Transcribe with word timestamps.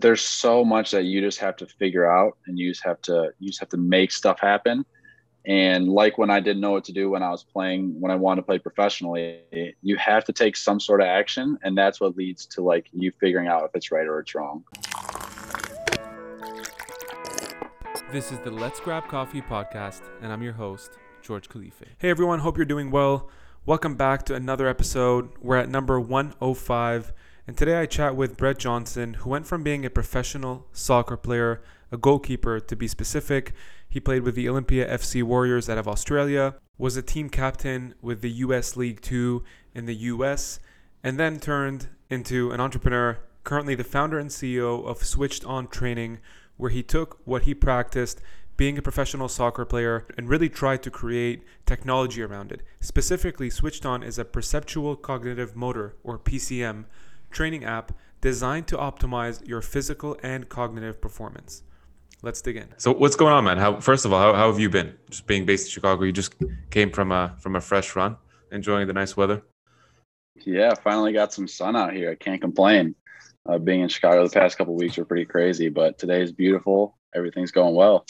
there's 0.00 0.22
so 0.22 0.64
much 0.64 0.90
that 0.92 1.04
you 1.04 1.20
just 1.20 1.38
have 1.40 1.56
to 1.56 1.66
figure 1.66 2.10
out 2.10 2.36
and 2.46 2.58
you 2.58 2.70
just 2.70 2.84
have 2.84 3.00
to 3.02 3.32
you 3.38 3.48
just 3.48 3.60
have 3.60 3.68
to 3.70 3.76
make 3.76 4.12
stuff 4.12 4.38
happen. 4.40 4.84
And 5.46 5.88
like 5.88 6.18
when 6.18 6.30
i 6.30 6.40
didn't 6.40 6.60
know 6.60 6.72
what 6.72 6.84
to 6.84 6.92
do 6.92 7.10
when 7.10 7.22
i 7.22 7.30
was 7.30 7.42
playing 7.42 7.98
when 8.00 8.10
i 8.10 8.16
wanted 8.16 8.42
to 8.42 8.46
play 8.46 8.58
professionally 8.58 9.40
you 9.82 9.96
have 9.96 10.24
to 10.24 10.32
take 10.32 10.56
some 10.56 10.78
sort 10.78 11.00
of 11.00 11.06
action 11.06 11.56
and 11.62 11.78
that's 11.78 12.00
what 12.00 12.16
leads 12.16 12.44
to 12.46 12.60
like 12.60 12.88
you 12.92 13.12
figuring 13.18 13.46
out 13.46 13.64
if 13.64 13.70
it's 13.74 13.90
right 13.90 14.06
or 14.06 14.18
it's 14.18 14.34
wrong. 14.34 14.64
This 18.12 18.32
is 18.32 18.38
the 18.40 18.50
let's 18.50 18.80
grab 18.80 19.08
coffee 19.08 19.40
podcast 19.40 20.02
and 20.20 20.32
i'm 20.32 20.42
your 20.42 20.54
host 20.54 20.98
george 21.22 21.48
khalife. 21.48 21.86
Hey 21.98 22.10
everyone. 22.10 22.40
Hope 22.40 22.56
you're 22.56 22.66
doing 22.66 22.90
well. 22.90 23.30
Welcome 23.64 23.94
back 23.94 24.24
to 24.26 24.34
another 24.34 24.66
episode. 24.66 25.30
We're 25.40 25.56
at 25.56 25.68
number 25.68 25.98
105 26.00 27.12
and 27.48 27.56
today 27.56 27.80
I 27.80 27.86
chat 27.86 28.14
with 28.14 28.36
Brett 28.36 28.58
Johnson, 28.58 29.14
who 29.14 29.30
went 29.30 29.46
from 29.46 29.62
being 29.62 29.86
a 29.86 29.90
professional 29.90 30.66
soccer 30.70 31.16
player, 31.16 31.62
a 31.90 31.96
goalkeeper 31.96 32.60
to 32.60 32.76
be 32.76 32.86
specific. 32.86 33.54
He 33.88 34.00
played 34.00 34.22
with 34.22 34.34
the 34.34 34.50
Olympia 34.50 34.86
FC 34.86 35.22
Warriors 35.22 35.70
out 35.70 35.78
of 35.78 35.88
Australia, 35.88 36.56
was 36.76 36.98
a 36.98 37.02
team 37.02 37.30
captain 37.30 37.94
with 38.02 38.20
the 38.20 38.42
USL 38.42 38.76
League 38.76 39.00
Two 39.00 39.44
in 39.74 39.86
the 39.86 39.94
US, 39.94 40.60
and 41.02 41.18
then 41.18 41.40
turned 41.40 41.88
into 42.10 42.50
an 42.50 42.60
entrepreneur, 42.60 43.18
currently 43.44 43.74
the 43.74 43.82
founder 43.82 44.18
and 44.18 44.28
CEO 44.28 44.86
of 44.86 45.02
Switched 45.02 45.46
On 45.46 45.66
Training, 45.68 46.18
where 46.58 46.70
he 46.70 46.82
took 46.82 47.18
what 47.24 47.44
he 47.44 47.54
practiced 47.54 48.20
being 48.58 48.76
a 48.76 48.82
professional 48.82 49.28
soccer 49.28 49.64
player 49.64 50.06
and 50.18 50.28
really 50.28 50.50
tried 50.50 50.82
to 50.82 50.90
create 50.90 51.44
technology 51.64 52.20
around 52.20 52.52
it. 52.52 52.60
Specifically, 52.80 53.48
Switched 53.48 53.86
On 53.86 54.02
is 54.02 54.18
a 54.18 54.24
perceptual 54.26 54.96
cognitive 54.96 55.56
motor, 55.56 55.96
or 56.04 56.18
PCM 56.18 56.84
training 57.30 57.64
app 57.64 57.92
designed 58.20 58.66
to 58.68 58.76
optimize 58.76 59.46
your 59.46 59.62
physical 59.62 60.16
and 60.22 60.48
cognitive 60.48 61.00
performance. 61.00 61.62
Let's 62.22 62.42
dig 62.42 62.56
in. 62.56 62.68
So 62.78 62.92
what's 62.92 63.14
going 63.14 63.32
on, 63.32 63.44
man? 63.44 63.58
How 63.58 63.78
first 63.78 64.04
of 64.04 64.12
all, 64.12 64.20
how, 64.20 64.34
how 64.34 64.50
have 64.50 64.58
you 64.58 64.68
been? 64.68 64.94
Just 65.08 65.26
being 65.26 65.46
based 65.46 65.66
in 65.66 65.70
Chicago, 65.70 66.02
you 66.04 66.12
just 66.12 66.34
came 66.70 66.90
from 66.90 67.12
a 67.12 67.36
from 67.38 67.54
a 67.54 67.60
fresh 67.60 67.94
run, 67.94 68.16
enjoying 68.50 68.88
the 68.88 68.92
nice 68.92 69.16
weather. 69.16 69.42
Yeah, 70.44 70.74
finally 70.74 71.12
got 71.12 71.32
some 71.32 71.46
sun 71.46 71.76
out 71.76 71.92
here. 71.92 72.10
I 72.10 72.16
can't 72.16 72.40
complain. 72.40 72.94
Uh, 73.48 73.58
being 73.58 73.80
in 73.80 73.88
Chicago 73.88 74.26
the 74.26 74.30
past 74.30 74.58
couple 74.58 74.74
weeks 74.74 74.96
were 74.96 75.04
pretty 75.04 75.24
crazy, 75.24 75.68
but 75.68 75.96
today 75.98 76.20
is 76.20 76.32
beautiful. 76.32 76.98
Everything's 77.14 77.50
going 77.50 77.74
well. 77.74 78.04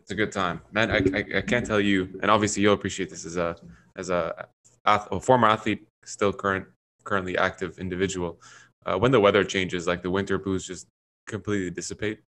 It's 0.00 0.10
a 0.10 0.14
good 0.14 0.32
time, 0.32 0.60
man. 0.72 0.90
I, 0.90 0.96
I, 0.96 1.38
I 1.38 1.40
can't 1.42 1.64
tell 1.64 1.80
you, 1.80 2.18
and 2.22 2.30
obviously 2.30 2.62
you'll 2.62 2.74
appreciate 2.74 3.08
this 3.08 3.24
as 3.24 3.36
a 3.36 3.56
as 3.96 4.10
a, 4.10 4.48
a 4.84 5.20
former 5.20 5.46
athlete, 5.48 5.86
still 6.04 6.32
current 6.32 6.66
currently 7.08 7.38
active 7.38 7.78
individual, 7.78 8.40
uh, 8.84 8.98
when 8.98 9.10
the 9.10 9.20
weather 9.20 9.42
changes, 9.42 9.86
like 9.86 10.02
the 10.02 10.10
winter 10.10 10.38
blues 10.38 10.66
just 10.66 10.86
completely 11.26 11.70
dissipate. 11.70 12.20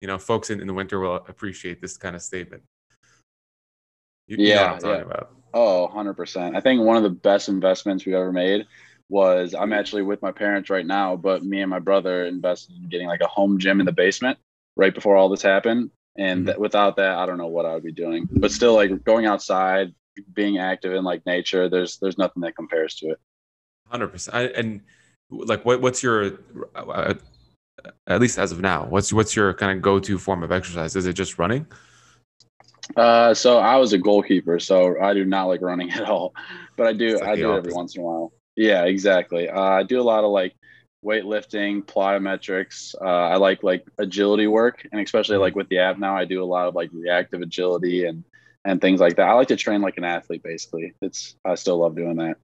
You 0.00 0.06
know, 0.06 0.16
folks 0.16 0.50
in, 0.50 0.60
in 0.60 0.68
the 0.68 0.74
winter 0.74 1.00
will 1.00 1.16
appreciate 1.16 1.82
this 1.82 1.96
kind 1.96 2.14
of 2.14 2.22
statement. 2.22 2.62
You, 4.28 4.36
yeah, 4.38 4.78
you 4.80 4.88
yeah. 4.88 5.04
Oh, 5.52 5.90
100%. 5.92 6.56
I 6.56 6.60
think 6.60 6.82
one 6.82 6.96
of 6.96 7.02
the 7.02 7.10
best 7.10 7.48
investments 7.48 8.04
we've 8.04 8.14
ever 8.14 8.32
made 8.32 8.66
was 9.08 9.54
I'm 9.54 9.72
actually 9.72 10.02
with 10.02 10.22
my 10.22 10.30
parents 10.30 10.70
right 10.70 10.86
now, 10.86 11.16
but 11.16 11.42
me 11.42 11.62
and 11.62 11.70
my 11.70 11.78
brother 11.78 12.26
invested 12.26 12.76
in 12.76 12.88
getting 12.88 13.08
like 13.08 13.22
a 13.22 13.26
home 13.26 13.58
gym 13.58 13.80
in 13.80 13.86
the 13.86 13.92
basement 13.92 14.38
right 14.76 14.94
before 14.94 15.16
all 15.16 15.30
this 15.30 15.42
happened. 15.42 15.90
And 16.16 16.46
mm-hmm. 16.46 16.60
without 16.60 16.96
that, 16.96 17.16
I 17.16 17.26
don't 17.26 17.38
know 17.38 17.46
what 17.46 17.64
I 17.64 17.74
would 17.74 17.82
be 17.82 17.92
doing. 17.92 18.28
But 18.30 18.52
still, 18.52 18.74
like 18.74 19.02
going 19.04 19.26
outside, 19.26 19.94
being 20.34 20.58
active 20.58 20.92
in 20.92 21.04
like 21.04 21.24
nature, 21.26 21.68
there's 21.68 21.98
there's 21.98 22.18
nothing 22.18 22.42
that 22.42 22.56
compares 22.56 22.96
to 22.96 23.10
it. 23.10 23.18
Hundred 23.88 24.08
percent. 24.08 24.52
And 24.54 24.80
like, 25.30 25.64
what 25.64 25.80
what's 25.80 26.02
your 26.02 26.38
uh, 26.74 27.14
at 28.06 28.20
least 28.20 28.38
as 28.38 28.52
of 28.52 28.60
now? 28.60 28.86
What's 28.86 29.12
what's 29.12 29.34
your 29.36 29.54
kind 29.54 29.76
of 29.76 29.82
go 29.82 29.98
to 29.98 30.18
form 30.18 30.42
of 30.42 30.52
exercise? 30.52 30.96
Is 30.96 31.06
it 31.06 31.14
just 31.14 31.38
running? 31.38 31.66
Uh, 32.96 33.34
so 33.34 33.58
I 33.58 33.76
was 33.76 33.92
a 33.92 33.98
goalkeeper, 33.98 34.58
so 34.58 35.00
I 35.00 35.14
do 35.14 35.24
not 35.24 35.44
like 35.44 35.60
running 35.62 35.90
at 35.92 36.04
all, 36.04 36.34
but 36.76 36.86
I 36.86 36.92
do 36.92 37.18
like 37.18 37.28
I 37.28 37.36
do 37.36 37.52
it 37.52 37.58
every 37.58 37.72
once 37.72 37.96
in 37.96 38.02
a 38.02 38.04
while. 38.04 38.32
Yeah, 38.56 38.84
exactly. 38.84 39.48
Uh, 39.48 39.60
I 39.60 39.82
do 39.82 40.00
a 40.00 40.02
lot 40.02 40.24
of 40.24 40.30
like 40.30 40.54
weightlifting, 41.04 41.84
plyometrics. 41.84 42.94
Uh, 43.00 43.04
I 43.04 43.36
like 43.36 43.62
like 43.62 43.86
agility 43.98 44.46
work, 44.46 44.86
and 44.90 45.00
especially 45.00 45.36
like 45.36 45.54
with 45.54 45.68
the 45.68 45.78
app 45.78 45.98
now, 45.98 46.16
I 46.16 46.24
do 46.24 46.42
a 46.42 46.46
lot 46.46 46.68
of 46.68 46.74
like 46.74 46.90
reactive 46.92 47.40
agility 47.40 48.06
and 48.06 48.24
and 48.64 48.80
things 48.80 49.00
like 49.00 49.16
that. 49.16 49.28
I 49.28 49.34
like 49.34 49.48
to 49.48 49.56
train 49.56 49.80
like 49.80 49.98
an 49.98 50.04
athlete. 50.04 50.42
Basically, 50.42 50.94
it's 51.00 51.36
I 51.44 51.54
still 51.54 51.78
love 51.78 51.94
doing 51.94 52.16
that. 52.16 52.36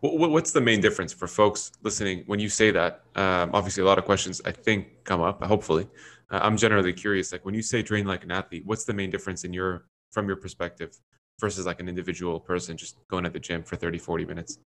What's 0.00 0.52
the 0.52 0.60
main 0.60 0.80
difference 0.80 1.12
for 1.12 1.26
folks 1.26 1.72
listening 1.82 2.24
when 2.26 2.40
you 2.40 2.48
say 2.48 2.70
that? 2.70 3.02
Um, 3.16 3.50
obviously, 3.52 3.82
a 3.82 3.86
lot 3.86 3.98
of 3.98 4.04
questions 4.04 4.40
I 4.44 4.52
think 4.52 5.04
come 5.04 5.20
up. 5.20 5.42
Hopefully, 5.44 5.86
uh, 6.30 6.40
I'm 6.42 6.56
generally 6.56 6.92
curious. 6.92 7.32
Like 7.32 7.44
when 7.44 7.54
you 7.54 7.62
say 7.62 7.82
train 7.82 8.06
like 8.06 8.24
an 8.24 8.30
athlete, 8.30 8.62
what's 8.64 8.84
the 8.84 8.94
main 8.94 9.10
difference 9.10 9.44
in 9.44 9.52
your 9.52 9.86
from 10.12 10.26
your 10.26 10.36
perspective 10.36 10.96
versus 11.38 11.66
like 11.66 11.80
an 11.80 11.88
individual 11.88 12.40
person 12.40 12.76
just 12.76 12.96
going 13.08 13.26
at 13.26 13.32
the 13.32 13.40
gym 13.40 13.62
for 13.62 13.76
30, 13.76 13.98
40 13.98 14.24
minutes? 14.24 14.58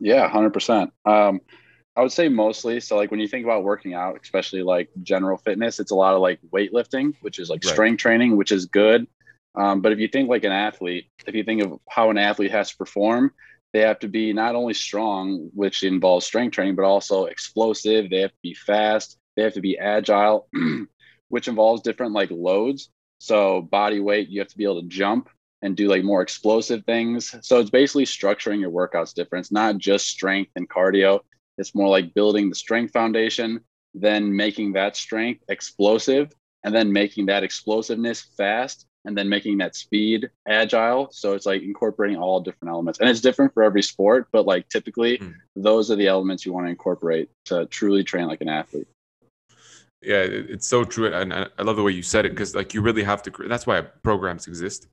Yeah, 0.00 0.28
hundred 0.28 0.46
um, 0.46 0.52
percent. 0.52 0.92
I 1.94 2.00
would 2.00 2.12
say 2.12 2.28
mostly. 2.28 2.80
So 2.80 2.96
like 2.96 3.10
when 3.10 3.20
you 3.20 3.28
think 3.28 3.44
about 3.44 3.64
working 3.64 3.94
out, 3.94 4.18
especially 4.22 4.62
like 4.62 4.88
general 5.02 5.36
fitness, 5.36 5.78
it's 5.78 5.90
a 5.90 5.94
lot 5.94 6.14
of 6.14 6.20
like 6.20 6.40
weightlifting, 6.52 7.14
which 7.20 7.38
is 7.38 7.50
like 7.50 7.62
right. 7.64 7.72
strength 7.72 8.00
training, 8.00 8.36
which 8.36 8.50
is 8.50 8.66
good. 8.66 9.06
Um, 9.54 9.82
but 9.82 9.92
if 9.92 9.98
you 9.98 10.08
think 10.08 10.30
like 10.30 10.44
an 10.44 10.52
athlete, 10.52 11.08
if 11.26 11.34
you 11.34 11.44
think 11.44 11.62
of 11.62 11.78
how 11.88 12.08
an 12.08 12.16
athlete 12.16 12.50
has 12.50 12.70
to 12.70 12.76
perform, 12.76 13.32
they 13.72 13.80
have 13.80 13.98
to 14.00 14.08
be 14.08 14.32
not 14.32 14.54
only 14.54 14.74
strong, 14.74 15.50
which 15.54 15.82
involves 15.82 16.26
strength 16.26 16.54
training, 16.54 16.76
but 16.76 16.84
also 16.84 17.24
explosive. 17.24 18.10
They 18.10 18.20
have 18.20 18.32
to 18.32 18.42
be 18.42 18.54
fast. 18.54 19.18
They 19.36 19.42
have 19.42 19.54
to 19.54 19.60
be 19.60 19.78
agile, 19.78 20.48
which 21.28 21.48
involves 21.48 21.82
different 21.82 22.12
like 22.12 22.30
loads. 22.30 22.90
So 23.18 23.62
body 23.62 24.00
weight, 24.00 24.28
you 24.28 24.40
have 24.40 24.48
to 24.48 24.58
be 24.58 24.64
able 24.64 24.82
to 24.82 24.88
jump 24.88 25.28
and 25.62 25.76
do 25.76 25.88
like 25.88 26.02
more 26.04 26.22
explosive 26.22 26.84
things. 26.84 27.34
So 27.42 27.60
it's 27.60 27.70
basically 27.70 28.04
structuring 28.04 28.60
your 28.60 28.70
workouts 28.70 29.14
different. 29.14 29.50
Not 29.50 29.78
just 29.78 30.06
strength 30.06 30.50
and 30.56 30.68
cardio. 30.68 31.20
It's 31.56 31.74
more 31.74 31.88
like 31.88 32.14
building 32.14 32.48
the 32.48 32.54
strength 32.54 32.92
foundation, 32.92 33.60
then 33.94 34.34
making 34.34 34.72
that 34.72 34.96
strength 34.96 35.44
explosive, 35.48 36.32
and 36.64 36.74
then 36.74 36.92
making 36.92 37.26
that 37.26 37.44
explosiveness 37.44 38.22
fast, 38.36 38.86
and 39.04 39.16
then 39.16 39.28
making 39.28 39.58
that 39.58 39.74
speed 39.74 40.30
agile. 40.46 41.08
So 41.10 41.34
it's 41.34 41.46
like 41.46 41.62
incorporating 41.62 42.16
all 42.16 42.40
different 42.40 42.70
elements. 42.70 43.00
And 43.00 43.08
it's 43.08 43.20
different 43.20 43.52
for 43.52 43.62
every 43.62 43.82
sport, 43.82 44.28
but 44.32 44.46
like 44.46 44.68
typically 44.68 45.18
mm. 45.18 45.34
those 45.56 45.90
are 45.90 45.96
the 45.96 46.06
elements 46.06 46.46
you 46.46 46.52
want 46.52 46.66
to 46.66 46.70
incorporate 46.70 47.28
to 47.46 47.66
truly 47.66 48.04
train 48.04 48.26
like 48.28 48.40
an 48.40 48.48
athlete. 48.48 48.86
Yeah, 50.02 50.22
it's 50.22 50.66
so 50.66 50.84
true. 50.84 51.12
And 51.12 51.32
I 51.32 51.62
love 51.62 51.76
the 51.76 51.82
way 51.82 51.92
you 51.92 52.02
said 52.02 52.26
it 52.26 52.30
because 52.30 52.54
like 52.54 52.74
you 52.74 52.80
really 52.80 53.04
have 53.04 53.22
to, 53.22 53.30
that's 53.48 53.66
why 53.66 53.80
programs 53.80 54.46
exist. 54.46 54.88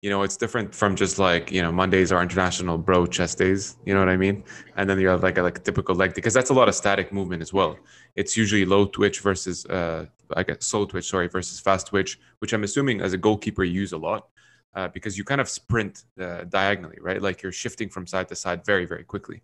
You 0.00 0.10
know, 0.10 0.22
it's 0.22 0.36
different 0.36 0.74
from 0.74 0.96
just 0.96 1.18
like, 1.18 1.50
you 1.50 1.62
know, 1.62 1.72
Mondays 1.72 2.12
are 2.12 2.22
international 2.22 2.76
bro 2.76 3.06
chest 3.06 3.38
days. 3.38 3.76
You 3.86 3.94
know 3.94 4.00
what 4.00 4.10
I 4.10 4.18
mean? 4.18 4.44
And 4.76 4.88
then 4.88 5.00
you 5.00 5.08
have 5.08 5.22
like 5.22 5.38
a, 5.38 5.42
like 5.42 5.56
a 5.56 5.60
typical 5.62 5.94
leg 5.94 6.14
because 6.14 6.34
that's 6.34 6.50
a 6.50 6.54
lot 6.54 6.68
of 6.68 6.74
static 6.74 7.10
movement 7.10 7.40
as 7.40 7.54
well. 7.54 7.78
It's 8.14 8.36
usually 8.36 8.66
low 8.66 8.84
twitch 8.84 9.20
versus 9.20 9.64
uh, 9.66 10.06
I 10.36 10.42
guess 10.42 10.64
slow 10.64 10.86
twitch, 10.86 11.08
sorry, 11.08 11.28
versus 11.28 11.60
fast 11.60 11.88
twitch, 11.88 12.18
which 12.38 12.52
I'm 12.52 12.64
assuming 12.64 13.00
as 13.00 13.12
a 13.12 13.18
goalkeeper 13.18 13.64
you 13.64 13.80
use 13.80 13.92
a 13.92 13.98
lot 13.98 14.28
uh, 14.74 14.88
because 14.88 15.16
you 15.16 15.24
kind 15.24 15.40
of 15.40 15.48
sprint 15.48 16.04
uh, 16.20 16.44
diagonally, 16.44 16.98
right? 17.00 17.20
Like 17.22 17.42
you're 17.42 17.52
shifting 17.52 17.88
from 17.88 18.06
side 18.06 18.28
to 18.28 18.36
side 18.36 18.64
very, 18.64 18.86
very 18.86 19.04
quickly. 19.04 19.42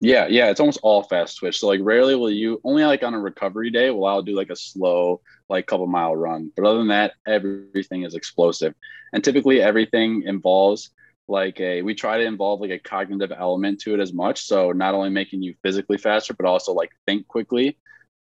Yeah, 0.00 0.26
yeah, 0.26 0.50
it's 0.50 0.60
almost 0.60 0.80
all 0.82 1.02
fast 1.02 1.38
twitch. 1.38 1.60
So 1.60 1.68
like 1.68 1.80
rarely 1.82 2.14
will 2.14 2.30
you 2.30 2.60
only 2.64 2.84
like 2.84 3.02
on 3.02 3.14
a 3.14 3.20
recovery 3.20 3.70
day 3.70 3.90
will 3.90 4.04
I'll 4.04 4.22
do 4.22 4.36
like 4.36 4.50
a 4.50 4.56
slow 4.56 5.22
like 5.48 5.66
couple 5.66 5.86
mile 5.86 6.14
run. 6.14 6.50
But 6.54 6.66
other 6.66 6.78
than 6.78 6.88
that, 6.88 7.12
everything 7.26 8.02
is 8.02 8.14
explosive. 8.14 8.74
And 9.12 9.22
typically 9.22 9.62
everything 9.62 10.24
involves 10.26 10.90
like 11.26 11.58
a 11.60 11.80
we 11.80 11.94
try 11.94 12.18
to 12.18 12.24
involve 12.24 12.60
like 12.60 12.70
a 12.70 12.78
cognitive 12.78 13.32
element 13.32 13.80
to 13.80 13.94
it 13.94 14.00
as 14.00 14.12
much. 14.12 14.42
So 14.42 14.72
not 14.72 14.94
only 14.94 15.10
making 15.10 15.42
you 15.42 15.54
physically 15.62 15.96
faster, 15.96 16.34
but 16.34 16.46
also 16.46 16.72
like 16.72 16.90
think 17.06 17.26
quickly 17.26 17.78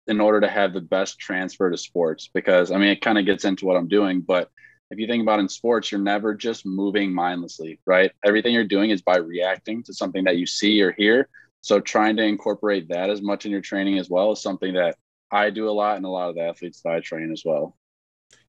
in 0.08 0.20
order 0.20 0.42
to 0.42 0.50
have 0.50 0.74
the 0.74 0.82
best 0.82 1.20
transfer 1.20 1.70
to 1.70 1.78
sports 1.78 2.30
because 2.34 2.72
i 2.72 2.78
mean 2.78 2.90
it 2.90 3.02
kind 3.02 3.18
of 3.18 3.26
gets 3.26 3.46
into 3.46 3.66
what 3.66 3.78
i'm 3.78 3.88
doing 3.88 4.22
but 4.22 4.50
if 4.94 5.00
you 5.00 5.08
think 5.08 5.24
about 5.24 5.40
in 5.40 5.50
sports 5.50 5.92
you're 5.92 6.02
never 6.02 6.34
just 6.34 6.66
moving 6.66 7.14
mindlessly 7.14 7.80
right? 7.86 8.12
Everything 8.24 8.54
you're 8.54 8.64
doing 8.64 8.92
is 8.92 9.02
by 9.02 9.18
reacting 9.18 9.84
to 9.84 9.94
something 9.94 10.24
that 10.26 10.38
you 10.38 10.46
see 10.46 10.82
or 10.82 10.92
hear. 10.92 11.30
So 11.62 11.80
trying 11.80 12.16
to 12.18 12.24
incorporate 12.24 12.90
that 12.90 13.10
as 13.10 13.22
much 13.22 13.46
in 13.46 13.52
your 13.52 13.62
training 13.62 13.98
as 13.98 14.10
well 14.10 14.32
is 14.32 14.42
something 14.42 14.74
that 14.76 14.96
i 15.32 15.50
do 15.50 15.68
a 15.68 15.72
lot 15.72 15.98
and 15.98 16.06
a 16.06 16.10
lot 16.10 16.30
of 16.30 16.36
the 16.36 16.42
athletes 16.42 16.82
that 16.82 16.94
i 16.94 17.00
train 17.00 17.32
as 17.32 17.44
well. 17.46 17.76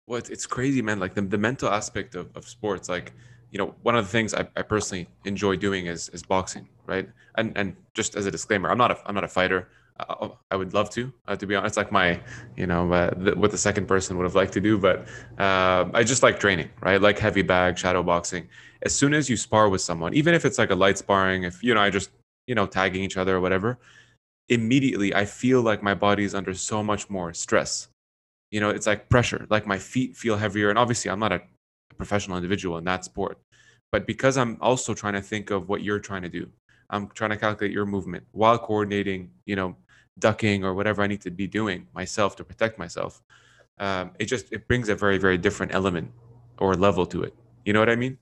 Well 0.06 0.18
it's 0.18 0.30
it's 0.30 0.46
crazy 0.46 0.80
man 0.82 0.98
like 1.00 1.14
the, 1.14 1.22
the 1.22 1.38
mental 1.38 1.68
aspect 1.68 2.14
of, 2.14 2.30
of 2.36 2.48
sports 2.48 2.88
like 2.88 3.12
you 3.50 3.58
know 3.58 3.74
one 3.82 3.96
of 3.96 4.04
the 4.04 4.10
things 4.10 4.32
I, 4.32 4.46
I 4.56 4.62
personally 4.62 5.08
enjoy 5.24 5.56
doing 5.56 5.86
is 5.86 6.08
is 6.10 6.22
boxing 6.22 6.68
right? 6.86 7.08
And 7.36 7.52
and 7.56 7.76
just 7.94 8.14
as 8.14 8.26
a 8.26 8.30
disclaimer 8.30 8.70
i'm 8.70 8.78
not 8.78 8.90
a 8.92 8.98
i'm 9.06 9.14
not 9.14 9.24
a 9.24 9.28
fighter 9.28 9.68
uh, 9.98 10.28
I 10.50 10.56
would 10.56 10.74
love 10.74 10.90
to, 10.90 11.12
uh, 11.26 11.36
to 11.36 11.46
be 11.46 11.54
honest. 11.54 11.76
Like 11.76 11.92
my, 11.92 12.20
you 12.56 12.66
know, 12.66 12.92
uh, 12.92 13.14
what 13.34 13.50
the 13.50 13.58
second 13.58 13.86
person 13.86 14.16
would 14.16 14.24
have 14.24 14.34
liked 14.34 14.52
to 14.54 14.60
do, 14.60 14.78
but 14.78 15.06
uh, 15.38 15.88
I 15.94 16.04
just 16.04 16.22
like 16.22 16.38
training, 16.38 16.70
right? 16.80 17.00
Like 17.00 17.18
heavy 17.18 17.42
bag, 17.42 17.78
shadow 17.78 18.02
boxing. 18.02 18.48
As 18.82 18.94
soon 18.94 19.12
as 19.14 19.28
you 19.28 19.36
spar 19.36 19.68
with 19.68 19.80
someone, 19.80 20.14
even 20.14 20.34
if 20.34 20.44
it's 20.44 20.58
like 20.58 20.70
a 20.70 20.74
light 20.74 20.98
sparring, 20.98 21.42
if 21.44 21.62
you 21.62 21.74
know, 21.74 21.80
I 21.80 21.90
just, 21.90 22.10
you 22.46 22.54
know, 22.54 22.66
tagging 22.66 23.02
each 23.02 23.16
other 23.16 23.36
or 23.36 23.40
whatever, 23.40 23.78
immediately 24.48 25.14
I 25.14 25.24
feel 25.24 25.62
like 25.62 25.82
my 25.82 25.94
body 25.94 26.24
is 26.24 26.34
under 26.34 26.54
so 26.54 26.82
much 26.82 27.10
more 27.10 27.34
stress. 27.34 27.88
You 28.50 28.60
know, 28.60 28.70
it's 28.70 28.86
like 28.86 29.08
pressure, 29.08 29.46
like 29.50 29.66
my 29.66 29.78
feet 29.78 30.16
feel 30.16 30.36
heavier. 30.36 30.70
And 30.70 30.78
obviously, 30.78 31.10
I'm 31.10 31.20
not 31.20 31.32
a 31.32 31.42
professional 31.96 32.36
individual 32.36 32.78
in 32.78 32.84
that 32.84 33.04
sport. 33.04 33.38
But 33.90 34.06
because 34.06 34.36
I'm 34.36 34.58
also 34.60 34.94
trying 34.94 35.14
to 35.14 35.22
think 35.22 35.50
of 35.50 35.68
what 35.68 35.82
you're 35.82 35.98
trying 35.98 36.22
to 36.22 36.28
do, 36.28 36.48
I'm 36.90 37.08
trying 37.08 37.30
to 37.30 37.36
calculate 37.36 37.72
your 37.72 37.86
movement 37.86 38.24
while 38.32 38.58
coordinating, 38.58 39.30
you 39.44 39.56
know, 39.56 39.76
ducking 40.18 40.64
or 40.64 40.74
whatever 40.74 41.02
I 41.02 41.06
need 41.06 41.22
to 41.22 41.30
be 41.30 41.46
doing 41.46 41.86
myself 41.94 42.36
to 42.36 42.44
protect 42.44 42.78
myself. 42.78 43.22
Um, 43.78 44.10
it 44.18 44.26
just 44.26 44.52
it 44.52 44.66
brings 44.66 44.88
a 44.88 44.94
very 44.94 45.18
very 45.18 45.38
different 45.38 45.74
element 45.74 46.10
or 46.58 46.74
level 46.74 47.06
to 47.06 47.22
it. 47.22 47.34
You 47.64 47.72
know 47.72 47.80
what 47.80 47.90
I 47.90 47.96
mean? 47.96 48.18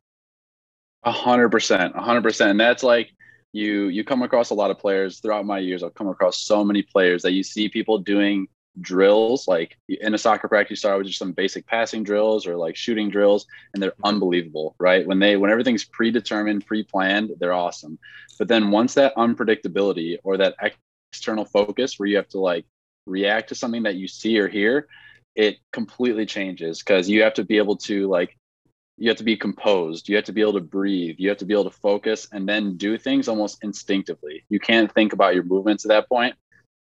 A 1.04 1.12
hundred 1.12 1.50
percent, 1.50 1.94
a 1.96 2.02
hundred 2.02 2.22
percent. 2.22 2.50
And 2.50 2.60
that's 2.60 2.82
like 2.82 3.10
you 3.52 3.88
you 3.88 4.04
come 4.04 4.22
across 4.22 4.50
a 4.50 4.54
lot 4.54 4.70
of 4.70 4.78
players 4.78 5.20
throughout 5.20 5.46
my 5.46 5.58
years. 5.58 5.82
I've 5.82 5.94
come 5.94 6.08
across 6.08 6.42
so 6.42 6.64
many 6.64 6.82
players 6.82 7.22
that 7.22 7.32
you 7.32 7.42
see 7.42 7.68
people 7.68 7.98
doing 7.98 8.48
drills 8.80 9.48
like 9.48 9.76
in 9.88 10.14
a 10.14 10.18
soccer 10.18 10.48
practice 10.48 10.70
you 10.70 10.76
start 10.76 10.98
with 10.98 11.06
just 11.06 11.18
some 11.18 11.32
basic 11.32 11.66
passing 11.66 12.02
drills 12.02 12.46
or 12.46 12.56
like 12.56 12.76
shooting 12.76 13.08
drills 13.08 13.46
and 13.72 13.82
they're 13.82 13.94
unbelievable 14.04 14.74
right 14.78 15.06
when 15.06 15.18
they 15.18 15.36
when 15.36 15.50
everything's 15.50 15.84
predetermined 15.84 16.66
pre-planned 16.66 17.30
they're 17.38 17.54
awesome 17.54 17.98
but 18.38 18.48
then 18.48 18.70
once 18.70 18.92
that 18.94 19.16
unpredictability 19.16 20.18
or 20.24 20.36
that 20.36 20.54
external 21.16 21.44
focus 21.44 21.98
where 21.98 22.08
you 22.08 22.16
have 22.16 22.28
to 22.28 22.38
like 22.38 22.64
react 23.06 23.48
to 23.48 23.54
something 23.54 23.84
that 23.84 23.96
you 23.96 24.08
see 24.08 24.38
or 24.38 24.48
hear 24.48 24.88
it 25.34 25.58
completely 25.72 26.26
changes 26.26 26.80
because 26.80 27.08
you 27.08 27.22
have 27.22 27.34
to 27.34 27.44
be 27.44 27.56
able 27.58 27.76
to 27.76 28.08
like 28.08 28.36
you 28.98 29.08
have 29.08 29.18
to 29.18 29.24
be 29.24 29.36
composed 29.36 30.08
you 30.08 30.16
have 30.16 30.24
to 30.24 30.32
be 30.32 30.40
able 30.40 30.54
to 30.54 30.60
breathe 30.60 31.16
you 31.18 31.28
have 31.28 31.38
to 31.38 31.44
be 31.44 31.54
able 31.54 31.70
to 31.70 31.78
focus 31.78 32.28
and 32.32 32.48
then 32.48 32.76
do 32.76 32.98
things 32.98 33.28
almost 33.28 33.62
instinctively 33.62 34.44
you 34.48 34.58
can't 34.58 34.92
think 34.92 35.12
about 35.12 35.34
your 35.34 35.44
movements 35.44 35.84
at 35.84 35.88
that 35.88 36.08
point 36.08 36.34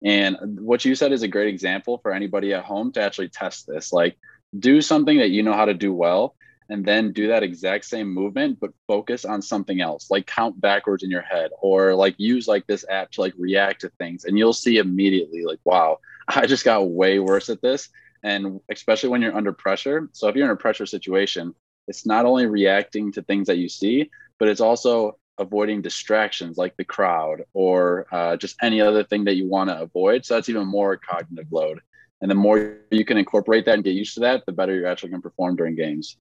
and 0.04 0.60
what 0.60 0.84
you 0.84 0.96
said 0.96 1.14
is 1.14 1.24
a 1.24 1.28
great 1.28 1.48
example 1.48 1.98
for 2.00 2.12
anybody 2.12 2.54
at 2.54 2.66
home 2.66 2.92
to 2.92 3.02
actually 3.02 3.30
test 3.30 3.68
this. 3.68 3.94
Like, 3.94 4.18
do 4.58 4.82
something 4.82 5.18
that 5.18 5.30
you 5.30 5.44
know 5.44 5.54
how 5.54 5.66
to 5.66 5.74
do 5.74 5.94
well, 5.94 6.36
and 6.74 6.84
then 6.84 7.14
do 7.14 7.28
that 7.28 7.44
exact 7.44 7.86
same 7.86 8.12
movement, 8.12 8.60
but 8.60 8.74
focus 8.88 9.26
on 9.26 9.44
something 9.44 9.80
else, 9.80 10.10
like 10.10 10.26
count 10.26 10.60
backwards 10.60 11.04
in 11.04 11.12
your 11.12 11.22
head, 11.22 11.52
or 11.62 11.94
like 11.94 12.16
use 12.18 12.48
like 12.48 12.66
this 12.66 12.84
app 12.90 13.12
to 13.12 13.22
like 13.22 13.36
react 13.38 13.82
to 13.82 13.90
things. 14.00 14.26
And 14.26 14.40
you'll 14.40 14.54
see 14.54 14.80
immediately, 14.80 15.46
like, 15.46 15.60
wow, 15.66 16.00
I 16.28 16.48
just 16.48 16.66
got 16.66 16.90
way 16.90 17.20
worse 17.20 17.50
at 17.50 17.62
this. 17.62 17.90
And 18.24 18.60
especially 18.72 19.10
when 19.10 19.22
you're 19.22 19.38
under 19.38 19.54
pressure. 19.54 20.10
So 20.14 20.28
if 20.30 20.36
you're 20.36 20.46
in 20.46 20.52
a 20.52 20.56
pressure 20.56 20.88
situation, 20.88 21.54
it's 21.88 22.08
not 22.08 22.26
only 22.26 22.48
reacting 22.48 23.12
to 23.12 23.22
things 23.22 23.46
that 23.48 23.58
you 23.58 23.70
see, 23.70 24.10
but 24.40 24.48
it's 24.48 24.62
also 24.62 25.20
avoiding 25.38 25.84
distractions 25.84 26.58
like 26.58 26.76
the 26.78 26.86
crowd 26.86 27.44
or 27.54 28.08
uh, 28.12 28.36
just 28.36 28.56
any 28.64 28.82
other 28.82 29.04
thing 29.04 29.26
that 29.26 29.36
you 29.36 29.48
want 29.48 29.70
to 29.70 29.80
avoid. 29.80 30.26
So 30.26 30.34
that's 30.34 30.50
even 30.50 30.66
more 30.66 30.98
cognitive 30.98 31.52
load. 31.52 31.82
And 32.22 32.32
the 32.32 32.36
more 32.36 32.78
you 32.90 33.06
can 33.06 33.18
incorporate 33.18 33.66
that 33.66 33.76
and 33.76 33.84
get 33.84 33.94
used 33.94 34.16
to 34.16 34.22
that, 34.22 34.44
the 34.48 34.54
better 34.54 34.74
you're 34.74 34.88
actually 34.88 35.10
going 35.10 35.22
to 35.22 35.30
perform 35.30 35.56
during 35.56 35.76
games. 35.76 36.18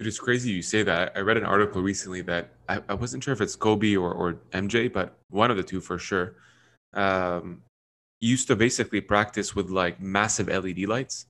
It 0.00 0.06
is 0.06 0.18
crazy 0.18 0.50
you 0.50 0.62
say 0.62 0.82
that. 0.82 1.12
I 1.14 1.20
read 1.20 1.36
an 1.36 1.44
article 1.44 1.82
recently 1.82 2.22
that 2.22 2.48
I, 2.68 2.80
I 2.88 2.94
wasn't 2.94 3.22
sure 3.22 3.34
if 3.34 3.40
it's 3.40 3.54
Kobe 3.54 3.96
or, 3.96 4.12
or 4.12 4.34
MJ, 4.52 4.90
but 4.90 5.18
one 5.28 5.50
of 5.50 5.58
the 5.58 5.62
two 5.62 5.80
for 5.80 5.98
sure. 5.98 6.36
Um, 6.94 7.62
used 8.20 8.48
to 8.48 8.56
basically 8.56 9.00
practice 9.00 9.54
with 9.54 9.70
like 9.70 10.00
massive 10.00 10.48
LED 10.48 10.80
lights 10.80 11.26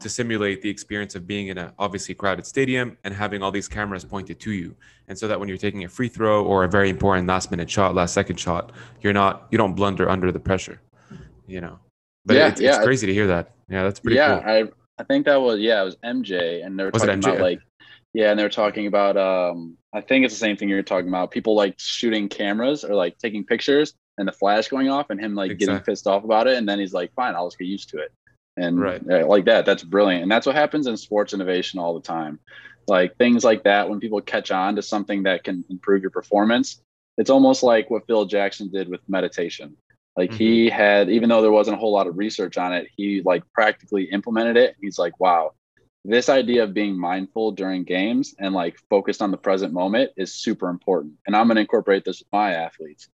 to 0.00 0.08
simulate 0.08 0.60
the 0.60 0.68
experience 0.68 1.14
of 1.14 1.26
being 1.26 1.48
in 1.48 1.58
a 1.58 1.72
obviously 1.78 2.14
crowded 2.14 2.44
stadium 2.44 2.96
and 3.04 3.14
having 3.14 3.42
all 3.42 3.52
these 3.52 3.68
cameras 3.68 4.04
pointed 4.04 4.40
to 4.40 4.50
you 4.50 4.74
and 5.06 5.16
so 5.16 5.28
that 5.28 5.38
when 5.38 5.48
you're 5.48 5.56
taking 5.56 5.84
a 5.84 5.88
free 5.88 6.08
throw 6.08 6.44
or 6.44 6.64
a 6.64 6.68
very 6.68 6.90
important 6.90 7.28
last 7.28 7.50
minute 7.50 7.70
shot 7.70 7.94
last 7.94 8.12
second 8.12 8.36
shot 8.40 8.72
you're 9.02 9.12
not 9.12 9.46
you 9.50 9.58
don't 9.58 9.74
blunder 9.74 10.10
under 10.10 10.32
the 10.32 10.40
pressure 10.40 10.80
you 11.46 11.60
know 11.60 11.78
but 12.24 12.36
yeah, 12.36 12.48
it's, 12.48 12.60
yeah. 12.60 12.70
it's 12.70 12.84
crazy 12.84 13.06
to 13.06 13.14
hear 13.14 13.28
that 13.28 13.54
yeah 13.68 13.84
that's 13.84 14.00
pretty 14.00 14.16
yeah 14.16 14.40
cool. 14.40 14.50
i 14.50 15.00
i 15.00 15.04
think 15.04 15.24
that 15.24 15.40
was 15.40 15.60
yeah 15.60 15.80
it 15.80 15.84
was 15.84 15.96
mj 15.96 16.66
and 16.66 16.76
they 16.76 16.82
were 16.82 16.90
was 16.90 17.02
talking 17.02 17.18
about 17.18 17.38
like 17.38 17.60
yeah 18.14 18.30
and 18.30 18.38
they're 18.38 18.48
talking 18.48 18.86
about 18.86 19.16
um 19.16 19.76
i 19.92 20.00
think 20.00 20.24
it's 20.24 20.34
the 20.34 20.40
same 20.40 20.56
thing 20.56 20.68
you're 20.68 20.82
talking 20.82 21.08
about 21.08 21.30
people 21.30 21.54
like 21.54 21.74
shooting 21.78 22.28
cameras 22.28 22.84
or 22.84 22.94
like 22.94 23.18
taking 23.18 23.44
pictures 23.44 23.94
and 24.18 24.26
the 24.26 24.32
flash 24.32 24.68
going 24.68 24.88
off 24.88 25.10
and 25.10 25.20
him 25.20 25.34
like 25.34 25.50
exactly. 25.50 25.66
getting 25.66 25.84
pissed 25.84 26.06
off 26.06 26.24
about 26.24 26.46
it 26.46 26.56
and 26.56 26.68
then 26.68 26.78
he's 26.78 26.92
like 26.92 27.12
fine 27.14 27.34
i'll 27.34 27.48
just 27.48 27.58
get 27.58 27.66
used 27.66 27.88
to 27.88 27.98
it 27.98 28.12
and 28.56 28.80
right. 28.80 29.06
like 29.28 29.44
that 29.44 29.64
that's 29.64 29.84
brilliant 29.84 30.22
and 30.22 30.30
that's 30.30 30.46
what 30.46 30.56
happens 30.56 30.86
in 30.86 30.96
sports 30.96 31.32
innovation 31.32 31.78
all 31.78 31.94
the 31.94 32.00
time 32.00 32.38
like 32.88 33.16
things 33.16 33.44
like 33.44 33.62
that 33.64 33.88
when 33.88 34.00
people 34.00 34.20
catch 34.20 34.50
on 34.50 34.74
to 34.74 34.82
something 34.82 35.22
that 35.22 35.44
can 35.44 35.64
improve 35.70 36.02
your 36.02 36.10
performance 36.10 36.80
it's 37.18 37.30
almost 37.30 37.62
like 37.62 37.88
what 37.90 38.06
phil 38.06 38.24
jackson 38.24 38.68
did 38.68 38.88
with 38.88 39.00
meditation 39.08 39.76
like 40.16 40.30
mm-hmm. 40.30 40.38
he 40.38 40.68
had 40.68 41.08
even 41.08 41.28
though 41.28 41.42
there 41.42 41.52
wasn't 41.52 41.76
a 41.76 41.78
whole 41.78 41.92
lot 41.92 42.06
of 42.06 42.18
research 42.18 42.58
on 42.58 42.72
it 42.72 42.88
he 42.96 43.22
like 43.24 43.44
practically 43.52 44.04
implemented 44.04 44.56
it 44.56 44.74
he's 44.80 44.98
like 44.98 45.18
wow 45.20 45.52
this 46.04 46.28
idea 46.28 46.64
of 46.64 46.74
being 46.74 46.98
mindful 46.98 47.52
during 47.52 47.84
games 47.84 48.34
and 48.38 48.54
like 48.54 48.76
focused 48.88 49.20
on 49.20 49.30
the 49.30 49.36
present 49.36 49.72
moment 49.72 50.10
is 50.16 50.34
super 50.34 50.68
important 50.68 51.14
and 51.26 51.36
i'm 51.36 51.46
going 51.46 51.56
to 51.56 51.60
incorporate 51.60 52.04
this 52.04 52.20
with 52.20 52.28
my 52.32 52.52
athletes. 52.52 53.08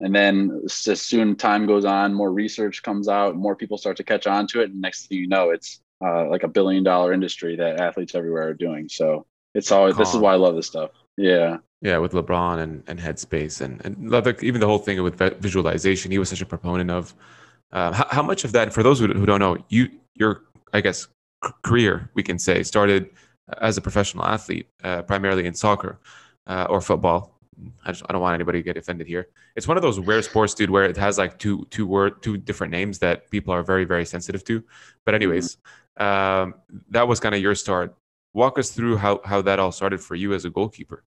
And 0.00 0.14
then 0.14 0.62
as 0.64 1.02
soon 1.02 1.34
time 1.34 1.66
goes 1.66 1.84
on 1.84 2.14
more 2.14 2.32
research 2.32 2.82
comes 2.84 3.08
out 3.08 3.34
more 3.34 3.56
people 3.56 3.78
start 3.78 3.96
to 3.96 4.04
catch 4.04 4.28
on 4.28 4.46
to 4.48 4.60
it 4.60 4.70
and 4.70 4.80
next 4.80 5.06
thing 5.06 5.18
you 5.18 5.26
know 5.26 5.50
it's 5.50 5.80
uh, 6.04 6.28
like 6.28 6.44
a 6.44 6.48
billion 6.48 6.84
dollar 6.84 7.12
industry 7.12 7.56
that 7.56 7.80
athletes 7.80 8.14
everywhere 8.14 8.48
are 8.48 8.54
doing. 8.54 8.88
So 8.88 9.26
it's 9.54 9.72
always 9.72 9.94
Calm. 9.94 10.04
this 10.04 10.14
is 10.14 10.20
why 10.20 10.34
i 10.34 10.36
love 10.36 10.54
this 10.54 10.68
stuff. 10.68 10.90
Yeah. 11.16 11.56
Yeah 11.82 11.98
with 11.98 12.12
lebron 12.12 12.60
and, 12.60 12.84
and 12.86 13.00
headspace 13.00 13.60
and, 13.60 13.84
and 13.84 14.42
even 14.44 14.60
the 14.60 14.66
whole 14.66 14.78
thing 14.78 15.02
with 15.02 15.18
visualization 15.40 16.12
he 16.12 16.18
was 16.18 16.28
such 16.28 16.42
a 16.42 16.46
proponent 16.46 16.90
of 16.90 17.14
uh, 17.72 17.92
how, 17.92 18.06
how, 18.10 18.22
much 18.22 18.44
of 18.44 18.52
that 18.52 18.72
for 18.72 18.82
those 18.82 18.98
who, 18.98 19.08
who 19.08 19.26
don't 19.26 19.40
know 19.40 19.58
you, 19.68 19.88
you're 20.14 20.42
i 20.72 20.80
guess 20.80 21.08
career 21.62 22.10
we 22.14 22.22
can 22.22 22.38
say 22.38 22.62
started 22.62 23.10
as 23.60 23.76
a 23.76 23.80
professional 23.80 24.24
athlete 24.24 24.68
uh, 24.84 25.02
primarily 25.02 25.46
in 25.46 25.54
soccer 25.54 25.98
uh, 26.46 26.66
or 26.68 26.80
football 26.80 27.38
I 27.84 27.92
just 27.92 28.04
I 28.08 28.12
don't 28.12 28.22
want 28.22 28.34
anybody 28.34 28.60
to 28.60 28.62
get 28.62 28.76
offended 28.76 29.06
here. 29.06 29.28
It's 29.56 29.66
one 29.66 29.76
of 29.76 29.82
those 29.82 29.98
rare 29.98 30.22
sports, 30.22 30.54
dude, 30.54 30.70
where 30.70 30.84
it 30.84 30.96
has 30.96 31.18
like 31.18 31.38
two 31.38 31.66
two 31.70 31.86
word 31.86 32.22
two 32.22 32.36
different 32.36 32.70
names 32.70 32.98
that 33.00 33.30
people 33.30 33.52
are 33.52 33.62
very 33.62 33.84
very 33.84 34.04
sensitive 34.04 34.44
to. 34.44 34.62
But 35.04 35.14
anyways, 35.14 35.56
um, 35.96 36.54
that 36.90 37.06
was 37.08 37.20
kind 37.20 37.34
of 37.34 37.40
your 37.40 37.54
start. 37.54 37.96
Walk 38.34 38.58
us 38.58 38.70
through 38.70 38.96
how 38.98 39.20
how 39.24 39.42
that 39.42 39.58
all 39.58 39.72
started 39.72 40.00
for 40.00 40.14
you 40.14 40.34
as 40.34 40.44
a 40.44 40.50
goalkeeper. 40.50 41.04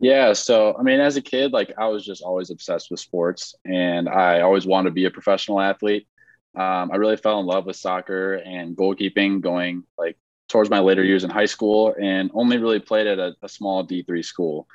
Yeah, 0.00 0.32
so 0.32 0.74
I 0.78 0.82
mean, 0.82 1.00
as 1.00 1.16
a 1.16 1.22
kid, 1.22 1.52
like 1.52 1.72
I 1.78 1.88
was 1.88 2.04
just 2.04 2.22
always 2.22 2.50
obsessed 2.50 2.90
with 2.90 3.00
sports, 3.00 3.54
and 3.64 4.08
I 4.08 4.40
always 4.40 4.66
wanted 4.66 4.90
to 4.90 4.94
be 4.94 5.04
a 5.04 5.10
professional 5.10 5.60
athlete. 5.60 6.08
Um, 6.54 6.90
I 6.92 6.96
really 6.96 7.16
fell 7.16 7.40
in 7.40 7.46
love 7.46 7.66
with 7.66 7.76
soccer 7.76 8.34
and 8.34 8.76
goalkeeping 8.76 9.40
going 9.40 9.84
like 9.96 10.18
towards 10.48 10.68
my 10.68 10.80
later 10.80 11.02
years 11.02 11.24
in 11.24 11.30
high 11.30 11.46
school, 11.46 11.94
and 12.00 12.30
only 12.34 12.58
really 12.58 12.80
played 12.80 13.06
at 13.06 13.18
a, 13.18 13.34
a 13.42 13.48
small 13.48 13.82
D 13.82 14.02
three 14.02 14.22
school. 14.22 14.66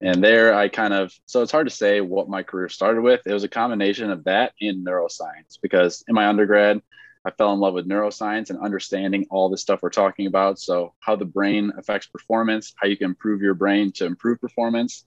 And 0.00 0.22
there 0.22 0.54
I 0.54 0.68
kind 0.68 0.92
of, 0.92 1.12
so 1.24 1.42
it's 1.42 1.52
hard 1.52 1.66
to 1.68 1.74
say 1.74 2.00
what 2.00 2.28
my 2.28 2.42
career 2.42 2.68
started 2.68 3.00
with. 3.00 3.22
It 3.26 3.32
was 3.32 3.44
a 3.44 3.48
combination 3.48 4.10
of 4.10 4.24
that 4.24 4.52
and 4.60 4.86
neuroscience 4.86 5.58
because 5.62 6.04
in 6.06 6.14
my 6.14 6.26
undergrad, 6.26 6.82
I 7.24 7.30
fell 7.32 7.52
in 7.52 7.60
love 7.60 7.74
with 7.74 7.88
neuroscience 7.88 8.50
and 8.50 8.58
understanding 8.60 9.26
all 9.30 9.48
the 9.48 9.58
stuff 9.58 9.80
we're 9.82 9.90
talking 9.90 10.26
about. 10.26 10.60
So, 10.60 10.94
how 11.00 11.16
the 11.16 11.24
brain 11.24 11.72
affects 11.76 12.06
performance, 12.06 12.72
how 12.76 12.86
you 12.86 12.96
can 12.96 13.06
improve 13.06 13.40
your 13.42 13.54
brain 13.54 13.90
to 13.92 14.04
improve 14.06 14.40
performance. 14.40 15.04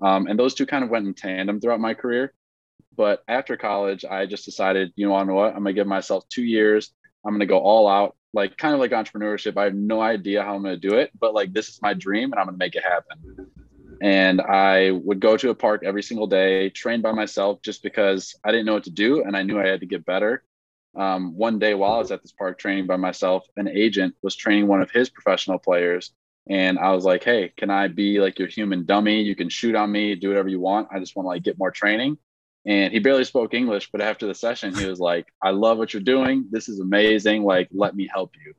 Um, 0.00 0.28
and 0.28 0.38
those 0.38 0.54
two 0.54 0.66
kind 0.66 0.84
of 0.84 0.90
went 0.90 1.06
in 1.06 1.14
tandem 1.14 1.60
throughout 1.60 1.80
my 1.80 1.94
career. 1.94 2.32
But 2.96 3.22
after 3.28 3.56
college, 3.56 4.04
I 4.04 4.26
just 4.26 4.44
decided, 4.44 4.92
you 4.96 5.08
know, 5.08 5.14
what? 5.34 5.54
I'm 5.54 5.64
to 5.64 5.72
give 5.72 5.86
myself 5.86 6.28
two 6.28 6.44
years. 6.44 6.92
I'm 7.24 7.38
to 7.38 7.46
go 7.46 7.58
all 7.58 7.88
out, 7.88 8.16
like 8.34 8.56
kind 8.56 8.74
of 8.74 8.80
like 8.80 8.90
entrepreneurship. 8.90 9.56
I 9.56 9.64
have 9.64 9.74
no 9.74 10.00
idea 10.00 10.42
how 10.42 10.56
I'm 10.56 10.64
to 10.64 10.76
do 10.76 10.94
it, 10.94 11.10
but 11.18 11.34
like 11.34 11.52
this 11.52 11.68
is 11.68 11.80
my 11.80 11.94
dream 11.94 12.32
and 12.32 12.40
I'm 12.40 12.46
to 12.46 12.52
make 12.52 12.74
it 12.74 12.82
happen 12.82 13.52
and 14.02 14.40
I 14.40 14.90
would 14.90 15.20
go 15.20 15.36
to 15.36 15.50
a 15.50 15.54
park 15.54 15.84
every 15.84 16.02
single 16.02 16.26
day, 16.26 16.70
train 16.70 17.02
by 17.02 17.12
myself 17.12 17.62
just 17.62 17.84
because 17.84 18.34
I 18.44 18.50
didn't 18.50 18.66
know 18.66 18.74
what 18.74 18.84
to 18.84 18.90
do 18.90 19.22
and 19.22 19.36
I 19.36 19.44
knew 19.44 19.60
I 19.60 19.68
had 19.68 19.78
to 19.80 19.86
get 19.86 20.04
better. 20.04 20.42
Um, 20.96 21.36
one 21.36 21.60
day 21.60 21.74
while 21.74 21.92
I 21.92 21.98
was 21.98 22.10
at 22.10 22.20
this 22.20 22.32
park 22.32 22.58
training 22.58 22.88
by 22.88 22.96
myself, 22.96 23.46
an 23.56 23.68
agent 23.68 24.16
was 24.20 24.34
training 24.34 24.66
one 24.66 24.82
of 24.82 24.90
his 24.90 25.08
professional 25.08 25.56
players. 25.56 26.12
And 26.50 26.80
I 26.80 26.90
was 26.90 27.04
like, 27.04 27.22
hey, 27.22 27.52
can 27.56 27.70
I 27.70 27.86
be 27.86 28.18
like 28.18 28.40
your 28.40 28.48
human 28.48 28.84
dummy? 28.86 29.22
You 29.22 29.36
can 29.36 29.48
shoot 29.48 29.76
on 29.76 29.92
me, 29.92 30.16
do 30.16 30.30
whatever 30.30 30.48
you 30.48 30.58
want. 30.58 30.88
I 30.90 30.98
just 30.98 31.14
want 31.14 31.26
to 31.26 31.28
like 31.28 31.44
get 31.44 31.56
more 31.56 31.70
training. 31.70 32.18
And 32.64 32.92
he 32.92 33.00
barely 33.00 33.24
spoke 33.24 33.54
English, 33.54 33.90
but 33.90 34.00
after 34.00 34.26
the 34.26 34.34
session, 34.34 34.74
he 34.74 34.86
was 34.86 35.00
like, 35.00 35.26
I 35.42 35.50
love 35.50 35.78
what 35.78 35.92
you're 35.92 36.02
doing. 36.02 36.46
This 36.50 36.68
is 36.68 36.78
amazing. 36.78 37.42
Like, 37.42 37.68
let 37.72 37.96
me 37.96 38.08
help 38.12 38.32
you 38.44 38.54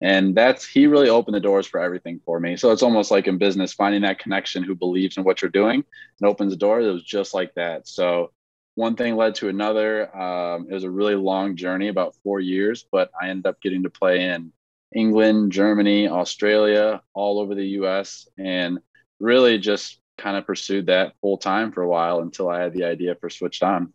and 0.00 0.34
that's 0.34 0.66
he 0.66 0.86
really 0.86 1.08
opened 1.08 1.34
the 1.34 1.40
doors 1.40 1.66
for 1.66 1.80
everything 1.80 2.20
for 2.24 2.40
me 2.40 2.56
so 2.56 2.70
it's 2.70 2.82
almost 2.82 3.10
like 3.10 3.26
in 3.26 3.38
business 3.38 3.72
finding 3.72 4.02
that 4.02 4.18
connection 4.18 4.62
who 4.62 4.74
believes 4.74 5.16
in 5.16 5.24
what 5.24 5.42
you're 5.42 5.50
doing 5.50 5.84
and 6.20 6.28
opens 6.28 6.52
the 6.52 6.58
door 6.58 6.80
it 6.80 6.90
was 6.90 7.02
just 7.02 7.34
like 7.34 7.54
that 7.54 7.86
so 7.86 8.32
one 8.76 8.96
thing 8.96 9.16
led 9.16 9.34
to 9.34 9.48
another 9.48 10.16
um, 10.16 10.66
it 10.70 10.74
was 10.74 10.84
a 10.84 10.90
really 10.90 11.14
long 11.14 11.56
journey 11.56 11.88
about 11.88 12.16
four 12.22 12.40
years 12.40 12.84
but 12.90 13.10
i 13.20 13.28
ended 13.28 13.46
up 13.46 13.60
getting 13.60 13.82
to 13.82 13.90
play 13.90 14.28
in 14.28 14.52
england 14.94 15.52
germany 15.52 16.08
australia 16.08 17.02
all 17.14 17.38
over 17.38 17.54
the 17.54 17.64
us 17.64 18.26
and 18.38 18.78
really 19.18 19.58
just 19.58 19.99
kind 20.20 20.36
of 20.36 20.46
pursued 20.46 20.86
that 20.86 21.14
full 21.20 21.38
time 21.38 21.72
for 21.72 21.82
a 21.82 21.88
while 21.88 22.20
until 22.20 22.48
i 22.48 22.60
had 22.60 22.72
the 22.72 22.84
idea 22.84 23.14
for 23.14 23.30
switched 23.30 23.62
on 23.62 23.92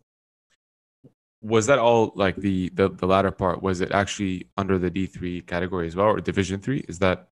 was 1.42 1.66
that 1.66 1.78
all 1.78 2.12
like 2.16 2.34
the, 2.36 2.70
the 2.70 2.88
the 2.88 3.06
latter 3.06 3.30
part? 3.30 3.62
Was 3.62 3.80
it 3.80 3.92
actually 3.92 4.48
under 4.56 4.78
the 4.78 4.90
D 4.90 5.06
three 5.06 5.42
category 5.42 5.86
as 5.86 5.94
well, 5.94 6.06
or 6.06 6.18
Division 6.18 6.60
three? 6.60 6.84
Is 6.88 6.98
that 6.98 7.28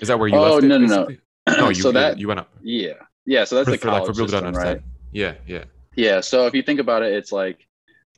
is 0.00 0.08
that 0.08 0.18
where 0.18 0.28
you? 0.28 0.36
Oh 0.36 0.54
left 0.54 0.64
no 0.64 0.76
it, 0.76 0.78
no 0.78 0.86
no. 0.86 1.04
no. 1.06 1.16
You, 1.68 1.74
so 1.74 1.92
that 1.92 2.18
you 2.18 2.28
went 2.28 2.40
up. 2.40 2.48
yeah 2.62 2.94
yeah. 3.26 3.44
So 3.44 3.56
that's 3.56 3.66
For, 3.66 3.72
the 3.72 3.78
for, 3.78 3.90
like, 3.90 4.06
for 4.06 4.14
system, 4.14 4.40
right? 4.40 4.46
understand. 4.46 4.82
Yeah, 5.12 5.34
yeah. 5.46 5.64
Yeah. 5.94 6.20
So 6.20 6.46
if 6.46 6.54
you 6.54 6.62
think 6.62 6.80
about 6.80 7.02
it, 7.02 7.12
it's 7.12 7.32
like 7.32 7.66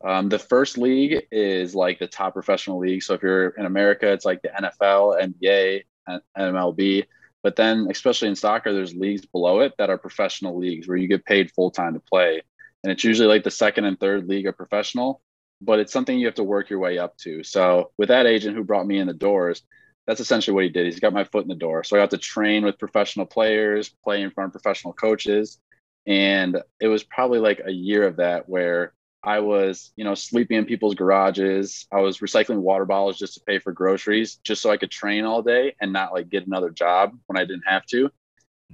um, 0.05 0.29
the 0.29 0.39
first 0.39 0.79
league 0.79 1.27
is 1.31 1.75
like 1.75 1.99
the 1.99 2.07
top 2.07 2.35
professional 2.35 2.79
league. 2.79 3.03
So 3.03 3.15
if 3.15 3.23
you're 3.23 3.49
in 3.51 3.67
America, 3.67 4.11
it's 4.11 4.25
like 4.25 4.43
the 4.43 4.49
NFL, 4.49 5.35
NBA, 5.43 5.85
and 6.07 6.23
MLB. 6.37 7.05
But 7.47 7.55
then, 7.55 7.87
especially 7.93 8.27
in 8.27 8.35
soccer, 8.35 8.73
there's 8.73 8.97
leagues 8.97 9.25
below 9.25 9.61
it 9.61 9.75
that 9.79 9.89
are 9.89 9.99
professional 9.99 10.59
leagues 10.59 10.89
where 10.89 10.97
you 10.97 11.07
get 11.07 11.25
paid 11.25 11.53
full 11.53 11.71
time 11.71 11.95
to 11.95 12.01
play. 12.01 12.43
And 12.83 12.91
it's 12.91 13.05
usually 13.05 13.29
like 13.29 13.45
the 13.45 13.53
second 13.53 13.85
and 13.85 14.01
third 14.01 14.27
league 14.27 14.49
are 14.49 14.53
professional, 14.53 15.23
but 15.61 15.79
it's 15.79 15.93
something 15.93 16.19
you 16.19 16.27
have 16.27 16.35
to 16.35 16.43
work 16.43 16.71
your 16.71 16.81
way 16.81 16.99
up 16.99 17.17
to. 17.19 17.45
So 17.45 17.93
with 17.99 18.09
that 18.09 18.27
agent 18.27 18.57
who 18.57 18.65
brought 18.65 18.89
me 18.89 18.99
in 18.99 19.07
the 19.07 19.15
doors, 19.15 19.63
that's 20.09 20.19
essentially 20.19 20.57
what 20.57 20.65
he 20.65 20.71
did. 20.71 20.87
He's 20.87 20.99
got 20.99 21.13
my 21.13 21.23
foot 21.23 21.45
in 21.45 21.49
the 21.49 21.55
door. 21.55 21.85
So 21.85 21.97
I 21.97 22.01
got 22.01 22.11
to 22.11 22.19
train 22.19 22.65
with 22.65 22.81
professional 22.81 23.27
players, 23.27 23.95
play 24.03 24.23
in 24.23 24.33
front 24.33 24.49
of 24.49 24.61
professional 24.61 24.93
coaches. 24.93 25.61
And 26.05 26.61
it 26.81 26.89
was 26.89 27.05
probably 27.05 27.39
like 27.39 27.61
a 27.65 27.71
year 27.71 28.09
of 28.09 28.17
that 28.17 28.49
where 28.49 28.93
I 29.27 29.41
was, 29.41 29.93
you 29.97 30.05
know, 30.05 30.15
sleeping 30.15 30.57
in 30.57 30.67
people's 30.67 30.95
garages. 30.95 31.89
I 31.93 32.01
was 32.01 32.19
recycling 32.19 32.59
water 32.59 32.85
bottles 32.85 33.19
just 33.19 33.35
to 33.35 33.41
pay 33.41 33.59
for 33.59 33.73
groceries, 33.73 34.37
just 34.37 34.63
so 34.63 34.71
I 34.71 34.77
could 34.77 34.93
train 34.93 35.25
all 35.25 35.43
day 35.43 35.75
and 35.81 35.93
not 35.93 36.13
like 36.13 36.29
get 36.29 36.47
another 36.47 36.71
job 36.71 37.11
when 37.27 37.37
I 37.37 37.45
didn't 37.45 37.65
have 37.67 37.85
to. 37.87 38.09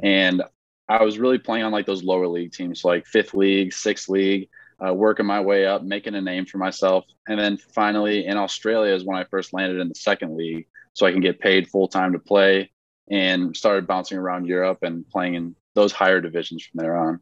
And 0.02 0.42
I 0.90 1.02
was 1.04 1.18
really 1.18 1.38
playing 1.38 1.64
on 1.64 1.72
like 1.72 1.86
those 1.86 2.04
lower 2.04 2.28
league 2.28 2.52
teams, 2.52 2.84
like 2.84 3.06
fifth 3.06 3.32
league, 3.32 3.72
sixth 3.72 4.10
league, 4.10 4.50
uh, 4.86 4.92
working 4.92 5.24
my 5.24 5.40
way 5.40 5.64
up, 5.64 5.84
making 5.84 6.14
a 6.16 6.20
name 6.20 6.44
for 6.44 6.58
myself. 6.58 7.06
And 7.26 7.40
then 7.40 7.56
finally 7.56 8.26
in 8.26 8.36
Australia 8.36 8.92
is 8.92 9.04
when 9.06 9.16
I 9.16 9.24
first 9.24 9.54
landed 9.54 9.80
in 9.80 9.88
the 9.88 9.94
second 9.94 10.36
league, 10.36 10.66
so 10.92 11.06
I 11.06 11.12
can 11.12 11.22
get 11.22 11.40
paid 11.40 11.70
full 11.70 11.88
time 11.88 12.12
to 12.12 12.18
play 12.18 12.70
and 13.10 13.56
started 13.56 13.86
bouncing 13.86 14.18
around 14.18 14.46
Europe 14.46 14.80
and 14.82 15.08
playing 15.08 15.34
in 15.34 15.56
those 15.74 15.92
higher 15.92 16.20
divisions 16.20 16.62
from 16.62 16.78
there 16.82 16.98
on. 16.98 17.20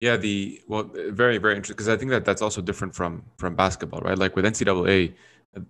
Yeah, 0.00 0.16
the 0.16 0.60
well, 0.66 0.84
very 0.94 1.36
very 1.38 1.56
interesting 1.56 1.74
because 1.76 1.88
I 1.88 1.96
think 1.96 2.10
that 2.10 2.24
that's 2.24 2.40
also 2.40 2.62
different 2.62 2.94
from 2.94 3.22
from 3.36 3.54
basketball, 3.54 4.00
right? 4.00 4.16
Like 4.18 4.34
with 4.34 4.46
NCAA, 4.46 5.14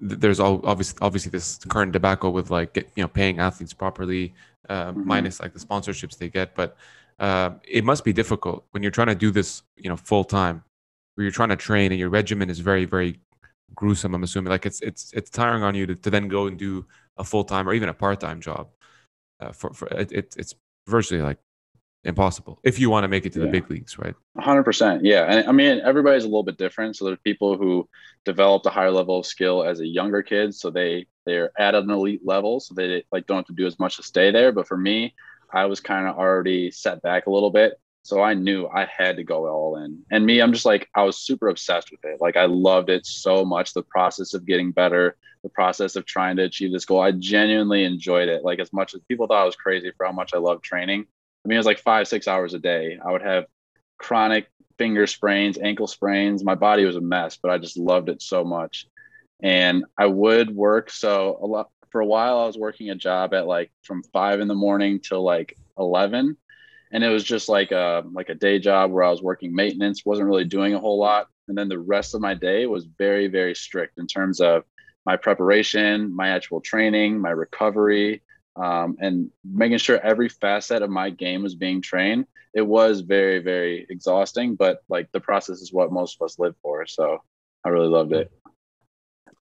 there's 0.01 0.39
all 0.39 0.61
obviously 0.65 0.99
obviously 1.03 1.31
this 1.31 1.59
current 1.69 1.93
debacle 1.93 2.33
with 2.33 2.51
like 2.51 2.75
get, 2.75 2.89
you 2.95 3.03
know 3.03 3.09
paying 3.09 3.41
athletes 3.41 3.73
properly, 3.73 4.33
uh, 4.69 4.93
Mhm. 4.93 5.05
minus 5.05 5.41
like 5.41 5.53
the 5.53 5.59
sponsorships 5.59 6.17
they 6.17 6.29
get, 6.29 6.55
but 6.55 6.77
uh, 7.19 7.51
it 7.69 7.85
must 7.85 8.05
be 8.05 8.13
difficult 8.13 8.65
when 8.71 8.83
you're 8.83 8.93
trying 8.93 9.09
to 9.09 9.15
do 9.17 9.31
this, 9.33 9.63
you 9.77 9.89
know, 9.91 9.97
full 9.97 10.25
time, 10.25 10.63
where 11.15 11.25
you're 11.25 11.33
trying 11.33 11.49
to 11.51 11.57
train 11.57 11.91
and 11.93 11.99
your 11.99 12.09
regimen 12.11 12.49
is 12.51 12.61
very 12.61 12.85
very 12.85 13.19
gruesome. 13.75 14.15
I'm 14.15 14.23
assuming 14.23 14.51
like 14.51 14.67
it's 14.67 14.81
it's 14.83 15.13
it's 15.13 15.31
tiring 15.31 15.63
on 15.65 15.75
you 15.75 15.87
to, 15.87 15.95
to 15.97 16.11
then 16.11 16.29
go 16.29 16.47
and 16.47 16.59
do 16.59 16.87
a 17.19 17.25
full 17.25 17.45
time 17.45 17.69
or 17.69 17.75
even 17.75 17.89
a 17.89 17.95
part 17.95 18.21
time 18.21 18.41
job. 18.41 18.69
Uh, 19.41 19.53
for 19.53 19.73
for 19.75 19.89
it, 19.89 20.13
it, 20.13 20.37
it's 20.39 20.55
virtually 20.89 21.23
like 21.23 21.39
impossible 22.05 22.59
if 22.63 22.79
you 22.79 22.89
want 22.89 23.05
to 23.05 23.09
make 23.09 23.27
it 23.27 23.33
to 23.35 23.41
the 23.41 23.47
big 23.47 23.71
leagues, 23.71 23.99
right? 23.99 24.15
hundred 24.39 24.65
percent. 24.65 25.05
Yeah. 25.05 25.25
And 25.25 25.49
I 25.49 25.53
mean, 25.53 25.81
everybody's 25.85 26.25
a 26.25 26.29
little 26.29 26.43
bit 26.43 26.57
different. 26.57 26.97
So 26.97 27.05
there's 27.05 27.19
people 27.25 27.57
who 27.57 27.89
developed 28.25 28.67
a 28.67 28.71
higher 28.71 28.91
level 28.91 29.19
of 29.19 29.27
skill 29.27 29.65
as 29.65 29.81
a 29.81 29.87
younger 29.87 30.23
kid. 30.23 30.55
So 30.55 30.71
they, 30.71 31.07
they're 31.27 31.53
at 31.59 31.75
an 31.75 31.91
elite 31.91 32.23
level. 32.25 32.61
So 32.61 32.75
they 32.75 33.05
like 33.13 33.27
don't 33.27 33.39
have 33.39 33.47
to 33.47 33.53
do 33.53 33.67
as 33.67 33.79
much 33.79 33.97
to 33.97 34.03
stay 34.03 34.31
there. 34.31 34.53
But 34.53 34.67
for 34.67 34.77
me, 34.77 35.15
I 35.53 35.67
was 35.67 35.81
kind 35.81 36.07
of 36.07 36.17
already 36.17 36.71
set 36.71 37.03
back 37.03 37.27
a 37.27 37.31
little 37.31 37.51
bit. 37.51 37.75
So 38.03 38.23
I 38.23 38.33
knew 38.33 38.67
I 38.67 38.87
had 38.87 39.17
to 39.17 39.25
go 39.25 39.47
all 39.47 39.77
in. 39.77 40.03
And 40.11 40.25
me, 40.25 40.41
I'm 40.41 40.55
just 40.55 40.65
like, 40.65 40.89
I 40.95 41.03
was 41.03 41.19
super 41.19 41.49
obsessed 41.49 41.91
with 41.91 42.01
it. 42.05 42.21
Like 42.21 42.37
I 42.37 42.47
loved 42.47 42.89
it 42.89 43.05
so 43.05 43.45
much. 43.45 43.75
The 43.75 43.83
process 43.83 44.33
of 44.33 44.47
getting 44.47 44.73
better, 44.73 45.17
the 45.43 45.51
process 45.51 45.97
of 45.97 46.07
trying 46.07 46.37
to 46.37 46.45
achieve 46.45 46.73
this 46.73 46.87
goal. 46.87 47.01
I 47.01 47.13
genuinely 47.13 47.85
enjoyed 47.85 48.29
it. 48.31 48.43
Like 48.43 48.59
as 48.59 48.73
much 48.73 48.95
as 48.95 49.03
people 49.07 49.27
thought 49.27 49.43
I 49.43 49.45
was 49.45 49.57
crazy 49.57 49.93
for 49.97 50.07
how 50.07 50.13
much 50.13 50.33
I 50.33 50.39
loved 50.39 50.65
training. 50.65 51.07
I 51.45 51.49
mean, 51.49 51.57
it 51.57 51.59
was 51.59 51.67
like 51.67 51.79
five, 51.79 52.09
six 52.09 52.29
hours 52.29 52.55
a 52.55 52.59
day. 52.59 52.99
I 53.05 53.13
would 53.13 53.23
have 53.23 53.47
chronic 53.99 54.51
finger 54.79 55.07
sprains, 55.07 55.59
ankle 55.59 55.87
sprains. 55.87 56.45
My 56.45 56.55
body 56.55 56.85
was 56.85 56.97
a 56.97 57.01
mess, 57.01 57.37
but 57.37 57.51
I 57.51 57.59
just 57.59 57.77
loved 57.77 58.09
it 58.09 58.23
so 58.23 58.45
much. 58.45 58.87
And 59.43 59.85
I 59.99 60.07
would 60.07 60.55
work. 60.55 60.91
So 60.91 61.39
a 61.43 61.47
lot 61.47 61.71
for 61.91 62.01
a 62.01 62.07
while, 62.07 62.39
I 62.39 62.47
was 62.47 62.57
working 62.57 62.91
a 62.91 62.95
job 62.95 63.35
at 63.35 63.47
like 63.47 63.71
from 63.83 64.03
five 64.05 64.41
in 64.41 64.49
the 64.49 64.55
morning 64.55 65.01
till 65.01 65.23
like 65.23 65.57
11. 65.79 66.37
And 66.93 67.05
it 67.05 67.09
was 67.09 67.25
just 67.25 67.49
like 67.49 67.73
a, 67.73 68.05
like 68.13 68.29
a 68.29 68.35
day 68.35 68.59
job 68.59 68.91
where 68.91 69.05
I 69.05 69.11
was 69.11 69.23
working 69.23 69.55
maintenance, 69.55 70.05
wasn't 70.05 70.29
really 70.29 70.45
doing 70.45 70.75
a 70.75 70.81
whole 70.81 70.99
lot. 70.99 71.29
And 71.49 71.57
then 71.57 71.69
the 71.69 71.79
rest 71.79 72.15
of 72.15 72.21
my 72.21 72.35
day 72.35 72.67
was 72.67 72.85
very, 72.85 73.29
very 73.29 73.55
strict 73.55 73.99
in 73.99 74.07
terms 74.07 74.41
of 74.41 74.65
my 75.07 75.17
preparation, 75.17 76.15
my 76.15 76.29
actual 76.29 76.61
training, 76.61 77.19
my 77.19 77.31
recovery, 77.31 78.23
um, 78.61 78.97
and 79.01 79.31
making 79.45 79.79
sure 79.79 79.99
every 80.01 80.29
facet 80.29 80.83
of 80.83 80.91
my 80.91 81.11
game 81.11 81.43
was 81.43 81.55
being 81.55 81.81
trained. 81.81 82.27
It 82.53 82.63
was 82.63 83.01
very, 83.01 83.39
very 83.39 83.87
exhausting, 83.89 84.57
but 84.57 84.83
like 84.89 85.11
the 85.13 85.21
process 85.21 85.61
is 85.61 85.73
what 85.73 85.93
most 85.93 86.17
of 86.21 86.25
us 86.25 86.39
live 86.39 86.55
for. 86.63 86.87
So 86.87 87.23
I 87.65 87.69
really 87.71 87.89
loved 87.89 88.13
it. 88.13 88.31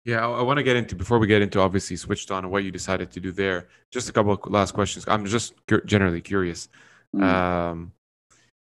Yeah, 0.04 0.26
I, 0.26 0.30
I 0.30 0.42
want 0.42 0.59
to 0.59 0.62
get 0.62 0.76
into 0.76 0.94
before 0.94 1.18
we 1.18 1.26
get 1.26 1.42
into 1.42 1.61
obviously 1.61 1.97
switched 1.97 2.30
on 2.30 2.44
and 2.44 2.52
what 2.52 2.64
you 2.64 2.71
decided 2.71 3.11
to 3.12 3.21
do 3.21 3.32
there. 3.32 3.68
Just 3.90 4.09
a 4.09 4.12
couple 4.12 4.32
of 4.32 4.40
last 4.50 4.73
questions. 4.73 5.04
I'm 5.09 5.25
just 5.26 5.54
cur- 5.66 5.80
generally 5.82 6.21
curious. 6.21 6.68
Mm. 7.14 7.23
Um, 7.23 7.92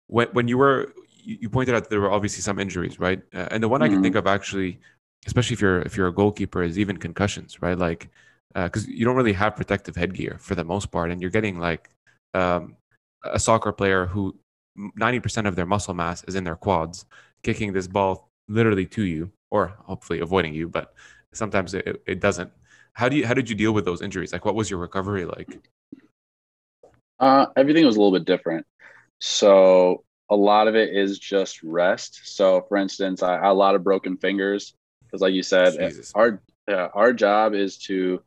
when 0.07 0.27
when 0.29 0.47
you 0.47 0.57
were 0.57 0.93
you 1.23 1.37
you 1.41 1.49
pointed 1.49 1.75
out 1.75 1.89
there 1.89 1.99
were 1.99 2.11
obviously 2.11 2.41
some 2.41 2.59
injuries, 2.59 2.99
right? 2.99 3.21
Uh, 3.33 3.47
and 3.51 3.61
the 3.63 3.67
one 3.67 3.81
I 3.81 3.89
can 3.89 3.99
Mhm. 3.99 4.03
think 4.03 4.15
of 4.15 4.27
actually, 4.27 4.79
especially 5.25 5.55
if 5.55 5.61
you're 5.61 5.81
if 5.81 5.97
you're 5.97 6.07
a 6.07 6.13
goalkeeper, 6.13 6.63
is 6.63 6.77
even 6.77 6.97
concussions, 6.97 7.61
right? 7.61 7.77
Like 7.77 8.09
because 8.53 8.87
you 8.87 9.05
don't 9.05 9.15
really 9.15 9.33
have 9.33 9.55
protective 9.55 9.95
headgear 9.95 10.37
for 10.39 10.55
the 10.55 10.63
most 10.63 10.91
part, 10.91 11.11
and 11.11 11.21
you're 11.21 11.31
getting 11.31 11.59
like 11.59 11.89
um, 12.33 12.75
a 13.23 13.39
soccer 13.39 13.71
player 13.71 14.05
who 14.05 14.35
90% 14.77 15.47
of 15.47 15.55
their 15.55 15.65
muscle 15.65 15.93
mass 15.93 16.23
is 16.25 16.35
in 16.35 16.43
their 16.43 16.55
quads, 16.55 17.05
kicking 17.43 17.73
this 17.73 17.87
ball 17.87 18.29
literally 18.47 18.85
to 18.85 19.03
you, 19.03 19.31
or 19.51 19.73
hopefully 19.83 20.19
avoiding 20.19 20.53
you, 20.53 20.67
but 20.67 20.93
sometimes 21.33 21.73
it, 21.73 22.01
it 22.05 22.19
doesn't. 22.19 22.51
How 22.93 23.09
do 23.09 23.17
you 23.17 23.25
how 23.25 23.33
did 23.33 23.49
you 23.49 23.55
deal 23.55 23.73
with 23.73 23.85
those 23.85 24.01
injuries? 24.01 24.31
Like, 24.31 24.45
what 24.45 24.55
was 24.55 24.69
your 24.69 24.79
recovery 24.79 25.25
like? 25.25 25.59
Uh, 27.19 27.47
everything 27.55 27.85
was 27.85 27.95
a 27.95 27.99
little 27.99 28.17
bit 28.17 28.25
different. 28.25 28.65
So 29.19 30.03
a 30.29 30.35
lot 30.35 30.67
of 30.67 30.75
it 30.75 30.95
is 30.95 31.19
just 31.19 31.61
rest. 31.63 32.21
So 32.23 32.65
for 32.67 32.77
instance, 32.77 33.21
I, 33.21 33.35
I 33.35 33.47
had 33.47 33.51
a 33.51 33.53
lot 33.53 33.75
of 33.75 33.83
broken 33.83 34.17
fingers 34.17 34.73
because, 35.03 35.21
like 35.21 35.33
you 35.33 35.43
said, 35.43 35.77
Jesus. 35.77 36.11
our 36.15 36.41
uh, 36.67 36.89
our 36.93 37.13
job 37.13 37.53
is 37.53 37.77
to 37.77 38.21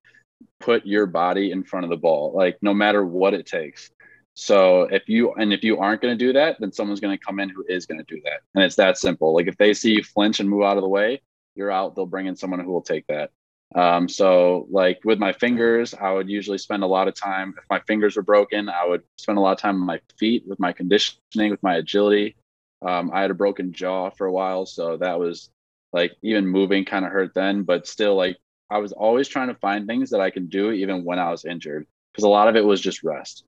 put 0.60 0.86
your 0.86 1.06
body 1.06 1.50
in 1.50 1.64
front 1.64 1.84
of 1.84 1.90
the 1.90 1.96
ball, 1.96 2.32
like 2.34 2.58
no 2.62 2.74
matter 2.74 3.04
what 3.04 3.34
it 3.34 3.46
takes. 3.46 3.90
So 4.34 4.82
if 4.82 5.08
you 5.08 5.32
and 5.34 5.52
if 5.52 5.64
you 5.64 5.78
aren't 5.78 6.00
going 6.00 6.16
to 6.16 6.24
do 6.24 6.32
that, 6.34 6.56
then 6.60 6.72
someone's 6.72 7.00
going 7.00 7.16
to 7.16 7.24
come 7.24 7.40
in 7.40 7.48
who 7.48 7.64
is 7.68 7.86
going 7.86 7.98
to 7.98 8.14
do 8.14 8.20
that, 8.24 8.40
and 8.54 8.62
it's 8.62 8.76
that 8.76 8.98
simple. 8.98 9.34
Like 9.34 9.48
if 9.48 9.56
they 9.56 9.74
see 9.74 9.94
you 9.94 10.04
flinch 10.04 10.38
and 10.38 10.48
move 10.48 10.62
out 10.62 10.76
of 10.76 10.82
the 10.82 10.88
way, 10.88 11.22
you're 11.56 11.72
out. 11.72 11.96
They'll 11.96 12.06
bring 12.06 12.26
in 12.26 12.36
someone 12.36 12.60
who 12.60 12.70
will 12.70 12.82
take 12.82 13.06
that. 13.08 13.30
Um, 13.74 14.08
so 14.08 14.66
like 14.70 15.00
with 15.04 15.18
my 15.18 15.32
fingers, 15.32 15.92
I 15.92 16.12
would 16.12 16.30
usually 16.30 16.58
spend 16.58 16.82
a 16.82 16.86
lot 16.86 17.08
of 17.08 17.14
time. 17.14 17.54
If 17.58 17.64
my 17.68 17.80
fingers 17.80 18.16
were 18.16 18.22
broken, 18.22 18.68
I 18.68 18.86
would 18.86 19.02
spend 19.18 19.38
a 19.38 19.40
lot 19.40 19.52
of 19.52 19.58
time 19.58 19.74
on 19.74 19.86
my 19.86 20.00
feet 20.18 20.44
with 20.46 20.58
my 20.58 20.72
conditioning, 20.72 21.50
with 21.50 21.62
my 21.62 21.76
agility. 21.76 22.36
Um, 22.80 23.10
I 23.12 23.22
had 23.22 23.30
a 23.30 23.34
broken 23.34 23.72
jaw 23.72 24.10
for 24.10 24.26
a 24.26 24.32
while, 24.32 24.64
so 24.64 24.96
that 24.98 25.18
was 25.18 25.50
like 25.92 26.12
even 26.22 26.46
moving 26.46 26.84
kind 26.84 27.04
of 27.04 27.12
hurt 27.12 27.32
then, 27.34 27.62
but 27.62 27.86
still 27.86 28.14
like 28.14 28.36
I 28.70 28.78
was 28.78 28.92
always 28.92 29.28
trying 29.28 29.48
to 29.48 29.54
find 29.54 29.86
things 29.86 30.10
that 30.10 30.20
I 30.20 30.30
can 30.30 30.48
do 30.48 30.70
even 30.72 31.04
when 31.04 31.18
I 31.18 31.30
was 31.30 31.44
injured 31.44 31.86
because 32.12 32.24
a 32.24 32.28
lot 32.28 32.48
of 32.48 32.56
it 32.56 32.64
was 32.64 32.80
just 32.80 33.02
rest. 33.02 33.44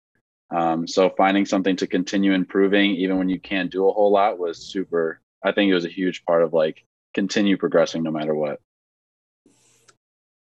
Um, 0.51 0.87
so 0.87 1.11
finding 1.11 1.47
something 1.47 1.77
to 1.77 1.87
continue 1.87 2.33
improving 2.33 2.93
even 2.93 3.19
when 3.19 3.29
you 3.29 3.39
can't 3.39 3.71
do 3.71 3.89
a 3.89 3.93
whole 3.93 4.11
lot 4.11 4.39
was 4.39 4.59
super. 4.59 5.21
I 5.45 5.53
think 5.53 5.71
it 5.71 5.75
was 5.75 5.85
a 5.85 5.91
huge 5.91 6.25
part 6.25 6.43
of 6.43 6.53
like 6.53 6.85
continue 7.15 7.57
progressing 7.57 8.03
no 8.03 8.11
matter 8.11 8.35
what. 8.35 8.61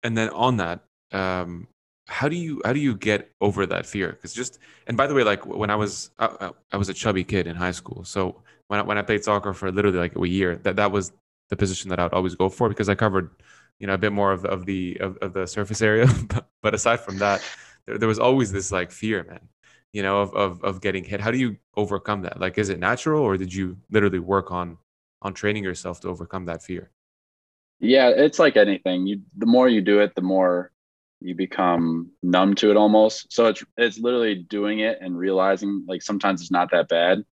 and 0.05 0.15
then 0.15 0.29
on 0.29 0.57
that 0.57 0.81
um 1.11 1.67
how 2.07 2.29
do 2.29 2.35
you 2.35 2.61
how 2.63 2.71
do 2.71 2.79
you 2.79 2.95
get 2.95 3.31
over 3.41 3.65
that 3.65 3.85
fear 3.85 4.11
because 4.11 4.33
just 4.33 4.59
and 4.87 4.95
by 4.95 5.07
the 5.07 5.13
way 5.13 5.23
like 5.23 5.45
when 5.45 5.69
i 5.71 5.75
was 5.75 6.11
I, 6.19 6.51
I 6.71 6.77
was 6.77 6.87
a 6.87 6.93
chubby 6.93 7.23
kid 7.23 7.47
in 7.47 7.55
high 7.55 7.71
school 7.71 8.05
so 8.05 8.41
when 8.67 8.79
I, 8.79 8.83
when 8.83 8.97
I 8.97 9.03
played 9.03 9.23
soccer 9.23 9.53
for 9.53 9.71
literally 9.71 9.97
like 9.97 10.15
a 10.15 10.27
year 10.27 10.55
that 10.57 10.77
that 10.77 10.91
was 10.91 11.11
the 11.49 11.55
position 11.55 11.89
that 11.89 11.99
i 11.99 12.03
would 12.03 12.13
always 12.13 12.35
go 12.35 12.49
for 12.49 12.69
because 12.69 12.89
i 12.89 12.95
covered 12.95 13.29
you 13.79 13.87
know 13.87 13.93
a 13.93 13.97
bit 13.97 14.11
more 14.13 14.31
of 14.31 14.41
the 14.41 14.49
of 14.49 14.65
the 14.65 14.97
of, 14.99 15.17
of 15.21 15.33
the 15.33 15.45
surface 15.47 15.81
area 15.81 16.07
but, 16.27 16.47
but 16.61 16.73
aside 16.73 16.99
from 16.99 17.19
that 17.19 17.47
there, 17.87 17.97
there 17.97 18.07
was 18.07 18.19
always 18.19 18.51
this 18.51 18.71
like 18.71 18.91
fear 18.91 19.23
man 19.23 19.47
you 19.93 20.03
know 20.03 20.21
of, 20.21 20.33
of 20.33 20.63
of 20.63 20.81
getting 20.81 21.03
hit 21.03 21.21
how 21.21 21.31
do 21.31 21.37
you 21.37 21.57
overcome 21.75 22.21
that 22.21 22.39
like 22.39 22.57
is 22.57 22.69
it 22.69 22.79
natural 22.79 23.21
or 23.21 23.37
did 23.37 23.53
you 23.53 23.77
literally 23.91 24.19
work 24.19 24.51
on 24.51 24.77
on 25.21 25.33
training 25.33 25.63
yourself 25.63 25.99
to 26.01 26.07
overcome 26.09 26.45
that 26.45 26.61
fear 26.63 26.91
Yeah, 27.79 28.09
it's 28.09 28.39
like 28.39 28.57
anything. 28.57 29.05
You 29.07 29.21
the 29.37 29.45
more 29.45 29.67
you 29.67 29.81
do 29.81 29.99
it, 29.99 30.15
the 30.15 30.21
more 30.21 30.71
you 31.21 31.35
become 31.35 32.11
numb 32.23 32.55
to 32.55 32.71
it 32.71 32.77
almost. 32.77 33.31
So 33.33 33.47
it's 33.47 33.63
it's 33.77 33.99
literally 33.99 34.35
doing 34.49 34.79
it 34.79 34.99
and 35.01 35.17
realizing 35.17 35.85
like 35.87 36.01
sometimes 36.01 36.41
it's 36.41 36.51
not 36.51 36.71
that 36.71 36.87
bad. 36.87 37.23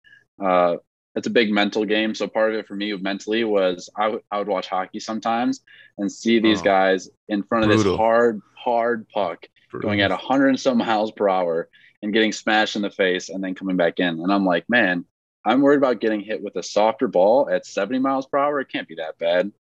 Uh, 0.44 0.78
it's 1.16 1.28
a 1.28 1.32
big 1.32 1.52
mental 1.52 1.86
game. 1.86 2.16
So 2.16 2.28
part 2.28 2.54
of 2.54 2.60
it 2.60 2.68
for 2.68 2.76
me 2.76 2.94
mentally 2.94 3.44
was 3.44 3.90
I, 3.96 4.04
w- 4.04 4.24
I 4.32 4.40
would 4.40 4.48
watch 4.48 4.68
hockey 4.68 5.00
sometimes 5.00 5.62
and 5.98 6.12
see 6.12 6.40
these 6.40 6.62
oh, 6.62 6.64
guys 6.64 7.10
in 7.28 7.44
front 7.44 7.66
of 7.66 7.70
brutal. 7.70 7.94
this 7.94 7.98
hard, 7.98 8.42
hard 8.56 9.08
puck 9.10 9.48
brutal. 9.70 9.88
going 9.88 10.02
at 10.02 10.10
100 10.10 10.48
and 10.48 10.60
some 10.60 10.78
miles 10.80 11.12
per 11.12 11.30
hour 11.30 11.70
and 12.02 12.14
getting 12.14 12.32
smashed 12.32 12.76
in 12.76 12.82
the 12.82 12.90
face 12.90 13.30
and 13.30 13.44
then 13.44 13.56
coming 13.56 13.78
back 13.78 14.00
in. 14.00 14.20
And 14.20 14.32
I'm 14.32 14.46
like, 14.46 14.66
man, 14.68 15.06
I'm 15.46 15.62
worried 15.62 15.78
about 15.78 16.02
getting 16.02 16.22
hit 16.22 16.42
with 16.42 16.56
a 16.56 16.64
softer 16.64 17.08
ball 17.08 17.50
at 17.50 17.66
70 17.66 18.00
miles 18.00 18.26
per 18.26 18.38
hour. 18.38 18.60
It 18.60 18.72
can't 18.72 18.88
be 18.88 18.96
that 18.96 19.18
bad. 19.20 19.52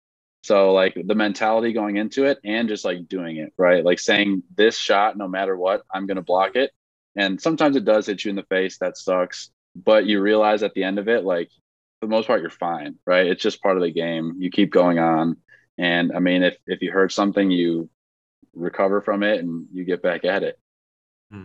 So 0.42 0.72
like 0.72 0.94
the 0.94 1.14
mentality 1.14 1.72
going 1.72 1.96
into 1.96 2.24
it 2.24 2.38
and 2.44 2.68
just 2.68 2.84
like 2.84 3.08
doing 3.08 3.36
it, 3.36 3.52
right? 3.56 3.84
Like 3.84 4.00
saying 4.00 4.42
this 4.56 4.76
shot, 4.76 5.16
no 5.16 5.28
matter 5.28 5.56
what, 5.56 5.82
I'm 5.92 6.06
going 6.06 6.16
to 6.16 6.22
block 6.22 6.56
it. 6.56 6.72
And 7.14 7.40
sometimes 7.40 7.76
it 7.76 7.84
does 7.84 8.06
hit 8.06 8.24
you 8.24 8.30
in 8.30 8.36
the 8.36 8.42
face. 8.44 8.78
That 8.78 8.96
sucks. 8.96 9.50
But 9.74 10.06
you 10.06 10.20
realize 10.20 10.62
at 10.62 10.74
the 10.74 10.84
end 10.84 10.98
of 10.98 11.08
it, 11.08 11.24
like 11.24 11.48
for 12.00 12.06
the 12.06 12.10
most 12.10 12.26
part, 12.26 12.40
you're 12.40 12.50
fine, 12.50 12.96
right? 13.06 13.26
It's 13.26 13.42
just 13.42 13.62
part 13.62 13.76
of 13.76 13.82
the 13.82 13.92
game. 13.92 14.36
You 14.38 14.50
keep 14.50 14.70
going 14.70 14.98
on. 14.98 15.36
And 15.78 16.12
I 16.14 16.18
mean, 16.18 16.42
if, 16.42 16.56
if 16.66 16.82
you 16.82 16.92
hurt 16.92 17.12
something, 17.12 17.50
you 17.50 17.88
recover 18.54 19.00
from 19.00 19.22
it 19.22 19.40
and 19.40 19.66
you 19.72 19.84
get 19.84 20.02
back 20.02 20.24
at 20.24 20.42
it. 20.42 20.58
Hmm. 21.30 21.44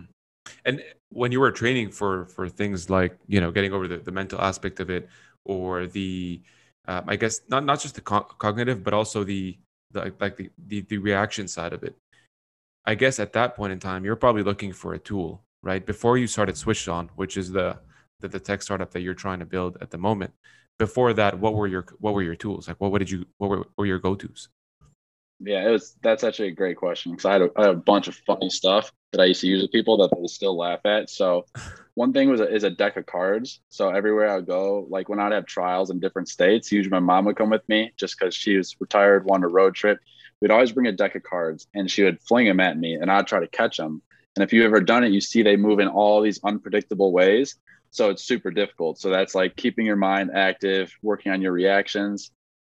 And 0.64 0.82
when 1.10 1.32
you 1.32 1.40
were 1.40 1.50
training 1.50 1.90
for 1.90 2.26
for 2.26 2.48
things 2.48 2.90
like 2.90 3.18
you 3.26 3.40
know 3.40 3.50
getting 3.50 3.72
over 3.72 3.88
the, 3.88 3.98
the 3.98 4.12
mental 4.12 4.40
aspect 4.40 4.80
of 4.80 4.90
it 4.90 5.08
or 5.44 5.86
the 5.86 6.42
um, 6.86 7.04
I 7.06 7.16
guess 7.16 7.40
not 7.48 7.64
not 7.64 7.80
just 7.80 7.94
the 7.94 8.00
co- 8.00 8.20
cognitive, 8.20 8.82
but 8.82 8.94
also 8.94 9.24
the, 9.24 9.58
the 9.90 10.12
like 10.20 10.36
the, 10.36 10.50
the 10.66 10.80
the 10.82 10.98
reaction 10.98 11.46
side 11.46 11.72
of 11.72 11.82
it. 11.82 11.94
I 12.84 12.94
guess 12.94 13.18
at 13.20 13.34
that 13.34 13.54
point 13.54 13.72
in 13.72 13.78
time, 13.78 14.04
you're 14.04 14.16
probably 14.16 14.42
looking 14.42 14.72
for 14.72 14.94
a 14.94 14.98
tool, 14.98 15.42
right? 15.62 15.84
Before 15.84 16.16
you 16.16 16.26
started 16.26 16.56
Switched 16.56 16.88
On, 16.88 17.10
which 17.16 17.36
is 17.36 17.52
the 17.52 17.78
the, 18.20 18.28
the 18.28 18.40
tech 18.40 18.62
startup 18.62 18.90
that 18.92 19.00
you're 19.00 19.14
trying 19.14 19.38
to 19.38 19.46
build 19.46 19.78
at 19.80 19.90
the 19.90 19.98
moment. 19.98 20.32
Before 20.78 21.12
that, 21.14 21.38
what 21.38 21.54
were 21.54 21.66
your 21.66 21.86
what 21.98 22.14
were 22.14 22.22
your 22.22 22.36
tools? 22.36 22.68
Like, 22.68 22.80
what, 22.80 22.92
what 22.92 22.98
did 22.98 23.10
you 23.10 23.26
what 23.38 23.50
were, 23.50 23.58
what 23.58 23.78
were 23.78 23.86
your 23.86 23.98
go 23.98 24.14
tos? 24.14 24.48
Yeah, 25.40 25.66
it 25.66 25.70
was 25.70 25.96
that's 26.02 26.24
actually 26.24 26.48
a 26.48 26.54
great 26.54 26.76
question 26.76 27.12
because 27.12 27.24
I, 27.24 27.32
had 27.34 27.42
had 27.56 27.68
a 27.70 27.74
bunch 27.74 28.08
of 28.08 28.16
funny 28.26 28.50
stuff 28.50 28.92
that 29.12 29.20
I 29.20 29.26
used 29.26 29.40
to 29.42 29.46
use 29.46 29.62
with 29.62 29.72
people 29.72 29.96
that 29.98 30.10
they 30.10 30.26
still 30.26 30.56
laugh 30.56 30.80
at. 30.84 31.10
So 31.10 31.46
one 31.94 32.12
thing 32.12 32.28
was 32.28 32.40
a, 32.40 32.52
is 32.52 32.64
a 32.64 32.70
deck 32.70 32.96
of 32.96 33.06
cards. 33.06 33.60
So 33.68 33.90
everywhere 33.90 34.28
I 34.28 34.36
would 34.36 34.46
go, 34.46 34.86
like 34.90 35.08
when 35.08 35.20
I'd 35.20 35.32
have 35.32 35.46
trials 35.46 35.90
in 35.90 36.00
different 36.00 36.28
states, 36.28 36.72
usually 36.72 36.90
my 36.90 37.00
mom 37.00 37.24
would 37.24 37.36
come 37.36 37.50
with 37.50 37.68
me 37.68 37.92
just 37.96 38.18
because 38.18 38.34
she 38.34 38.56
was 38.56 38.76
retired, 38.80 39.24
wanted 39.24 39.46
a 39.46 39.48
road 39.48 39.74
trip. 39.74 39.98
We'd 40.40 40.50
always 40.50 40.72
bring 40.72 40.86
a 40.86 40.92
deck 40.92 41.14
of 41.14 41.22
cards 41.22 41.66
and 41.74 41.90
she 41.90 42.04
would 42.04 42.20
fling 42.22 42.46
them 42.46 42.60
at 42.60 42.78
me 42.78 42.94
and 42.94 43.10
I'd 43.10 43.26
try 43.26 43.40
to 43.40 43.48
catch 43.48 43.76
them. 43.76 44.02
And 44.36 44.44
if 44.44 44.52
you've 44.52 44.66
ever 44.66 44.80
done 44.80 45.02
it, 45.02 45.10
you 45.10 45.20
see 45.20 45.42
they 45.42 45.56
move 45.56 45.80
in 45.80 45.88
all 45.88 46.22
these 46.22 46.40
unpredictable 46.44 47.12
ways. 47.12 47.56
So 47.90 48.10
it's 48.10 48.24
super 48.24 48.50
difficult. 48.50 48.98
So 48.98 49.10
that's 49.10 49.34
like 49.34 49.56
keeping 49.56 49.86
your 49.86 49.96
mind 49.96 50.30
active, 50.34 50.92
working 51.02 51.32
on 51.32 51.42
your 51.42 51.52
reactions 51.52 52.30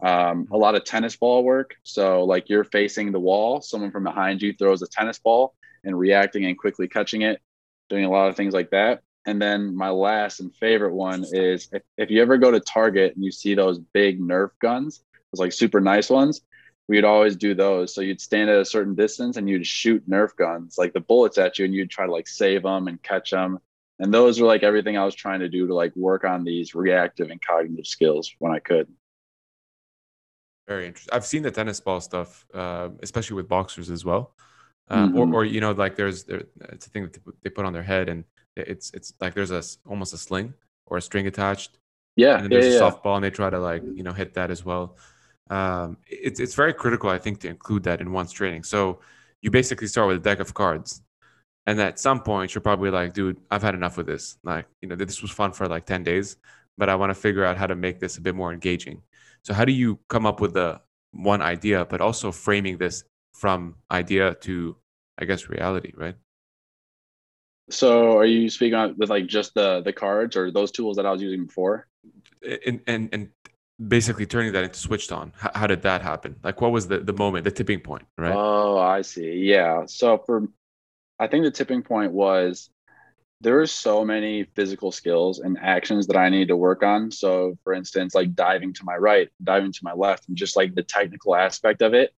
um, 0.01 0.47
a 0.53 0.57
lot 0.57 0.75
of 0.75 0.85
tennis 0.85 1.17
ball 1.17 1.43
work. 1.43 1.75
So, 1.83 2.25
like 2.25 2.49
you're 2.49 2.65
facing 2.65 3.13
the 3.13 3.21
wall, 3.21 3.61
someone 3.61 3.91
from 3.91 4.05
behind 4.05 4.43
you 4.43 4.53
throws 4.53 4.83
a 4.83 4.87
tennis 4.87 5.19
ball 5.19 5.55
and 5.85 5.99
reacting 5.99 6.45
and 6.45 6.57
quickly 6.57 6.89
catching 6.89 7.23
it, 7.23 7.41
doing 7.89 8.05
a 8.05 8.11
lot 8.11 8.29
of 8.29 8.37
things 8.37 8.55
like 8.55 8.71
that. 8.71 9.03
And 9.27 9.43
then 9.43 9.77
my 9.77 9.91
last 9.91 10.41
and 10.41 10.55
favorite 10.55 10.95
one 10.95 11.25
is 11.33 11.69
if, 11.73 11.83
if 11.99 12.11
you 12.11 12.23
ever 12.23 12.39
go 12.39 12.51
to 12.51 12.61
Target 12.61 13.15
and 13.15 13.25
you 13.25 13.31
see 13.33 13.55
those 13.55 13.79
big 13.79 14.21
Nerf 14.21 14.51
guns, 14.61 15.03
those 15.33 15.41
like 15.41 15.53
super 15.53 15.81
nice 15.81 16.09
ones, 16.09 16.41
we'd 16.89 17.05
always 17.05 17.37
do 17.37 17.55
those. 17.55 17.95
So 17.95 18.01
you'd 18.01 18.21
stand 18.21 18.49
at 18.49 18.61
a 18.61 18.65
certain 18.65 18.95
distance 18.95 19.37
and 19.37 19.49
you'd 19.49 19.67
shoot 19.67 20.09
Nerf 20.09 20.35
guns, 20.37 20.77
like 20.79 20.93
the 20.93 21.01
bullets 21.01 21.37
at 21.37 21.59
you, 21.59 21.65
and 21.65 21.75
you'd 21.75 21.91
try 21.91 22.07
to 22.07 22.13
like 22.13 22.29
save 22.29 22.63
them 22.63 22.89
and 22.89 23.03
catch 23.03 23.33
them. 23.33 23.59
And 23.99 24.15
those 24.15 24.41
were 24.41 24.47
like 24.47 24.63
everything 24.63 24.97
I 24.97 25.05
was 25.05 25.15
trying 25.15 25.41
to 25.41 25.49
do 25.49 25.67
to 25.67 25.75
like 25.75 25.95
work 25.97 26.25
on 26.25 26.45
these 26.45 26.75
reactive 26.75 27.31
and 27.31 27.41
cognitive 27.41 27.87
skills 27.87 28.33
when 28.39 28.53
I 28.53 28.61
could. 28.61 28.89
Very 30.69 30.87
interesting. 30.87 31.15
I've 31.15 31.27
seen 31.27 31.43
the 31.43 31.51
tennis 31.51 31.81
ball 31.81 32.01
stuff, 32.01 32.47
uh, 32.55 32.91
especially 33.03 33.37
with 33.37 33.49
boxers 33.49 33.91
as 33.91 34.05
well. 34.05 34.35
Um, 34.91 35.11
mm-hmm. 35.11 35.35
or, 35.35 35.41
or 35.41 35.45
you 35.45 35.61
know, 35.61 35.73
like 35.73 35.97
there's 35.97 36.25
there, 36.25 36.43
it's 36.73 36.87
a 36.87 36.91
thing 36.91 37.05
that 37.05 37.19
they 37.43 37.51
put 37.51 37.65
on 37.65 37.73
their 37.73 37.83
head, 37.83 38.09
and 38.09 38.25
it's 38.57 38.91
it's 38.95 39.13
like 39.21 39.35
there's 39.35 39.51
a 39.51 39.63
almost 39.89 40.15
a 40.15 40.19
sling 40.19 40.55
or 40.87 40.97
a 40.99 41.03
string 41.03 41.27
attached. 41.27 41.79
Yeah, 42.17 42.39
and 42.39 42.51
there's 42.51 42.67
yeah, 42.67 42.71
a 42.71 42.75
yeah. 42.75 42.81
softball, 42.81 43.17
and 43.17 43.25
they 43.25 43.31
try 43.31 43.51
to 43.51 43.59
like 43.59 43.83
you 43.95 44.03
know 44.03 44.13
hit 44.13 44.35
that 44.35 44.51
as 44.51 44.65
well. 44.65 44.97
Um, 45.51 45.97
it's 46.07 46.41
it's 46.41 46.55
very 46.55 46.75
critical, 46.75 47.11
I 47.11 47.19
think, 47.19 47.41
to 47.41 47.49
include 47.49 47.83
that 47.85 48.01
in 48.01 48.13
one's 48.13 48.33
training. 48.33 48.65
So 48.65 49.01
you 49.41 49.51
basically 49.51 49.87
start 49.87 50.09
with 50.09 50.19
a 50.19 50.21
deck 50.21 50.41
of 50.41 50.55
cards, 50.55 51.03
and 51.69 51.79
at 51.83 52.01
some 52.01 52.21
point 52.23 52.55
you're 52.55 52.63
probably 52.63 52.91
like, 52.91 53.13
dude, 53.13 53.37
I've 53.51 53.63
had 53.63 53.75
enough 53.75 53.99
of 53.99 54.07
this. 54.07 54.39
Like 54.43 54.67
you 54.81 54.89
know, 54.89 54.97
this 54.97 55.21
was 55.21 55.31
fun 55.31 55.53
for 55.53 55.69
like 55.69 55.85
ten 55.85 56.03
days, 56.03 56.37
but 56.79 56.89
I 56.89 56.95
want 56.95 57.11
to 57.11 57.15
figure 57.15 57.45
out 57.45 57.59
how 57.59 57.67
to 57.67 57.77
make 57.77 58.01
this 58.01 58.17
a 58.17 58.23
bit 58.23 58.35
more 58.35 58.55
engaging. 58.55 59.03
So 59.45 59.53
how 59.53 59.67
do 59.67 59.73
you 59.73 59.99
come 60.09 60.25
up 60.25 60.41
with 60.41 60.55
the 60.55 60.81
one 61.13 61.43
idea, 61.43 61.85
but 61.85 62.01
also 62.01 62.33
framing 62.33 62.79
this 62.79 63.05
from 63.35 63.75
idea 63.91 64.35
to, 64.47 64.77
I 65.19 65.27
guess, 65.27 65.51
reality, 65.51 65.93
right? 65.95 66.17
So 67.71 68.17
are 68.17 68.25
you 68.25 68.49
speaking 68.49 68.75
on 68.75 68.97
with 68.97 69.11
like 69.11 69.27
just 69.27 69.53
the 69.53 69.83
the 69.83 69.93
cards 69.93 70.37
or 70.39 70.51
those 70.51 70.71
tools 70.71 70.97
that 70.97 71.05
I 71.05 71.13
was 71.13 71.21
using 71.21 71.45
before? 71.45 71.87
And 72.67 72.81
and 72.87 73.11
and 73.13 73.29
basically 73.87 74.25
turning 74.25 74.53
that 74.55 74.65
into 74.65 74.79
switched 74.79 75.13
on. 75.13 75.33
How, 75.37 75.51
how 75.55 75.67
did 75.67 75.83
that 75.83 76.01
happen? 76.01 76.37
Like 76.43 76.63
what 76.63 76.73
was 76.73 76.89
the 76.89 77.01
the 77.01 77.13
moment, 77.13 77.45
the 77.45 77.51
tipping 77.51 77.81
point, 77.81 78.07
right? 78.17 78.35
Oh, 78.35 78.79
I 78.79 79.03
see. 79.03 79.33
Yeah. 79.35 79.85
So 79.85 80.17
for 80.25 80.49
I 81.19 81.27
think 81.27 81.45
the 81.45 81.51
tipping 81.51 81.83
point 81.83 82.13
was 82.13 82.71
there 83.41 83.61
are 83.61 83.67
so 83.67 84.05
many 84.05 84.45
physical 84.57 84.91
skills 84.91 85.39
and 85.39 85.59
actions 85.61 86.07
that 86.09 86.17
I 86.17 86.29
need 86.29 86.49
to 86.49 86.57
work 86.57 86.83
on. 86.83 87.11
So, 87.11 87.57
for 87.63 87.73
instance, 87.73 88.15
like 88.15 88.35
diving 88.35 88.73
to 88.75 88.85
my 88.85 88.97
right, 88.97 89.29
diving 89.43 89.73
to 89.73 89.81
my 89.83 89.93
left, 89.93 90.29
and 90.29 90.37
just 90.37 90.57
like 90.57 90.75
the 90.75 90.83
technical 90.83 91.37
aspect 91.37 91.83
of 91.83 91.95
it. 91.95 92.13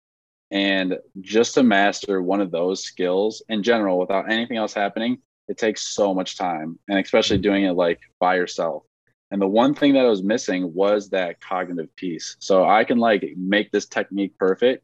And 0.50 0.98
just 1.20 1.54
to 1.54 1.62
master 1.62 2.22
one 2.22 2.40
of 2.40 2.50
those 2.50 2.82
skills 2.82 3.42
in 3.48 3.62
general 3.62 3.98
without 3.98 4.30
anything 4.32 4.56
else 4.56 4.72
happening, 4.72 5.18
it 5.48 5.58
takes 5.58 5.82
so 5.82 6.14
much 6.14 6.36
time. 6.36 6.78
And 6.88 6.98
especially 6.98 7.36
mm-hmm. 7.36 7.42
doing 7.42 7.64
it 7.64 7.72
like 7.72 8.00
by 8.18 8.36
yourself. 8.36 8.84
And 9.30 9.40
the 9.40 9.46
one 9.46 9.74
thing 9.74 9.92
that 9.92 10.06
I 10.06 10.08
was 10.08 10.22
missing 10.22 10.74
was 10.74 11.10
that 11.10 11.40
cognitive 11.40 11.94
piece. 11.96 12.36
So 12.40 12.64
I 12.64 12.84
can 12.84 12.98
like 12.98 13.24
make 13.36 13.70
this 13.70 13.86
technique 13.86 14.36
perfect, 14.38 14.82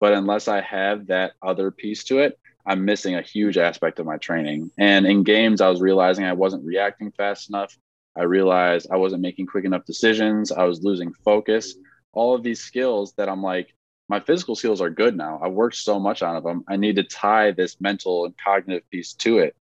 but 0.00 0.14
unless 0.14 0.48
I 0.48 0.62
have 0.62 1.06
that 1.08 1.32
other 1.42 1.70
piece 1.70 2.04
to 2.04 2.18
it, 2.18 2.38
I'm 2.66 2.84
missing 2.84 3.14
a 3.14 3.22
huge 3.22 3.58
aspect 3.58 3.98
of 3.98 4.06
my 4.06 4.16
training. 4.16 4.70
And 4.78 5.06
in 5.06 5.22
games, 5.22 5.60
I 5.60 5.68
was 5.68 5.80
realizing 5.80 6.24
I 6.24 6.32
wasn't 6.32 6.64
reacting 6.64 7.10
fast 7.12 7.48
enough. 7.50 7.76
I 8.16 8.22
realized 8.22 8.88
I 8.90 8.96
wasn't 8.96 9.22
making 9.22 9.46
quick 9.46 9.64
enough 9.64 9.84
decisions. 9.84 10.52
I 10.52 10.64
was 10.64 10.82
losing 10.82 11.12
focus. 11.24 11.74
All 12.12 12.34
of 12.34 12.42
these 12.42 12.60
skills 12.60 13.12
that 13.14 13.28
I'm 13.28 13.42
like, 13.42 13.74
my 14.08 14.20
physical 14.20 14.54
skills 14.54 14.80
are 14.80 14.90
good 14.90 15.16
now. 15.16 15.40
I've 15.42 15.52
worked 15.52 15.76
so 15.76 15.98
much 15.98 16.22
on 16.22 16.42
them. 16.42 16.64
I 16.68 16.76
need 16.76 16.96
to 16.96 17.02
tie 17.02 17.50
this 17.50 17.80
mental 17.80 18.24
and 18.24 18.34
cognitive 18.36 18.88
piece 18.90 19.14
to 19.14 19.38
it. 19.38 19.56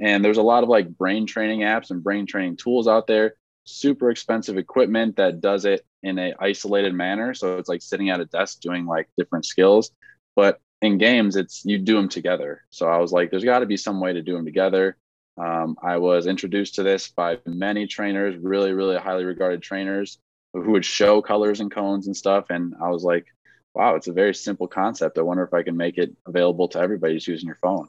And 0.00 0.24
there's 0.24 0.38
a 0.38 0.42
lot 0.42 0.64
of 0.64 0.68
like 0.68 0.88
brain 0.88 1.26
training 1.26 1.60
apps 1.60 1.90
and 1.90 2.02
brain 2.02 2.26
training 2.26 2.56
tools 2.56 2.88
out 2.88 3.06
there, 3.06 3.36
super 3.64 4.10
expensive 4.10 4.58
equipment 4.58 5.16
that 5.16 5.40
does 5.40 5.64
it 5.64 5.86
in 6.02 6.18
a 6.18 6.34
isolated 6.38 6.92
manner. 6.92 7.34
So 7.34 7.58
it's 7.58 7.68
like 7.68 7.82
sitting 7.82 8.10
at 8.10 8.20
a 8.20 8.26
desk 8.26 8.60
doing 8.60 8.84
like 8.86 9.08
different 9.16 9.46
skills. 9.46 9.90
But 10.34 10.60
in 10.84 10.98
games, 10.98 11.36
it's 11.36 11.64
you 11.64 11.78
do 11.78 11.96
them 11.96 12.08
together. 12.08 12.62
So 12.70 12.86
I 12.86 12.98
was 12.98 13.12
like, 13.12 13.30
there's 13.30 13.44
got 13.44 13.60
to 13.60 13.66
be 13.66 13.76
some 13.76 14.00
way 14.00 14.12
to 14.12 14.22
do 14.22 14.34
them 14.34 14.44
together. 14.44 14.96
Um, 15.36 15.76
I 15.82 15.96
was 15.96 16.26
introduced 16.26 16.76
to 16.76 16.82
this 16.82 17.08
by 17.08 17.38
many 17.46 17.86
trainers, 17.86 18.36
really, 18.36 18.72
really 18.72 18.96
highly 18.96 19.24
regarded 19.24 19.62
trainers 19.62 20.18
who 20.52 20.70
would 20.72 20.84
show 20.84 21.20
colors 21.20 21.60
and 21.60 21.70
cones 21.70 22.06
and 22.06 22.16
stuff. 22.16 22.46
And 22.50 22.74
I 22.80 22.88
was 22.90 23.02
like, 23.02 23.26
wow, 23.74 23.96
it's 23.96 24.06
a 24.06 24.12
very 24.12 24.34
simple 24.34 24.68
concept. 24.68 25.18
I 25.18 25.22
wonder 25.22 25.42
if 25.42 25.52
I 25.52 25.62
can 25.62 25.76
make 25.76 25.98
it 25.98 26.14
available 26.26 26.68
to 26.68 26.78
everybody 26.78 27.14
just 27.14 27.26
using 27.26 27.48
your 27.48 27.58
phone. 27.60 27.88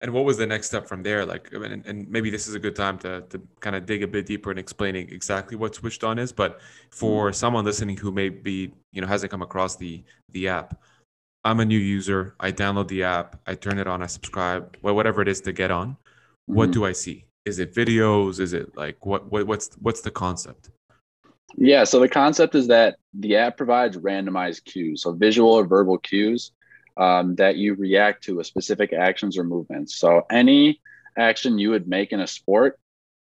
And 0.00 0.12
what 0.12 0.24
was 0.24 0.36
the 0.36 0.46
next 0.46 0.68
step 0.68 0.86
from 0.86 1.02
there? 1.02 1.26
Like, 1.26 1.52
and, 1.52 1.84
and 1.84 2.08
maybe 2.08 2.30
this 2.30 2.46
is 2.46 2.54
a 2.54 2.58
good 2.60 2.76
time 2.76 2.98
to, 3.00 3.22
to 3.30 3.42
kind 3.60 3.74
of 3.74 3.84
dig 3.84 4.04
a 4.04 4.06
bit 4.06 4.26
deeper 4.26 4.52
in 4.52 4.56
explaining 4.56 5.10
exactly 5.10 5.56
what 5.56 5.74
Switched 5.74 6.04
On 6.04 6.20
is. 6.20 6.32
But 6.32 6.60
for 6.90 7.26
mm-hmm. 7.26 7.34
someone 7.34 7.64
listening 7.64 7.96
who 7.96 8.12
may 8.12 8.28
be, 8.28 8.72
you 8.92 9.00
know, 9.00 9.08
hasn't 9.08 9.32
come 9.32 9.42
across 9.42 9.74
the 9.74 10.04
the 10.30 10.46
app, 10.46 10.80
I'm 11.48 11.60
a 11.60 11.64
new 11.64 11.78
user. 11.78 12.34
I 12.38 12.52
download 12.52 12.88
the 12.88 13.04
app, 13.04 13.40
I 13.46 13.54
turn 13.54 13.78
it 13.78 13.86
on, 13.86 14.02
I 14.02 14.06
subscribe, 14.06 14.76
whatever 14.82 15.22
it 15.22 15.28
is 15.28 15.40
to 15.42 15.52
get 15.52 15.70
on. 15.70 15.92
Mm-hmm. 15.92 16.54
What 16.54 16.72
do 16.72 16.84
I 16.84 16.92
see? 16.92 17.24
Is 17.46 17.58
it 17.58 17.74
videos? 17.74 18.38
Is 18.38 18.52
it 18.52 18.76
like 18.76 19.06
what, 19.06 19.32
what 19.32 19.46
what's 19.46 19.70
what's 19.80 20.02
the 20.02 20.10
concept? 20.10 20.68
Yeah, 21.56 21.84
so 21.84 22.00
the 22.00 22.08
concept 22.08 22.54
is 22.54 22.66
that 22.66 22.96
the 23.14 23.36
app 23.36 23.56
provides 23.56 23.96
randomized 23.96 24.66
cues, 24.66 25.02
so 25.02 25.12
visual 25.14 25.50
or 25.50 25.66
verbal 25.66 25.96
cues 25.96 26.52
um, 26.98 27.34
that 27.36 27.56
you 27.56 27.74
react 27.74 28.24
to 28.24 28.36
with 28.36 28.46
specific 28.46 28.92
actions 28.92 29.38
or 29.38 29.44
movements. 29.44 29.96
So 29.96 30.26
any 30.30 30.82
action 31.16 31.58
you 31.58 31.70
would 31.70 31.88
make 31.88 32.12
in 32.12 32.20
a 32.20 32.26
sport, 32.26 32.78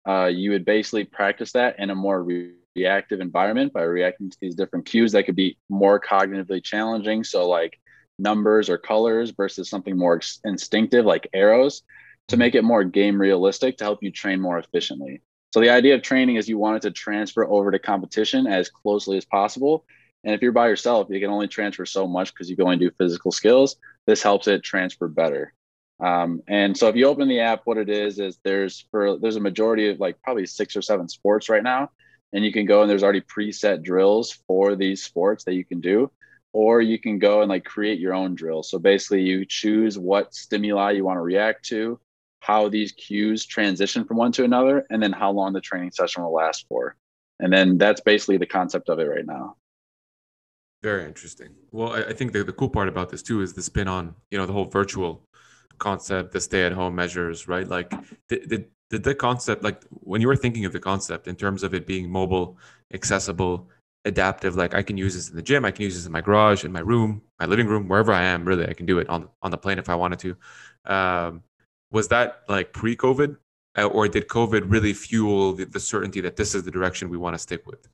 uh, 0.08 0.28
you 0.28 0.52
would 0.52 0.64
basically 0.64 1.04
practice 1.04 1.52
that 1.52 1.78
in 1.78 1.90
a 1.90 1.96
more 1.96 2.24
re- 2.24 2.54
reactive 2.78 3.20
environment 3.20 3.74
by 3.74 3.84
reacting 3.84 4.30
to 4.30 4.38
these 4.40 4.56
different 4.56 4.86
cues 4.86 5.12
that 5.12 5.26
could 5.26 5.36
be 5.36 5.58
more 5.70 6.00
cognitively 6.00 6.64
challenging. 6.64 7.26
So 7.26 7.50
like 7.50 7.78
numbers 8.20 8.70
or 8.70 8.78
colors 8.78 9.32
versus 9.32 9.70
something 9.70 9.98
more 9.98 10.22
instinctive 10.44 11.06
like 11.06 11.28
arrows 11.34 11.84
to 12.30 12.38
make 12.38 12.56
it 12.56 12.64
more 12.64 12.84
game 12.84 13.20
realistic 13.20 13.78
to 13.78 13.84
help 13.84 14.02
you 14.02 14.12
train 14.12 14.40
more 14.40 14.58
efficiently. 14.58 15.22
So 15.54 15.60
the 15.60 15.70
idea 15.70 15.96
of 15.96 16.02
training 16.02 16.38
is 16.38 16.50
you 16.50 16.58
want 16.58 16.78
it 16.78 16.82
to 16.88 16.92
transfer 16.92 17.46
over 17.46 17.72
to 17.72 17.80
competition 17.80 18.48
as 18.48 18.70
closely 18.70 19.18
as 19.18 19.26
possible. 19.26 19.86
And 20.24 20.34
if 20.34 20.42
you're 20.42 20.52
by 20.52 20.68
yourself, 20.68 21.08
you 21.10 21.20
can 21.20 21.30
only 21.30 21.48
transfer 21.48 21.86
so 21.86 22.08
much 22.08 22.34
because 22.34 22.50
you 22.50 22.56
go 22.56 22.70
and 22.70 22.80
do 22.80 22.90
physical 22.92 23.32
skills. 23.32 23.76
This 24.08 24.24
helps 24.24 24.48
it 24.48 24.64
transfer 24.64 25.08
better. 25.08 25.54
Um, 26.04 26.42
and 26.48 26.76
so 26.76 26.88
if 26.88 26.96
you 26.96 27.08
open 27.08 27.28
the 27.28 27.42
app, 27.42 27.62
what 27.66 27.78
it 27.78 27.90
is 27.90 28.20
is 28.20 28.40
there's 28.44 28.86
for 28.90 29.18
there's 29.20 29.36
a 29.36 29.42
majority 29.42 29.90
of 29.90 30.00
like 30.00 30.22
probably 30.22 30.46
six 30.46 30.76
or 30.76 30.82
seven 30.82 31.08
sports 31.08 31.50
right 31.50 31.64
now, 31.64 31.92
and 32.34 32.44
you 32.44 32.52
can 32.52 32.66
go 32.66 32.82
and 32.82 32.90
there's 32.90 33.04
already 33.04 33.22
preset 33.22 33.84
drills 33.84 34.32
for 34.48 34.76
these 34.76 35.04
sports 35.04 35.44
that 35.44 35.54
you 35.54 35.64
can 35.64 35.82
do, 35.82 36.12
or 36.54 36.82
you 36.82 37.00
can 37.00 37.20
go 37.20 37.42
and 37.42 37.50
like 37.50 37.66
create 37.66 38.00
your 38.00 38.14
own 38.14 38.36
drill. 38.36 38.64
So 38.64 38.80
basically, 38.80 39.24
you 39.24 39.46
choose 39.46 39.98
what 39.98 40.34
stimuli 40.34 40.92
you 40.92 41.04
want 41.04 41.18
to 41.18 41.22
react 41.22 41.66
to, 41.66 42.00
how 42.40 42.70
these 42.70 42.92
cues 42.92 43.46
transition 43.46 44.06
from 44.06 44.18
one 44.18 44.32
to 44.34 44.44
another, 44.44 44.86
and 44.90 45.02
then 45.02 45.12
how 45.12 45.32
long 45.32 45.54
the 45.54 45.62
training 45.62 45.92
session 45.92 46.24
will 46.24 46.34
last 46.34 46.66
for. 46.70 46.96
And 47.40 47.52
then 47.52 47.78
that's 47.78 48.02
basically 48.02 48.38
the 48.38 48.46
concept 48.46 48.88
of 48.90 49.00
it 49.00 49.06
right 49.06 49.26
now. 49.26 49.56
Very 50.84 51.06
interesting. 51.06 51.50
Well, 51.72 51.94
I, 51.94 52.04
I 52.04 52.14
think 52.14 52.34
the, 52.34 52.44
the 52.44 52.54
cool 52.54 52.70
part 52.70 52.88
about 52.88 53.10
this 53.10 53.24
too 53.24 53.42
is 53.42 53.54
the 53.54 53.64
spin 53.64 53.88
on, 53.88 54.16
you 54.30 54.38
know, 54.38 54.46
the 54.46 54.54
whole 54.54 54.66
virtual 54.66 55.28
concept, 55.80 56.34
the 56.34 56.42
stay 56.42 56.64
at 56.66 56.72
home 56.72 56.94
measures, 56.94 57.48
right? 57.48 57.68
Like, 57.68 57.92
did, 58.30 58.48
did, 58.48 58.66
did 58.90 59.04
the 59.04 59.16
concept, 59.16 59.64
like 59.64 59.82
when 59.90 60.22
you 60.22 60.28
were 60.28 60.36
thinking 60.36 60.66
of 60.66 60.74
the 60.74 60.80
concept 60.80 61.28
in 61.28 61.36
terms 61.36 61.64
of 61.64 61.74
it 61.74 61.88
being 61.88 62.12
mobile, 62.12 62.60
accessible, 62.94 63.70
adaptive, 64.06 64.56
like 64.56 64.74
I 64.74 64.82
can 64.82 64.98
use 64.98 65.16
this 65.16 65.30
in 65.30 65.36
the 65.36 65.42
gym, 65.42 65.66
I 65.66 65.72
can 65.72 65.84
use 65.84 65.96
this 65.96 66.06
in 66.06 66.12
my 66.12 66.22
garage, 66.22 66.66
in 66.66 66.72
my 66.72 66.82
room, 66.82 67.22
my 67.40 67.46
living 67.46 67.68
room, 67.68 67.88
wherever 67.88 68.12
I 68.12 68.24
am, 68.24 68.46
really, 68.46 68.68
I 68.68 68.74
can 68.74 68.86
do 68.86 69.00
it 69.00 69.10
on, 69.10 69.30
on 69.42 69.52
the 69.52 69.58
plane 69.58 69.80
if 69.80 69.90
I 69.90 69.96
wanted 69.96 70.20
to. 70.20 70.38
Um, 70.86 71.44
was 71.92 72.08
that 72.10 72.44
like 72.48 72.74
pre 72.74 72.96
COVID? 72.96 73.38
Uh, 73.76 73.86
or 73.86 74.08
did 74.08 74.28
COVID 74.28 74.66
really 74.68 74.94
fuel 74.94 75.54
the, 75.54 75.66
the 75.66 75.80
certainty 75.80 76.22
that 76.22 76.36
this 76.36 76.54
is 76.54 76.64
the 76.64 76.70
direction 76.70 77.10
we 77.10 77.18
want 77.18 77.34
to 77.34 77.40
stick 77.40 77.66
with? 77.66 77.88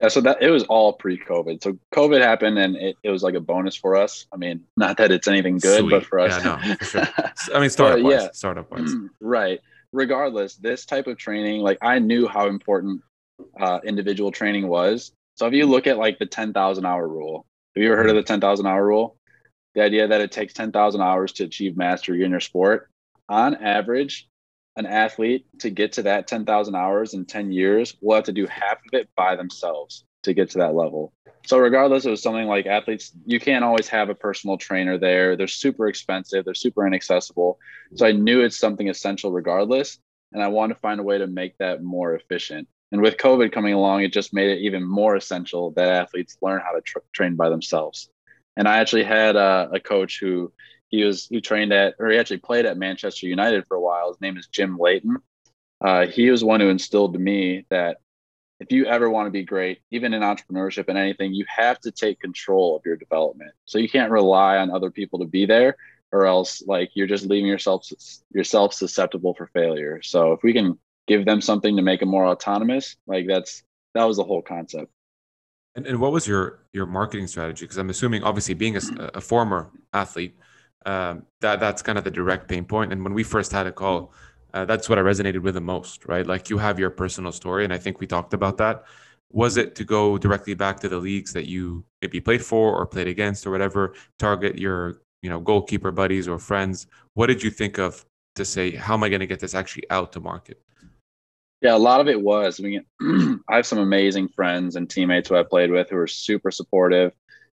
Yeah, 0.00 0.08
so 0.08 0.20
that 0.22 0.42
it 0.42 0.50
was 0.50 0.64
all 0.64 0.92
pre-COVID. 0.92 1.62
So 1.62 1.78
COVID 1.94 2.20
happened, 2.20 2.58
and 2.58 2.76
it, 2.76 2.96
it 3.02 3.10
was 3.10 3.22
like 3.22 3.34
a 3.34 3.40
bonus 3.40 3.76
for 3.76 3.96
us. 3.96 4.26
I 4.32 4.36
mean, 4.36 4.62
not 4.76 4.96
that 4.96 5.10
it's 5.10 5.28
anything 5.28 5.58
good, 5.58 5.80
Sweet. 5.80 5.90
but 5.90 6.04
for 6.04 6.18
us, 6.18 6.44
yeah, 6.44 6.60
no, 6.66 6.74
for 6.76 6.84
sure. 6.84 7.08
I 7.54 7.60
mean, 7.60 7.70
startup 7.70 8.04
wise, 8.04 8.12
yeah. 8.12 8.28
startup 8.32 8.70
wise, 8.70 8.92
right. 9.20 9.60
Regardless, 9.92 10.56
this 10.56 10.84
type 10.84 11.06
of 11.06 11.16
training, 11.16 11.60
like 11.60 11.78
I 11.80 12.00
knew 12.00 12.26
how 12.26 12.48
important 12.48 13.02
uh, 13.58 13.80
individual 13.84 14.30
training 14.30 14.68
was. 14.68 15.12
So 15.36 15.46
if 15.46 15.52
you 15.52 15.66
look 15.66 15.86
at 15.86 15.98
like 15.98 16.18
the 16.18 16.26
ten 16.26 16.52
thousand 16.52 16.86
hour 16.86 17.06
rule, 17.06 17.46
have 17.74 17.82
you 17.82 17.92
ever 17.92 18.02
heard 18.02 18.10
of 18.10 18.16
the 18.16 18.22
ten 18.22 18.40
thousand 18.40 18.66
hour 18.66 18.84
rule? 18.84 19.16
The 19.74 19.82
idea 19.82 20.06
that 20.08 20.20
it 20.20 20.32
takes 20.32 20.52
ten 20.52 20.72
thousand 20.72 21.00
hours 21.00 21.32
to 21.34 21.44
achieve 21.44 21.76
mastery 21.76 22.24
in 22.24 22.30
your 22.30 22.40
sport. 22.40 22.88
On 23.28 23.54
average, 23.54 24.28
an 24.76 24.86
athlete 24.86 25.46
to 25.60 25.70
get 25.70 25.92
to 25.92 26.02
that 26.02 26.26
10,000 26.26 26.74
hours 26.74 27.14
in 27.14 27.24
10 27.24 27.52
years 27.52 27.96
will 28.00 28.16
have 28.16 28.24
to 28.24 28.32
do 28.32 28.46
half 28.46 28.78
of 28.78 28.92
it 28.92 29.08
by 29.16 29.36
themselves 29.36 30.04
to 30.24 30.34
get 30.34 30.50
to 30.50 30.58
that 30.58 30.74
level. 30.74 31.12
So 31.46 31.58
regardless 31.58 32.06
of 32.06 32.18
something 32.18 32.46
like 32.46 32.66
athletes, 32.66 33.12
you 33.26 33.38
can't 33.38 33.64
always 33.64 33.88
have 33.88 34.08
a 34.08 34.14
personal 34.14 34.56
trainer 34.56 34.98
there. 34.98 35.36
They're 35.36 35.46
super 35.46 35.86
expensive, 35.88 36.44
they're 36.44 36.54
super 36.54 36.86
inaccessible. 36.86 37.58
So 37.94 38.06
I 38.06 38.12
knew 38.12 38.40
it's 38.40 38.58
something 38.58 38.88
essential 38.88 39.30
regardless, 39.30 39.98
and 40.32 40.42
I 40.42 40.48
wanted 40.48 40.74
to 40.74 40.80
find 40.80 40.98
a 40.98 41.04
way 41.04 41.18
to 41.18 41.26
make 41.26 41.56
that 41.58 41.82
more 41.82 42.14
efficient. 42.14 42.66
And 42.94 43.02
with 43.02 43.16
COVID 43.16 43.50
coming 43.50 43.74
along, 43.74 44.04
it 44.04 44.12
just 44.12 44.32
made 44.32 44.50
it 44.50 44.60
even 44.60 44.84
more 44.84 45.16
essential 45.16 45.72
that 45.72 45.88
athletes 45.88 46.38
learn 46.40 46.62
how 46.64 46.76
to 46.76 46.80
tra- 46.80 47.02
train 47.12 47.34
by 47.34 47.48
themselves. 47.48 48.08
And 48.56 48.68
I 48.68 48.78
actually 48.78 49.02
had 49.02 49.34
a, 49.34 49.68
a 49.72 49.80
coach 49.80 50.20
who 50.20 50.52
he 50.90 51.02
was 51.02 51.26
he 51.26 51.40
trained 51.40 51.72
at 51.72 51.96
or 51.98 52.10
he 52.10 52.18
actually 52.18 52.36
played 52.36 52.66
at 52.66 52.78
Manchester 52.78 53.26
United 53.26 53.66
for 53.66 53.76
a 53.76 53.80
while. 53.80 54.12
His 54.12 54.20
name 54.20 54.36
is 54.36 54.46
Jim 54.46 54.78
Leighton. 54.78 55.16
Uh, 55.80 56.06
he 56.06 56.30
was 56.30 56.44
one 56.44 56.60
who 56.60 56.68
instilled 56.68 57.14
to 57.14 57.18
me 57.18 57.66
that 57.68 57.96
if 58.60 58.70
you 58.70 58.86
ever 58.86 59.10
want 59.10 59.26
to 59.26 59.32
be 59.32 59.42
great, 59.42 59.80
even 59.90 60.14
in 60.14 60.22
entrepreneurship 60.22 60.84
and 60.86 60.96
anything, 60.96 61.34
you 61.34 61.44
have 61.48 61.80
to 61.80 61.90
take 61.90 62.20
control 62.20 62.76
of 62.76 62.82
your 62.86 62.94
development. 62.94 63.50
So 63.64 63.78
you 63.78 63.88
can't 63.88 64.12
rely 64.12 64.58
on 64.58 64.70
other 64.70 64.92
people 64.92 65.18
to 65.18 65.24
be 65.24 65.46
there, 65.46 65.74
or 66.12 66.26
else 66.26 66.62
like 66.64 66.92
you're 66.94 67.08
just 67.08 67.26
leaving 67.26 67.48
yourself 67.48 67.88
yourself 68.32 68.72
susceptible 68.72 69.34
for 69.34 69.48
failure. 69.48 70.00
So 70.00 70.30
if 70.30 70.44
we 70.44 70.52
can 70.52 70.78
give 71.06 71.24
them 71.24 71.40
something 71.40 71.76
to 71.76 71.82
make 71.82 72.00
them 72.00 72.08
more 72.08 72.26
autonomous, 72.26 72.96
like 73.06 73.26
that's 73.26 73.62
that 73.94 74.04
was 74.04 74.16
the 74.16 74.24
whole 74.24 74.42
concept. 74.42 74.90
And, 75.76 75.86
and 75.86 76.00
what 76.00 76.12
was 76.12 76.26
your 76.26 76.60
your 76.72 76.86
marketing 76.86 77.26
strategy? 77.26 77.64
Because 77.64 77.78
I'm 77.78 77.90
assuming, 77.90 78.22
obviously, 78.22 78.54
being 78.54 78.76
a, 78.76 78.80
a 79.14 79.20
former 79.20 79.70
athlete, 79.92 80.36
um, 80.86 81.24
that 81.40 81.60
that's 81.60 81.82
kind 81.82 81.98
of 81.98 82.04
the 82.04 82.10
direct 82.10 82.48
pain 82.48 82.64
point. 82.64 82.92
And 82.92 83.02
when 83.02 83.14
we 83.14 83.22
first 83.22 83.52
had 83.52 83.66
a 83.66 83.72
call, 83.72 84.12
uh, 84.52 84.64
that's 84.64 84.88
what 84.88 84.98
I 84.98 85.02
resonated 85.02 85.40
with 85.40 85.54
the 85.54 85.60
most, 85.60 86.06
right? 86.06 86.26
Like 86.26 86.48
you 86.48 86.58
have 86.58 86.78
your 86.78 86.90
personal 86.90 87.32
story, 87.32 87.64
and 87.64 87.72
I 87.72 87.78
think 87.78 88.00
we 88.00 88.06
talked 88.06 88.34
about 88.34 88.56
that. 88.58 88.84
Was 89.30 89.56
it 89.56 89.74
to 89.76 89.84
go 89.84 90.16
directly 90.16 90.54
back 90.54 90.78
to 90.80 90.88
the 90.88 90.98
leagues 90.98 91.32
that 91.32 91.48
you 91.48 91.84
maybe 92.00 92.20
played 92.20 92.44
for 92.44 92.76
or 92.76 92.86
played 92.86 93.08
against 93.08 93.46
or 93.46 93.50
whatever? 93.50 93.94
Target 94.18 94.58
your 94.58 95.00
you 95.22 95.30
know 95.30 95.40
goalkeeper 95.40 95.90
buddies 95.90 96.28
or 96.28 96.38
friends. 96.38 96.86
What 97.14 97.26
did 97.26 97.42
you 97.42 97.50
think 97.50 97.78
of 97.78 98.04
to 98.36 98.44
say 98.44 98.70
how 98.70 98.94
am 98.94 99.02
I 99.02 99.08
going 99.08 99.20
to 99.20 99.26
get 99.26 99.40
this 99.40 99.54
actually 99.54 99.90
out 99.90 100.12
to 100.12 100.20
market? 100.20 100.62
Yeah, 101.64 101.76
a 101.76 101.78
lot 101.78 102.00
of 102.02 102.08
it 102.08 102.22
was. 102.22 102.60
I 102.60 102.64
mean, 102.64 102.84
I 103.50 103.56
have 103.56 103.66
some 103.66 103.78
amazing 103.78 104.28
friends 104.30 104.76
and 104.76 104.90
teammates 104.90 105.30
who 105.30 105.36
I 105.36 105.44
played 105.44 105.70
with 105.70 105.90
who 105.90 105.96
are 105.98 106.08
super 106.08 106.52
supportive 106.52 107.12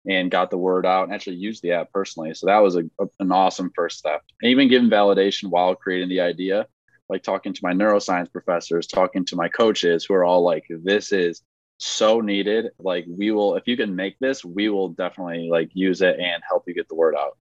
and 0.09 0.31
got 0.31 0.51
the 0.51 0.57
word 0.57 0.85
out 0.85 1.05
and 1.05 1.13
actually 1.13 1.37
used 1.37 1.63
the 1.63 1.73
app 1.73 1.91
personally. 1.93 2.33
So 2.33 2.47
that 2.47 2.59
was 2.59 2.75
a, 2.77 2.85
a, 2.99 3.07
an 3.21 3.31
awesome 3.31 3.71
first 3.75 3.99
step. 3.99 4.23
And 4.41 4.51
even 4.51 4.69
giving 4.69 4.89
validation 4.89 5.51
while 5.51 5.75
creating 5.75 6.09
the 6.09 6.21
idea, 6.21 6.67
like 7.09 7.23
talking 7.23 7.53
to 7.53 7.61
my 7.63 7.73
neuroscience 7.73 8.31
professors, 8.31 8.87
talking 8.87 9.25
to 9.25 9.37
my 9.37 9.49
coaches 9.49 10.05
who 10.05 10.15
are 10.15 10.25
all 10.25 10.43
like, 10.43 10.65
this 10.69 11.11
is 11.13 11.43
so 11.79 12.21
needed. 12.21 12.69
Like 12.79 13.05
we 13.09 13.31
will, 13.31 13.57
if 13.57 13.67
you 13.67 13.77
can 13.77 13.95
make 13.95 14.19
this, 14.19 14.43
we 14.43 14.69
will 14.69 14.89
definitely 14.89 15.49
like 15.51 15.71
use 15.75 16.01
it 16.03 16.19
and 16.19 16.43
help 16.49 16.65
you 16.67 16.75
get 16.75 16.89
the 16.89 16.95
word 16.95 17.15
out. 17.15 17.37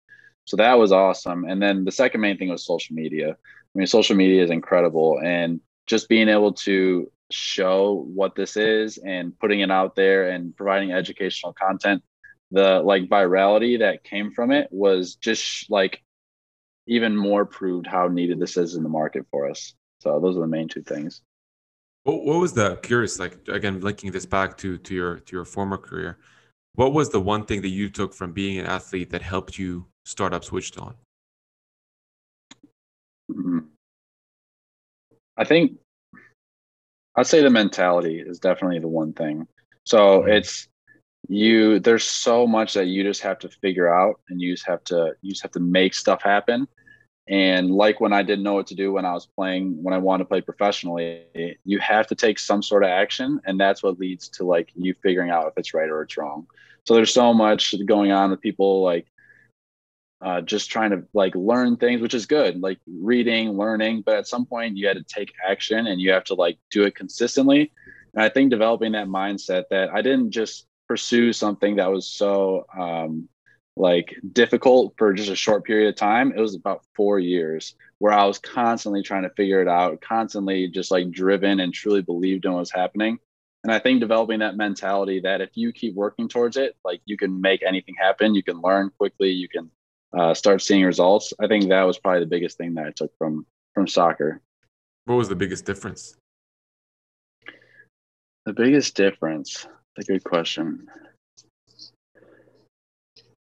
So 0.46 0.58
that 0.58 0.78
was 0.78 0.92
awesome. 0.92 1.44
And 1.46 1.62
then 1.62 1.84
the 1.86 1.92
second 1.92 2.22
main 2.22 2.38
thing 2.38 2.50
was 2.50 2.66
social 2.66 2.96
media. 2.96 3.30
I 3.30 3.78
mean, 3.78 3.88
social 3.88 4.16
media 4.16 4.44
is 4.44 4.50
incredible 4.50 5.20
and 5.24 5.60
just 5.88 6.08
being 6.08 6.28
able 6.28 6.52
to 6.52 7.10
show 7.30 8.06
what 8.14 8.34
this 8.34 8.56
is 8.56 8.98
and 8.98 9.38
putting 9.38 9.60
it 9.60 9.70
out 9.70 9.96
there 9.96 10.30
and 10.30 10.56
providing 10.56 10.92
educational 10.92 11.52
content 11.52 12.02
the 12.50 12.80
like 12.80 13.08
virality 13.08 13.78
that 13.78 14.04
came 14.04 14.32
from 14.32 14.50
it 14.50 14.68
was 14.70 15.16
just 15.16 15.70
like 15.70 16.02
even 16.86 17.14
more 17.14 17.44
proved 17.44 17.86
how 17.86 18.08
needed 18.08 18.40
this 18.40 18.56
is 18.56 18.74
in 18.74 18.82
the 18.82 18.88
market 18.88 19.26
for 19.30 19.48
us. 19.48 19.74
So 20.00 20.18
those 20.20 20.36
are 20.36 20.40
the 20.40 20.46
main 20.46 20.68
two 20.68 20.82
things. 20.82 21.22
What, 22.04 22.24
what 22.24 22.40
was 22.40 22.54
the 22.54 22.76
curious 22.76 23.18
like 23.18 23.36
again 23.48 23.80
linking 23.80 24.10
this 24.10 24.24
back 24.24 24.56
to 24.58 24.78
to 24.78 24.94
your 24.94 25.18
to 25.18 25.36
your 25.36 25.44
former 25.44 25.76
career? 25.76 26.18
What 26.74 26.94
was 26.94 27.10
the 27.10 27.20
one 27.20 27.44
thing 27.44 27.60
that 27.62 27.68
you 27.68 27.90
took 27.90 28.14
from 28.14 28.32
being 28.32 28.58
an 28.58 28.66
athlete 28.66 29.10
that 29.10 29.20
helped 29.20 29.58
you 29.58 29.86
start 30.04 30.32
up 30.32 30.44
Switched 30.44 30.78
On? 30.78 30.94
Mm-hmm. 33.30 33.58
I 35.38 35.44
think 35.44 35.78
I'd 37.16 37.26
say 37.26 37.42
the 37.42 37.50
mentality 37.50 38.20
is 38.20 38.38
definitely 38.38 38.80
the 38.80 38.88
one 38.88 39.12
thing. 39.12 39.46
So 39.84 40.20
mm-hmm. 40.20 40.30
it's 40.30 40.68
you 41.28 41.78
there's 41.80 42.04
so 42.04 42.46
much 42.46 42.74
that 42.74 42.86
you 42.86 43.02
just 43.02 43.22
have 43.22 43.38
to 43.38 43.48
figure 43.48 43.92
out 43.92 44.20
and 44.28 44.40
you 44.40 44.52
just 44.52 44.66
have 44.66 44.82
to 44.84 45.14
you 45.20 45.30
just 45.30 45.42
have 45.42 45.52
to 45.52 45.60
make 45.60 45.94
stuff 45.94 46.22
happen 46.22 46.66
and 47.28 47.70
like 47.70 48.00
when 48.00 48.12
i 48.14 48.22
didn't 48.22 48.44
know 48.44 48.54
what 48.54 48.66
to 48.66 48.74
do 48.74 48.92
when 48.92 49.04
i 49.04 49.12
was 49.12 49.26
playing 49.26 49.82
when 49.82 49.92
i 49.92 49.98
wanted 49.98 50.24
to 50.24 50.28
play 50.28 50.40
professionally 50.40 51.24
you 51.64 51.78
have 51.80 52.06
to 52.06 52.14
take 52.14 52.38
some 52.38 52.62
sort 52.62 52.82
of 52.82 52.88
action 52.88 53.40
and 53.44 53.60
that's 53.60 53.82
what 53.82 53.98
leads 53.98 54.28
to 54.28 54.44
like 54.44 54.70
you 54.74 54.94
figuring 55.02 55.30
out 55.30 55.46
if 55.46 55.52
it's 55.56 55.74
right 55.74 55.90
or 55.90 56.02
it's 56.02 56.16
wrong 56.16 56.46
so 56.86 56.94
there's 56.94 57.12
so 57.12 57.34
much 57.34 57.74
going 57.84 58.10
on 58.10 58.30
with 58.30 58.40
people 58.40 58.82
like 58.82 59.06
uh, 60.20 60.40
just 60.40 60.70
trying 60.70 60.90
to 60.90 61.04
like 61.14 61.34
learn 61.34 61.76
things 61.76 62.00
which 62.00 62.14
is 62.14 62.26
good 62.26 62.60
like 62.60 62.78
reading 62.86 63.56
learning 63.56 64.02
but 64.04 64.16
at 64.16 64.26
some 64.26 64.44
point 64.44 64.76
you 64.76 64.86
had 64.86 64.96
to 64.96 65.04
take 65.04 65.32
action 65.48 65.86
and 65.86 66.00
you 66.00 66.10
have 66.10 66.24
to 66.24 66.34
like 66.34 66.58
do 66.70 66.82
it 66.82 66.94
consistently. 66.94 67.72
And 68.14 68.22
i 68.22 68.28
think 68.28 68.50
developing 68.50 68.92
that 68.92 69.06
mindset 69.06 69.64
that 69.70 69.90
i 69.90 70.02
didn't 70.02 70.32
just 70.32 70.66
pursue 70.88 71.32
something 71.32 71.76
that 71.76 71.90
was 71.90 72.06
so 72.06 72.66
um, 72.76 73.28
like 73.76 74.16
difficult 74.32 74.94
for 74.96 75.12
just 75.12 75.30
a 75.30 75.36
short 75.36 75.64
period 75.64 75.88
of 75.88 75.94
time 75.94 76.32
it 76.32 76.40
was 76.40 76.56
about 76.56 76.84
four 76.96 77.20
years 77.20 77.76
where 77.98 78.12
i 78.12 78.24
was 78.24 78.38
constantly 78.38 79.02
trying 79.02 79.22
to 79.22 79.30
figure 79.30 79.62
it 79.62 79.68
out 79.68 80.00
constantly 80.00 80.66
just 80.66 80.90
like 80.90 81.10
driven 81.12 81.60
and 81.60 81.72
truly 81.72 82.02
believed 82.02 82.44
in 82.44 82.52
what 82.52 82.60
was 82.60 82.72
happening. 82.72 83.18
And 83.62 83.72
i 83.72 83.78
think 83.78 84.00
developing 84.00 84.40
that 84.40 84.56
mentality 84.56 85.20
that 85.20 85.40
if 85.40 85.50
you 85.54 85.72
keep 85.72 85.94
working 85.94 86.28
towards 86.28 86.56
it 86.56 86.76
like 86.84 87.02
you 87.04 87.16
can 87.16 87.40
make 87.40 87.62
anything 87.62 87.94
happen 87.96 88.34
you 88.34 88.42
can 88.42 88.60
learn 88.60 88.90
quickly 88.98 89.30
you 89.30 89.48
can 89.48 89.70
uh, 90.16 90.34
start 90.34 90.62
seeing 90.62 90.84
results 90.84 91.32
i 91.40 91.46
think 91.46 91.68
that 91.68 91.82
was 91.82 91.98
probably 91.98 92.20
the 92.20 92.26
biggest 92.26 92.56
thing 92.56 92.74
that 92.74 92.86
i 92.86 92.90
took 92.90 93.10
from 93.18 93.44
from 93.74 93.86
soccer 93.86 94.40
what 95.04 95.16
was 95.16 95.28
the 95.28 95.36
biggest 95.36 95.64
difference 95.64 96.16
the 98.46 98.52
biggest 98.52 98.94
difference 98.94 99.66
a 99.98 100.04
good 100.04 100.24
question. 100.24 100.86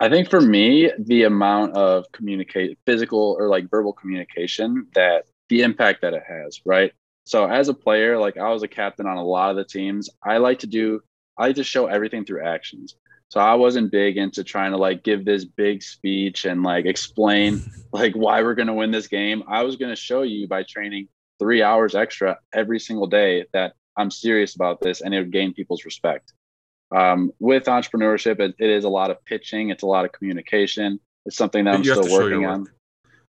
I 0.01 0.09
think 0.09 0.29
for 0.29 0.41
me, 0.41 0.91
the 0.99 1.25
amount 1.25 1.75
of 1.75 2.11
communicate 2.13 2.79
physical 2.87 3.37
or 3.39 3.49
like 3.49 3.71
verbal 3.71 3.93
communication 3.93 4.87
that 4.95 5.25
the 5.49 5.63
impact 5.63 6.03
that 6.03 6.15
it 6.15 6.23
has, 6.27 6.61
right? 6.65 6.93
So 7.27 7.47
as 7.47 7.69
a 7.69 7.75
player, 7.75 8.19
like 8.19 8.37
I 8.37 8.51
was 8.51 8.63
a 8.63 8.69
captain 8.69 9.07
on 9.07 9.17
a 9.17 9.25
lot 9.25 9.51
of 9.51 9.57
the 9.57 9.65
teams. 9.65 10.11
I 10.23 10.39
like 10.39 10.61
to 10.61 10.67
do 10.67 11.01
I 11.37 11.49
like 11.49 11.57
to 11.57 11.65
show 11.65 11.87
everything 11.87 12.25
through 12.25 12.45
actions. 12.45 12.97
So 13.35 13.41
I 13.41 13.55
wasn't 13.55 13.91
big 13.91 14.17
into 14.17 14.45
trying 14.45 14.71
to 14.71 14.77
like 14.77 15.03
give 15.03 15.25
this 15.25 15.45
big 15.45 15.83
speech 15.83 16.45
and 16.45 16.63
like 16.63 16.87
explain 16.87 17.65
like 17.93 18.15
why 18.15 18.41
we're 18.43 18.55
going 18.55 18.69
to 18.69 18.75
win 18.75 18.93
this 18.93 19.09
game. 19.09 19.43
I 19.49 19.65
was 19.65 19.75
going 19.75 19.91
to 19.91 20.01
show 20.01 20.23
you 20.23 20.47
by 20.47 20.63
training 20.63 21.09
3 21.41 21.61
hours 21.61 21.97
extra 21.97 22.39
every 22.53 22.79
single 22.79 23.09
day 23.09 23.47
that 23.53 23.73
I'm 23.97 24.13
serious 24.13 24.55
about 24.55 24.81
this 24.81 25.01
and 25.01 25.13
it 25.13 25.19
would 25.19 25.33
gain 25.33 25.53
people's 25.53 25.85
respect. 25.85 26.33
Um, 26.95 27.33
with 27.41 27.65
entrepreneurship, 27.65 28.39
it, 28.39 28.55
it 28.61 28.71
is 28.71 28.85
a 28.85 28.89
lot 28.89 29.11
of 29.11 29.25
pitching. 29.25 29.71
It's 29.71 29.83
a 29.83 29.89
lot 29.89 30.05
of 30.05 30.13
communication. 30.13 31.01
It's 31.27 31.37
something 31.37 31.65
that 31.65 31.75
I'm 31.75 31.83
still 31.83 32.09
working 32.13 32.47
on. 32.47 32.69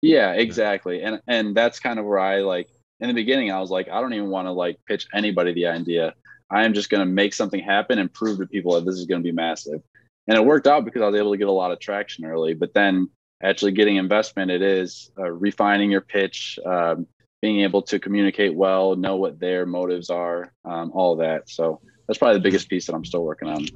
Yeah, 0.02 0.34
exactly. 0.34 1.02
And 1.02 1.20
and 1.26 1.52
that's 1.56 1.80
kind 1.80 1.98
of 1.98 2.04
where 2.04 2.20
I 2.20 2.42
like 2.42 2.68
in 3.00 3.08
the 3.08 3.14
beginning. 3.14 3.50
I 3.50 3.58
was 3.58 3.72
like, 3.72 3.88
I 3.88 4.00
don't 4.00 4.14
even 4.14 4.30
want 4.30 4.46
to 4.46 4.52
like 4.52 4.78
pitch 4.86 5.08
anybody 5.12 5.52
the 5.52 5.66
idea. 5.66 6.14
I 6.50 6.64
am 6.64 6.74
just 6.74 6.90
going 6.90 7.00
to 7.00 7.12
make 7.12 7.34
something 7.34 7.60
happen 7.60 7.98
and 7.98 8.12
prove 8.12 8.38
to 8.38 8.46
people 8.46 8.74
that 8.74 8.84
this 8.84 8.96
is 8.96 9.06
going 9.06 9.22
to 9.22 9.26
be 9.26 9.32
massive. 9.32 9.80
And 10.28 10.36
it 10.36 10.44
worked 10.44 10.66
out 10.66 10.84
because 10.84 11.02
I 11.02 11.06
was 11.06 11.18
able 11.18 11.32
to 11.32 11.38
get 11.38 11.48
a 11.48 11.52
lot 11.52 11.72
of 11.72 11.80
traction 11.80 12.24
early. 12.24 12.54
But 12.54 12.74
then 12.74 13.08
actually 13.42 13.72
getting 13.72 13.96
investment, 13.96 14.50
it 14.50 14.62
is 14.62 15.10
uh, 15.18 15.30
refining 15.30 15.90
your 15.90 16.00
pitch, 16.00 16.58
um, 16.64 17.06
being 17.42 17.60
able 17.60 17.82
to 17.82 17.98
communicate 17.98 18.54
well, 18.54 18.96
know 18.96 19.16
what 19.16 19.38
their 19.38 19.66
motives 19.66 20.10
are, 20.10 20.52
um, 20.64 20.90
all 20.94 21.16
that. 21.16 21.48
So 21.48 21.80
that's 22.06 22.18
probably 22.18 22.38
the 22.38 22.42
biggest 22.42 22.68
piece 22.68 22.86
that 22.86 22.94
I'm 22.94 23.04
still 23.04 23.24
working 23.24 23.48
on. 23.48 23.66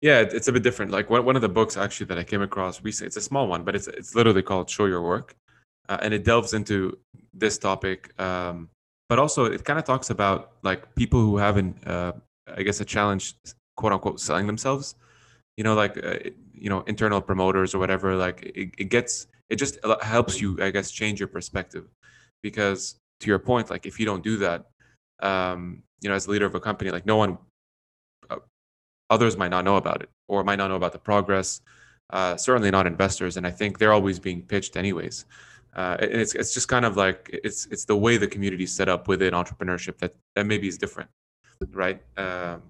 Yeah, 0.00 0.20
it's 0.20 0.48
a 0.48 0.52
bit 0.52 0.62
different. 0.62 0.90
Like 0.90 1.10
one, 1.10 1.24
one 1.24 1.36
of 1.36 1.42
the 1.42 1.48
books 1.48 1.76
actually 1.76 2.06
that 2.06 2.18
I 2.18 2.24
came 2.24 2.42
across 2.42 2.82
recently, 2.82 3.08
it's 3.08 3.16
a 3.16 3.22
small 3.22 3.48
one, 3.48 3.64
but 3.64 3.74
it's 3.74 3.88
it's 3.88 4.14
literally 4.14 4.42
called 4.42 4.68
Show 4.68 4.86
Your 4.86 5.02
Work, 5.02 5.34
uh, 5.88 5.98
and 6.02 6.12
it 6.12 6.22
delves 6.22 6.52
into 6.52 6.98
this 7.32 7.56
topic. 7.58 8.12
Um, 8.20 8.68
but 9.08 9.18
also, 9.18 9.44
it 9.44 9.64
kind 9.64 9.78
of 9.78 9.84
talks 9.84 10.10
about 10.10 10.52
like 10.62 10.94
people 10.94 11.20
who 11.20 11.36
haven't, 11.36 11.86
uh, 11.86 12.12
I 12.56 12.62
guess, 12.62 12.80
a 12.80 12.84
challenge, 12.84 13.34
quote 13.76 13.92
unquote, 13.92 14.20
selling 14.20 14.46
themselves. 14.46 14.94
You 15.56 15.64
know, 15.64 15.74
like 15.74 15.96
uh, 16.04 16.18
you 16.52 16.68
know, 16.68 16.80
internal 16.86 17.20
promoters 17.20 17.74
or 17.74 17.78
whatever. 17.78 18.14
Like 18.14 18.42
it, 18.54 18.70
it 18.78 18.84
gets, 18.90 19.26
it 19.48 19.56
just 19.56 19.78
helps 20.02 20.40
you, 20.40 20.58
I 20.60 20.70
guess, 20.70 20.90
change 20.90 21.20
your 21.20 21.28
perspective, 21.28 21.84
because 22.42 22.96
to 23.20 23.28
your 23.28 23.38
point, 23.38 23.70
like 23.70 23.86
if 23.86 23.98
you 23.98 24.06
don't 24.06 24.22
do 24.22 24.36
that, 24.38 24.66
um, 25.20 25.82
you 26.02 26.08
know, 26.08 26.14
as 26.14 26.26
a 26.26 26.30
leader 26.30 26.46
of 26.46 26.54
a 26.54 26.60
company, 26.60 26.90
like 26.90 27.06
no 27.06 27.16
one, 27.16 27.38
uh, 28.28 28.36
others 29.08 29.36
might 29.36 29.50
not 29.50 29.64
know 29.64 29.76
about 29.76 30.02
it 30.02 30.10
or 30.28 30.44
might 30.44 30.56
not 30.56 30.68
know 30.68 30.76
about 30.76 30.92
the 30.92 30.98
progress. 30.98 31.62
Uh, 32.10 32.36
certainly 32.36 32.70
not 32.70 32.86
investors, 32.86 33.36
and 33.36 33.46
I 33.46 33.50
think 33.50 33.78
they're 33.78 33.92
always 33.92 34.20
being 34.20 34.42
pitched 34.42 34.76
anyways. 34.76 35.24
Uh, 35.76 35.96
it's 36.00 36.34
it's 36.34 36.54
just 36.54 36.68
kind 36.68 36.86
of 36.86 36.96
like 36.96 37.28
it's 37.44 37.66
it's 37.66 37.84
the 37.84 37.94
way 37.94 38.16
the 38.16 38.26
community 38.26 38.64
is 38.64 38.72
set 38.72 38.88
up 38.88 39.08
within 39.08 39.34
entrepreneurship 39.34 39.98
that 39.98 40.14
that 40.34 40.46
maybe 40.46 40.66
is 40.66 40.78
different, 40.78 41.10
right? 41.72 42.02
Um, 42.16 42.62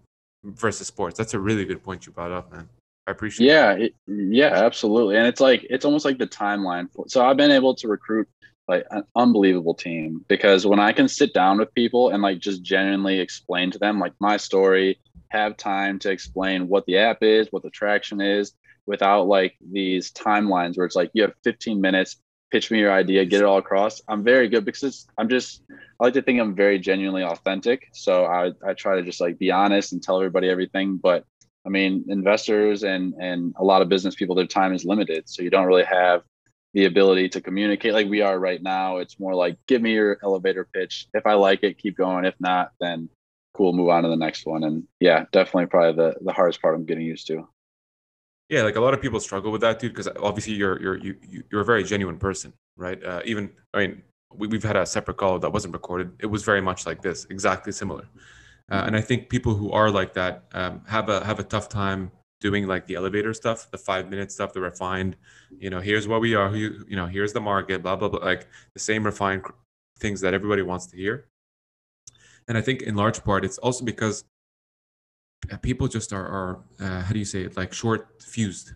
versus 0.43 0.89
sports. 0.89 1.17
That's 1.17 1.33
a 1.33 1.39
really 1.39 1.65
good 1.65 1.83
point 1.83 2.05
you 2.05 2.13
brought 2.13 2.33
up, 2.33 2.53
man. 2.53 2.69
I 3.07 3.13
appreciate. 3.13 3.47
Yeah, 3.47 3.73
it, 3.75 3.95
yeah, 4.09 4.53
absolutely. 4.55 5.17
And 5.17 5.27
it's 5.29 5.41
like 5.41 5.65
it's 5.71 5.85
almost 5.85 6.05
like 6.05 6.19
the 6.19 6.27
timeline. 6.27 6.89
So 7.07 7.25
I've 7.25 7.37
been 7.37 7.53
able 7.53 7.77
to 7.77 7.87
recruit 7.87 8.29
like 8.67 8.85
an 8.91 9.05
unbelievable 9.15 9.75
team 9.75 10.25
because 10.27 10.67
when 10.67 10.81
I 10.81 10.91
can 10.91 11.07
sit 11.07 11.33
down 11.33 11.59
with 11.59 11.73
people 11.75 12.09
and 12.09 12.21
like 12.21 12.41
just 12.41 12.63
genuinely 12.63 13.21
explain 13.21 13.71
to 13.71 13.79
them 13.79 14.01
like 14.01 14.15
my 14.19 14.37
story, 14.37 14.99
have 15.29 15.57
time 15.57 16.01
to 16.01 16.11
explain 16.11 16.67
what 16.67 16.85
the 16.87 16.99
app 16.99 17.23
is, 17.23 17.47
what 17.53 17.63
the 17.63 17.71
traction 17.71 18.21
is, 18.21 18.53
without 18.87 19.29
like 19.29 19.55
these 19.73 20.11
timelines 20.13 20.77
where 20.77 20.87
it's 20.87 20.97
like 20.97 21.11
you 21.13 21.23
have 21.23 21.35
15 21.45 21.81
minutes, 21.81 22.17
pitch 22.51 22.71
me 22.71 22.79
your 22.79 22.93
idea, 22.93 23.25
get 23.25 23.41
it 23.41 23.45
all 23.45 23.59
across. 23.59 24.01
I'm 24.09 24.23
very 24.23 24.49
good 24.49 24.65
because 24.65 25.07
I'm 25.19 25.29
just 25.29 25.63
I 25.71 26.05
like 26.05 26.15
to 26.15 26.23
think 26.23 26.41
I'm 26.41 26.55
very 26.55 26.79
genuinely 26.79 27.23
authentic. 27.23 27.89
So 27.93 28.27
I 28.27 28.53
I 28.67 28.75
try 28.75 28.97
to 28.97 29.03
just 29.03 29.21
like 29.21 29.39
be 29.39 29.51
honest 29.51 29.93
and 29.93 30.03
tell 30.03 30.17
everybody 30.19 30.49
everything. 30.49 30.97
But 30.97 31.25
I 31.67 31.69
mean, 31.69 32.05
investors 32.09 32.85
and 32.85 33.15
and 33.21 33.55
a 33.59 33.65
lot 33.65 33.83
of 33.83 33.89
business 33.89 34.15
people, 34.15 34.35
their 34.35 34.47
time 34.47 34.73
is 34.73 34.85
limited, 34.85 35.29
so 35.29 35.43
you 35.43 35.51
don't 35.51 35.67
really 35.67 35.85
have 35.85 36.23
the 36.75 36.85
ability 36.85 37.27
to 37.31 37.41
communicate 37.41 37.95
like 37.95 38.07
we 38.07 38.21
are 38.21 38.39
right 38.39 38.63
now. 38.63 38.99
It's 38.99 39.19
more 39.19 39.35
like, 39.35 39.57
give 39.67 39.81
me 39.81 39.95
your 39.95 40.19
elevator 40.23 40.69
pitch. 40.75 41.07
If 41.15 41.27
I 41.27 41.33
like 41.33 41.63
it, 41.63 41.79
keep 41.79 41.97
going. 41.97 42.27
If 42.27 42.35
not, 42.39 42.73
then 42.81 43.09
cool, 43.55 43.73
move 43.73 43.89
on 43.89 44.03
to 44.03 44.11
the 44.11 44.17
next 44.17 44.45
one. 44.45 44.63
And 44.63 44.85
yeah, 45.01 45.25
definitely 45.33 45.67
probably 45.67 45.97
the, 45.97 46.17
the 46.23 46.35
hardest 46.35 46.61
part 46.61 46.75
I'm 46.75 46.85
getting 46.85 47.07
used 47.07 47.29
to. 47.29 47.49
Yeah, 48.49 48.63
like 48.63 48.77
a 48.77 48.81
lot 48.81 48.95
of 48.95 49.01
people 49.01 49.19
struggle 49.19 49.51
with 49.51 49.61
that, 49.63 49.81
dude, 49.81 49.93
because 49.93 50.09
obviously 50.21 50.55
you're 50.55 50.81
you're 50.81 50.99
you 50.99 51.17
you're 51.51 51.63
a 51.63 51.65
very 51.65 51.83
genuine 51.83 52.19
person, 52.19 52.53
right? 52.77 53.03
Uh, 53.03 53.21
even 53.25 53.51
I 53.75 53.79
mean, 53.79 54.03
we, 54.33 54.47
we've 54.47 54.63
had 54.63 54.77
a 54.77 54.87
separate 54.87 55.17
call 55.17 55.39
that 55.41 55.53
wasn't 55.53 55.75
recorded. 55.75 56.13
It 56.21 56.27
was 56.27 56.45
very 56.45 56.61
much 56.61 56.87
like 56.87 57.03
this, 57.03 57.27
exactly 57.29 57.73
similar. 57.73 58.09
Uh, 58.71 58.83
and 58.87 58.97
I 58.97 59.01
think 59.01 59.29
people 59.29 59.55
who 59.55 59.71
are 59.71 59.91
like 59.91 60.15
that 60.15 60.45
um, 60.53 60.83
have 60.87 61.09
a 61.09 61.25
have 61.25 61.39
a 61.39 61.45
tough 61.45 61.69
time 61.69 62.11
doing 62.41 62.67
like 62.67 62.87
the 62.87 62.95
elevator 62.95 63.33
stuff, 63.33 63.71
the 63.71 63.79
five 63.79 64.11
minute 64.11 64.31
stuff, 64.31 64.53
the 64.53 64.61
refined, 64.61 65.17
you 65.59 65.71
know, 65.71 65.81
here's 65.81 66.07
what 66.07 66.21
we 66.21 66.35
are, 66.35 66.55
you, 66.55 66.85
you 66.89 66.97
know, 66.97 67.07
here's 67.07 67.33
the 67.33 67.41
market, 67.41 67.83
blah, 67.83 67.97
blah, 67.97 68.09
blah, 68.09 68.21
like 68.21 68.47
the 68.75 68.81
same 68.81 69.05
refined 69.05 69.43
things 69.99 70.21
that 70.21 70.35
everybody 70.35 70.63
wants 70.63 70.87
to 70.87 70.97
hear. 70.97 71.27
And 72.49 72.59
I 72.59 72.61
think 72.61 72.83
in 72.83 72.95
large 72.95 73.25
part, 73.25 73.45
it's 73.45 73.59
also 73.59 73.85
because 73.85 74.25
uh, 75.51 75.57
people 75.59 75.89
just 75.89 76.13
are, 76.13 76.27
are 76.27 76.61
uh, 76.81 77.03
how 77.03 77.13
do 77.13 77.19
you 77.19 77.25
say 77.25 77.43
it, 77.43 77.57
like 77.57 77.73
short 77.73 78.23
fused. 78.23 78.73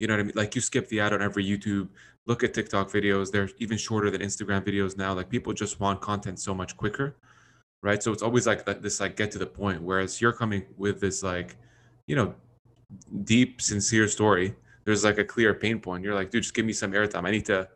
You 0.00 0.06
know 0.06 0.14
what 0.14 0.20
I 0.20 0.22
mean? 0.24 0.32
Like 0.34 0.54
you 0.54 0.60
skip 0.60 0.88
the 0.88 1.00
ad 1.00 1.12
on 1.12 1.22
every 1.22 1.44
YouTube, 1.44 1.88
look 2.26 2.42
at 2.42 2.54
TikTok 2.54 2.90
videos. 2.90 3.30
They're 3.30 3.48
even 3.58 3.78
shorter 3.78 4.10
than 4.10 4.20
Instagram 4.20 4.62
videos 4.66 4.96
now. 4.96 5.14
Like 5.14 5.28
people 5.28 5.52
just 5.52 5.80
want 5.80 6.00
content 6.00 6.38
so 6.38 6.54
much 6.54 6.76
quicker. 6.76 7.16
Right. 7.82 8.02
So 8.02 8.12
it's 8.12 8.22
always 8.22 8.46
like 8.46 8.64
this, 8.80 9.00
like 9.00 9.14
get 9.14 9.30
to 9.32 9.38
the 9.38 9.46
point. 9.46 9.82
Whereas 9.82 10.20
you're 10.20 10.32
coming 10.32 10.64
with 10.78 11.00
this, 11.00 11.22
like, 11.22 11.56
you 12.06 12.16
know, 12.16 12.34
deep, 13.24 13.60
sincere 13.60 14.08
story, 14.08 14.54
there's 14.84 15.04
like 15.04 15.18
a 15.18 15.24
clear 15.24 15.52
pain 15.52 15.80
point. 15.80 16.02
You're 16.02 16.14
like, 16.14 16.30
dude, 16.30 16.42
just 16.42 16.54
give 16.54 16.64
me 16.64 16.72
some 16.72 16.92
airtime. 16.92 17.26
I 17.26 17.30
need 17.30 17.44
to, 17.46 17.68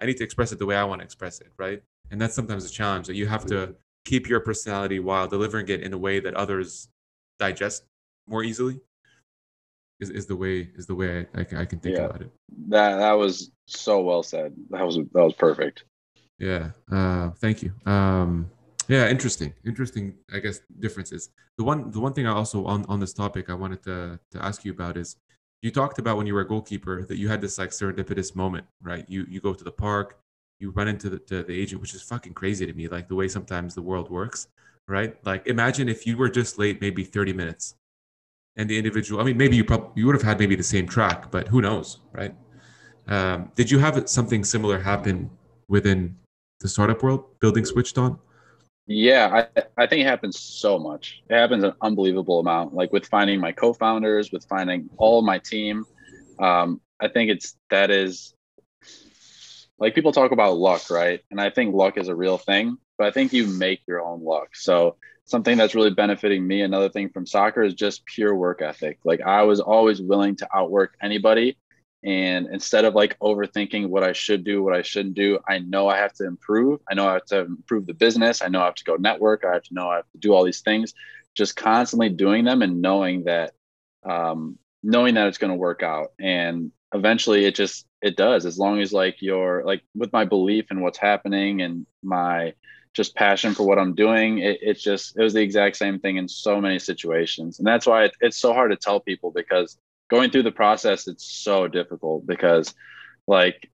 I 0.00 0.06
need 0.06 0.16
to 0.16 0.24
express 0.24 0.50
it 0.52 0.58
the 0.58 0.66
way 0.66 0.76
I 0.76 0.84
want 0.84 1.00
to 1.00 1.04
express 1.04 1.40
it, 1.40 1.48
right? 1.58 1.82
And 2.10 2.20
that's 2.20 2.34
sometimes 2.34 2.64
a 2.64 2.70
challenge 2.70 3.06
that 3.06 3.16
you 3.16 3.26
have 3.26 3.44
to 3.46 3.74
keep 4.04 4.28
your 4.28 4.40
personality 4.40 4.98
while 4.98 5.28
delivering 5.28 5.68
it 5.68 5.82
in 5.82 5.92
a 5.92 5.98
way 5.98 6.20
that 6.20 6.34
others 6.34 6.88
digest 7.40 7.84
more 8.28 8.44
easily. 8.44 8.80
Is, 9.98 10.10
is 10.10 10.26
the 10.26 10.36
way 10.36 10.70
is 10.76 10.86
the 10.86 10.94
way 10.94 11.26
I, 11.34 11.40
I, 11.40 11.44
I 11.62 11.64
can 11.66 11.78
think 11.78 11.96
yeah, 11.96 12.04
about 12.04 12.22
it. 12.22 12.30
That 12.68 12.96
that 12.96 13.12
was 13.12 13.50
so 13.66 14.00
well 14.00 14.22
said. 14.22 14.54
That 14.70 14.86
was 14.86 14.96
that 14.96 15.24
was 15.28 15.34
perfect. 15.34 15.84
Yeah. 16.38 16.70
Uh, 16.90 17.30
thank 17.44 17.62
you. 17.62 17.72
Um, 17.84 18.50
yeah, 18.88 19.08
interesting. 19.08 19.52
Interesting, 19.64 20.14
I 20.32 20.38
guess, 20.38 20.60
differences. 20.78 21.28
The 21.58 21.64
one 21.64 21.90
the 21.90 22.00
one 22.00 22.14
thing 22.14 22.26
I 22.26 22.32
also 22.32 22.64
on, 22.64 22.86
on 22.88 22.98
this 22.98 23.12
topic 23.12 23.50
I 23.50 23.54
wanted 23.54 23.82
to 23.82 24.18
to 24.32 24.44
ask 24.44 24.64
you 24.64 24.72
about 24.72 24.96
is 24.96 25.16
you 25.62 25.70
talked 25.70 25.98
about 25.98 26.16
when 26.16 26.26
you 26.26 26.34
were 26.34 26.40
a 26.40 26.48
goalkeeper 26.48 27.04
that 27.04 27.18
you 27.18 27.28
had 27.28 27.40
this 27.42 27.58
like 27.58 27.70
serendipitous 27.70 28.34
moment, 28.34 28.66
right? 28.82 29.04
You 29.06 29.26
you 29.28 29.40
go 29.40 29.52
to 29.52 29.64
the 29.64 29.76
park, 29.86 30.18
you 30.60 30.70
run 30.70 30.88
into 30.88 31.10
the, 31.10 31.18
to 31.30 31.42
the 31.42 31.60
agent, 31.62 31.80
which 31.82 31.94
is 31.94 32.02
fucking 32.02 32.34
crazy 32.34 32.66
to 32.66 32.72
me, 32.72 32.88
like 32.88 33.08
the 33.08 33.14
way 33.14 33.28
sometimes 33.28 33.74
the 33.74 33.82
world 33.82 34.10
works, 34.10 34.48
right? 34.90 35.16
Like 35.24 35.46
imagine 35.46 35.88
if 35.88 36.06
you 36.06 36.16
were 36.16 36.28
just 36.28 36.58
late 36.58 36.80
maybe 36.80 37.04
30 37.04 37.32
minutes 37.32 37.76
and 38.56 38.68
the 38.68 38.76
individual, 38.76 39.20
I 39.20 39.24
mean, 39.24 39.36
maybe 39.36 39.56
you 39.56 39.64
probably 39.64 39.90
you 39.94 40.06
would 40.06 40.14
have 40.14 40.22
had 40.22 40.38
maybe 40.38 40.56
the 40.56 40.62
same 40.62 40.86
track, 40.86 41.30
but 41.30 41.48
who 41.48 41.62
knows, 41.62 42.00
right? 42.12 42.34
Um, 43.06 43.52
did 43.54 43.70
you 43.70 43.78
have 43.78 44.08
something 44.08 44.44
similar 44.44 44.78
happen 44.78 45.30
within 45.68 46.16
the 46.60 46.68
startup 46.68 47.02
world, 47.02 47.24
building 47.40 47.64
switched 47.64 47.96
on? 47.96 48.18
Yeah, 48.86 49.46
I, 49.56 49.62
I 49.76 49.86
think 49.86 50.02
it 50.02 50.06
happens 50.06 50.38
so 50.38 50.78
much. 50.78 51.22
It 51.30 51.34
happens 51.34 51.62
an 51.62 51.72
unbelievable 51.80 52.40
amount. 52.40 52.74
Like 52.74 52.92
with 52.92 53.06
finding 53.06 53.38
my 53.40 53.52
co-founders, 53.52 54.32
with 54.32 54.44
finding 54.46 54.90
all 54.96 55.22
my 55.22 55.38
team. 55.38 55.84
Um, 56.40 56.80
I 57.00 57.08
think 57.08 57.30
it's 57.30 57.56
that 57.70 57.90
is 57.90 58.34
like 59.78 59.94
people 59.94 60.12
talk 60.12 60.32
about 60.32 60.58
luck, 60.58 60.90
right? 60.90 61.20
And 61.30 61.40
I 61.40 61.50
think 61.50 61.74
luck 61.74 61.96
is 61.98 62.08
a 62.08 62.14
real 62.14 62.36
thing, 62.36 62.78
but 63.00 63.08
I 63.08 63.12
think 63.12 63.32
you 63.32 63.46
make 63.46 63.80
your 63.88 64.02
own 64.02 64.22
luck. 64.22 64.54
So 64.54 64.96
something 65.24 65.56
that's 65.56 65.74
really 65.74 65.88
benefiting 65.88 66.46
me, 66.46 66.60
another 66.60 66.90
thing 66.90 67.08
from 67.08 67.24
soccer 67.24 67.62
is 67.62 67.72
just 67.72 68.04
pure 68.04 68.34
work 68.34 68.60
ethic. 68.60 68.98
Like 69.06 69.22
I 69.22 69.42
was 69.44 69.58
always 69.58 70.02
willing 70.02 70.36
to 70.36 70.48
outwork 70.54 70.98
anybody 71.00 71.56
and 72.04 72.48
instead 72.52 72.84
of 72.84 72.94
like 72.94 73.18
overthinking 73.20 73.88
what 73.88 74.04
I 74.04 74.12
should 74.12 74.44
do, 74.44 74.62
what 74.62 74.74
I 74.74 74.82
shouldn't 74.82 75.14
do, 75.14 75.38
I 75.48 75.60
know 75.60 75.88
I 75.88 75.96
have 75.96 76.12
to 76.14 76.26
improve. 76.26 76.80
I 76.90 76.94
know 76.94 77.08
I 77.08 77.14
have 77.14 77.24
to 77.26 77.40
improve 77.40 77.86
the 77.86 77.94
business. 77.94 78.42
I 78.42 78.48
know 78.48 78.60
I 78.60 78.66
have 78.66 78.74
to 78.74 78.84
go 78.84 78.96
network. 78.96 79.46
I 79.46 79.54
have 79.54 79.62
to 79.62 79.74
know 79.74 79.88
I 79.88 79.96
have 79.96 80.10
to 80.12 80.18
do 80.18 80.34
all 80.34 80.44
these 80.44 80.60
things. 80.60 80.92
Just 81.34 81.56
constantly 81.56 82.10
doing 82.10 82.44
them 82.44 82.60
and 82.60 82.82
knowing 82.82 83.24
that, 83.24 83.54
um, 84.06 84.58
knowing 84.82 85.14
that 85.14 85.26
it's 85.26 85.38
going 85.38 85.52
to 85.52 85.56
work 85.56 85.82
out. 85.82 86.08
And 86.20 86.70
eventually, 86.92 87.46
it 87.46 87.54
just 87.54 87.86
it 88.02 88.16
does. 88.16 88.44
As 88.44 88.58
long 88.58 88.80
as 88.80 88.92
like 88.92 89.22
you're 89.22 89.62
like 89.64 89.80
with 89.94 90.12
my 90.12 90.26
belief 90.26 90.66
in 90.70 90.82
what's 90.82 90.98
happening 90.98 91.62
and 91.62 91.86
my 92.02 92.52
just 92.94 93.14
passion 93.14 93.54
for 93.54 93.66
what 93.66 93.78
I'm 93.78 93.94
doing, 93.94 94.38
it, 94.38 94.58
it's 94.62 94.82
just 94.82 95.16
it 95.16 95.22
was 95.22 95.34
the 95.34 95.42
exact 95.42 95.76
same 95.76 95.98
thing 96.00 96.16
in 96.16 96.28
so 96.28 96.60
many 96.60 96.78
situations. 96.78 97.58
And 97.58 97.66
that's 97.66 97.86
why 97.86 98.04
it, 98.04 98.12
it's 98.20 98.36
so 98.36 98.52
hard 98.52 98.70
to 98.70 98.76
tell 98.76 99.00
people 99.00 99.30
because 99.30 99.78
going 100.08 100.30
through 100.30 100.42
the 100.42 100.50
process 100.50 101.06
it's 101.06 101.24
so 101.24 101.68
difficult 101.68 102.26
because 102.26 102.74
like 103.28 103.70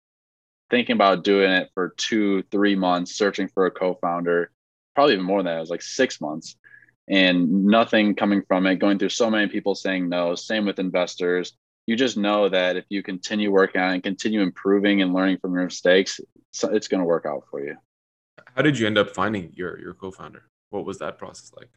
thinking 0.71 0.95
about 0.95 1.25
doing 1.25 1.51
it 1.51 1.71
for 1.75 1.95
two 1.97 2.43
three 2.51 2.77
months 2.77 3.15
searching 3.15 3.49
for 3.49 3.67
a 3.67 3.71
co-founder 3.71 4.51
probably 4.97 5.15
even 5.15 5.25
more 5.25 5.39
than 5.41 5.47
that. 5.47 5.59
It 5.59 5.61
was 5.61 5.71
like 5.71 5.83
six 5.83 6.21
months 6.21 6.57
and 7.09 7.67
nothing 7.67 8.17
coming 8.17 8.43
from 8.49 8.67
it, 8.67 8.77
going 8.77 8.99
through 8.99 9.11
so 9.11 9.31
many 9.31 9.47
people 9.47 9.77
saying 9.77 10.09
no. 10.09 10.35
Same 10.35 10.67
with 10.67 10.81
investors. 10.81 11.53
You 11.87 11.95
just 11.95 12.17
know 12.17 12.49
that 12.49 12.77
if 12.77 12.87
you 12.89 13.03
continue 13.05 13.53
working 13.53 13.81
on 13.81 13.91
it 13.91 13.95
and 13.95 14.03
continue 14.03 14.41
improving 14.41 15.03
and 15.03 15.15
learning 15.15 15.39
from 15.39 15.55
your 15.55 15.65
mistakes, 15.65 16.19
it's 16.51 16.89
going 16.89 17.01
to 17.01 17.07
work 17.07 17.27
out 17.27 17.45
for 17.51 17.63
you. 17.65 17.77
How 18.57 18.63
did 18.63 18.79
you 18.79 18.87
end 18.87 18.97
up 18.97 19.11
finding 19.11 19.53
your 19.55 19.79
your 19.79 19.95
co-founder? 19.95 20.43
What 20.71 20.87
was 20.87 20.99
that 20.99 21.19
process 21.19 21.53
like? 21.57 21.69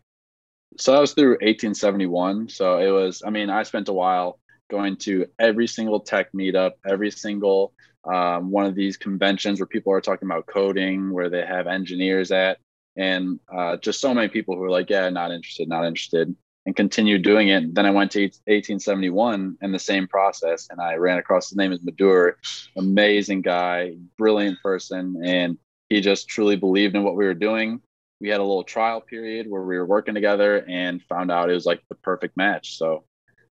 So 0.78 0.94
that 0.94 1.00
was 1.00 1.14
through 1.14 1.32
1871. 1.32 2.50
So 2.50 2.80
it 2.80 2.92
was, 2.92 3.22
I 3.26 3.32
mean, 3.32 3.50
I 3.50 3.64
spent 3.64 3.90
a 3.90 3.94
while 3.94 4.40
going 4.70 4.96
to 4.98 5.26
every 5.40 5.68
single 5.68 6.00
tech 6.00 6.32
meetup, 6.32 6.74
every 6.88 7.12
single 7.12 7.74
um, 8.06 8.52
one 8.52 8.66
of 8.66 8.76
these 8.76 8.98
conventions 8.98 9.60
where 9.60 9.68
people 9.68 9.92
are 9.92 10.00
talking 10.00 10.28
about 10.28 10.46
coding, 10.46 11.12
where 11.12 11.30
they 11.30 11.46
have 11.46 11.68
engineers 11.68 12.32
at, 12.32 12.60
and 12.96 13.40
uh, 13.54 13.78
just 13.78 14.00
so 14.00 14.14
many 14.14 14.30
people 14.30 14.56
who 14.56 14.62
were 14.62 14.70
like, 14.70 14.90
yeah, 14.90 15.10
not 15.10 15.32
interested, 15.32 15.68
not 15.68 15.86
interested, 15.86 16.34
and 16.66 16.76
continued 16.76 17.24
doing 17.24 17.50
it. 17.50 17.76
Then 17.76 17.86
I 17.86 17.92
went 17.92 18.12
to 18.12 18.22
1871 18.22 19.58
and 19.62 19.74
the 19.74 19.80
same 19.80 20.08
process, 20.08 20.68
and 20.70 20.80
I 20.80 20.96
ran 20.96 21.18
across 21.18 21.50
his 21.50 21.58
name 21.58 21.74
is 21.74 21.80
Madhur, 21.80 22.34
amazing 22.78 23.42
guy, 23.42 23.96
brilliant 24.18 24.60
person, 24.62 25.22
and 25.26 25.58
he 25.90 26.02
just 26.02 26.28
truly 26.28 26.56
believed 26.56 26.96
in 26.96 27.04
what 27.04 27.16
we 27.16 27.26
were 27.26 27.34
doing. 27.34 27.82
We 28.22 28.30
had 28.30 28.40
a 28.40 28.44
little 28.44 28.64
trial 28.64 29.02
period 29.02 29.50
where 29.50 29.64
we 29.64 29.78
were 29.78 29.86
working 29.86 30.14
together 30.14 30.66
and 30.68 31.02
found 31.04 31.32
out 31.32 31.50
it 31.50 31.54
was 31.54 31.66
like 31.66 31.82
the 31.90 31.96
perfect 31.96 32.36
match. 32.38 32.78
So 32.78 33.06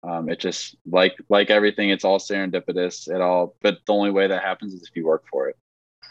um, 0.03 0.29
it 0.29 0.39
just 0.39 0.77
like 0.87 1.15
like 1.29 1.51
everything, 1.51 1.91
it's 1.91 2.05
all 2.05 2.19
serendipitous. 2.19 3.13
It 3.13 3.21
all, 3.21 3.57
but 3.63 3.79
the 3.87 3.93
only 3.93 4.11
way 4.11 4.27
that 4.27 4.43
happens 4.43 4.73
is 4.73 4.83
if 4.83 4.97
you 4.97 5.07
work 5.07 5.25
for 5.31 5.49
it. 5.49 5.57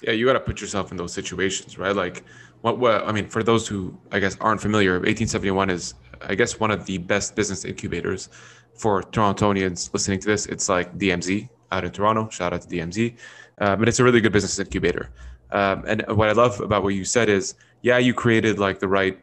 Yeah, 0.02 0.12
you 0.12 0.26
got 0.26 0.34
to 0.34 0.40
put 0.40 0.62
yourself 0.62 0.92
in 0.92 0.98
those 0.98 1.12
situations, 1.14 1.78
right? 1.78 1.96
Like, 1.96 2.24
what? 2.62 2.78
What? 2.80 3.08
I 3.08 3.12
mean, 3.12 3.28
for 3.28 3.44
those 3.44 3.68
who 3.68 3.98
I 4.12 4.20
guess 4.20 4.38
aren't 4.40 4.62
familiar, 4.62 4.94
1871 4.94 5.70
is, 5.70 5.96
I 6.22 6.36
guess, 6.36 6.60
one 6.60 6.72
of 6.72 6.86
the 6.86 7.00
best 7.00 7.36
business 7.36 7.66
incubators 7.66 8.30
for 8.76 9.02
Torontonians 9.02 9.92
listening 9.92 10.20
to 10.20 10.28
this. 10.28 10.46
It's 10.46 10.70
like 10.70 10.98
DMZ 10.98 11.50
out 11.72 11.84
in 11.84 11.92
Toronto. 11.92 12.30
Shout 12.30 12.54
out 12.54 12.62
to 12.62 12.68
DMZ, 12.68 13.18
uh, 13.60 13.76
but 13.76 13.88
it's 13.88 14.00
a 14.00 14.04
really 14.04 14.22
good 14.22 14.32
business 14.32 14.58
incubator. 14.60 15.10
Um, 15.52 15.84
and 15.88 16.06
what 16.10 16.30
I 16.30 16.34
love 16.34 16.60
about 16.62 16.84
what 16.84 16.94
you 16.94 17.06
said 17.06 17.30
is, 17.30 17.56
yeah, 17.82 17.98
you 17.98 18.14
created 18.14 18.60
like 18.60 18.80
the 18.80 18.88
right 18.88 19.20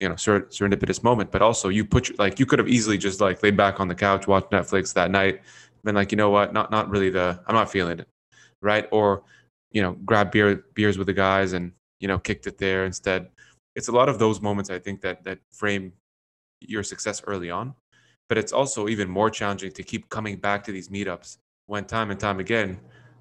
you 0.00 0.08
know 0.08 0.16
ser- 0.16 0.46
serendipitous 0.46 1.02
moment 1.02 1.30
but 1.30 1.42
also 1.42 1.68
you 1.68 1.84
put 1.84 2.18
like 2.18 2.40
you 2.40 2.46
could 2.46 2.58
have 2.58 2.66
easily 2.68 2.96
just 2.96 3.20
like 3.20 3.42
laid 3.42 3.54
back 3.54 3.80
on 3.80 3.86
the 3.86 3.94
couch 3.94 4.26
watched 4.26 4.50
netflix 4.50 4.94
that 4.94 5.10
night 5.10 5.42
been 5.84 5.94
like 5.94 6.12
you 6.12 6.16
know 6.16 6.30
what? 6.30 6.52
Not 6.52 6.70
not 6.70 6.90
really 6.90 7.10
the 7.10 7.40
i'm 7.46 7.54
not 7.54 7.70
feeling 7.70 8.00
it. 8.00 8.08
Right? 8.62 8.86
Or 8.90 9.22
you 9.72 9.82
know 9.82 9.92
grab 10.04 10.32
beer 10.32 10.64
beers 10.74 10.98
with 10.98 11.06
the 11.06 11.12
guys 11.12 11.52
and 11.52 11.72
you 12.00 12.08
know 12.08 12.18
kicked 12.18 12.46
it 12.46 12.58
there 12.58 12.84
instead. 12.84 13.28
It's 13.76 13.88
a 13.88 13.92
lot 13.92 14.08
of 14.08 14.18
those 14.18 14.40
moments 14.40 14.68
i 14.68 14.78
think 14.78 15.00
that 15.02 15.22
that 15.24 15.38
frame 15.52 15.92
your 16.60 16.82
success 16.82 17.22
early 17.26 17.50
on 17.50 17.74
but 18.28 18.36
it's 18.36 18.52
also 18.52 18.88
even 18.88 19.08
more 19.08 19.30
challenging 19.30 19.72
to 19.72 19.82
keep 19.82 20.08
coming 20.08 20.36
back 20.36 20.64
to 20.64 20.72
these 20.72 20.88
meetups 20.88 21.38
when 21.66 21.84
time 21.84 22.10
and 22.10 22.20
time 22.20 22.40
again 22.40 22.78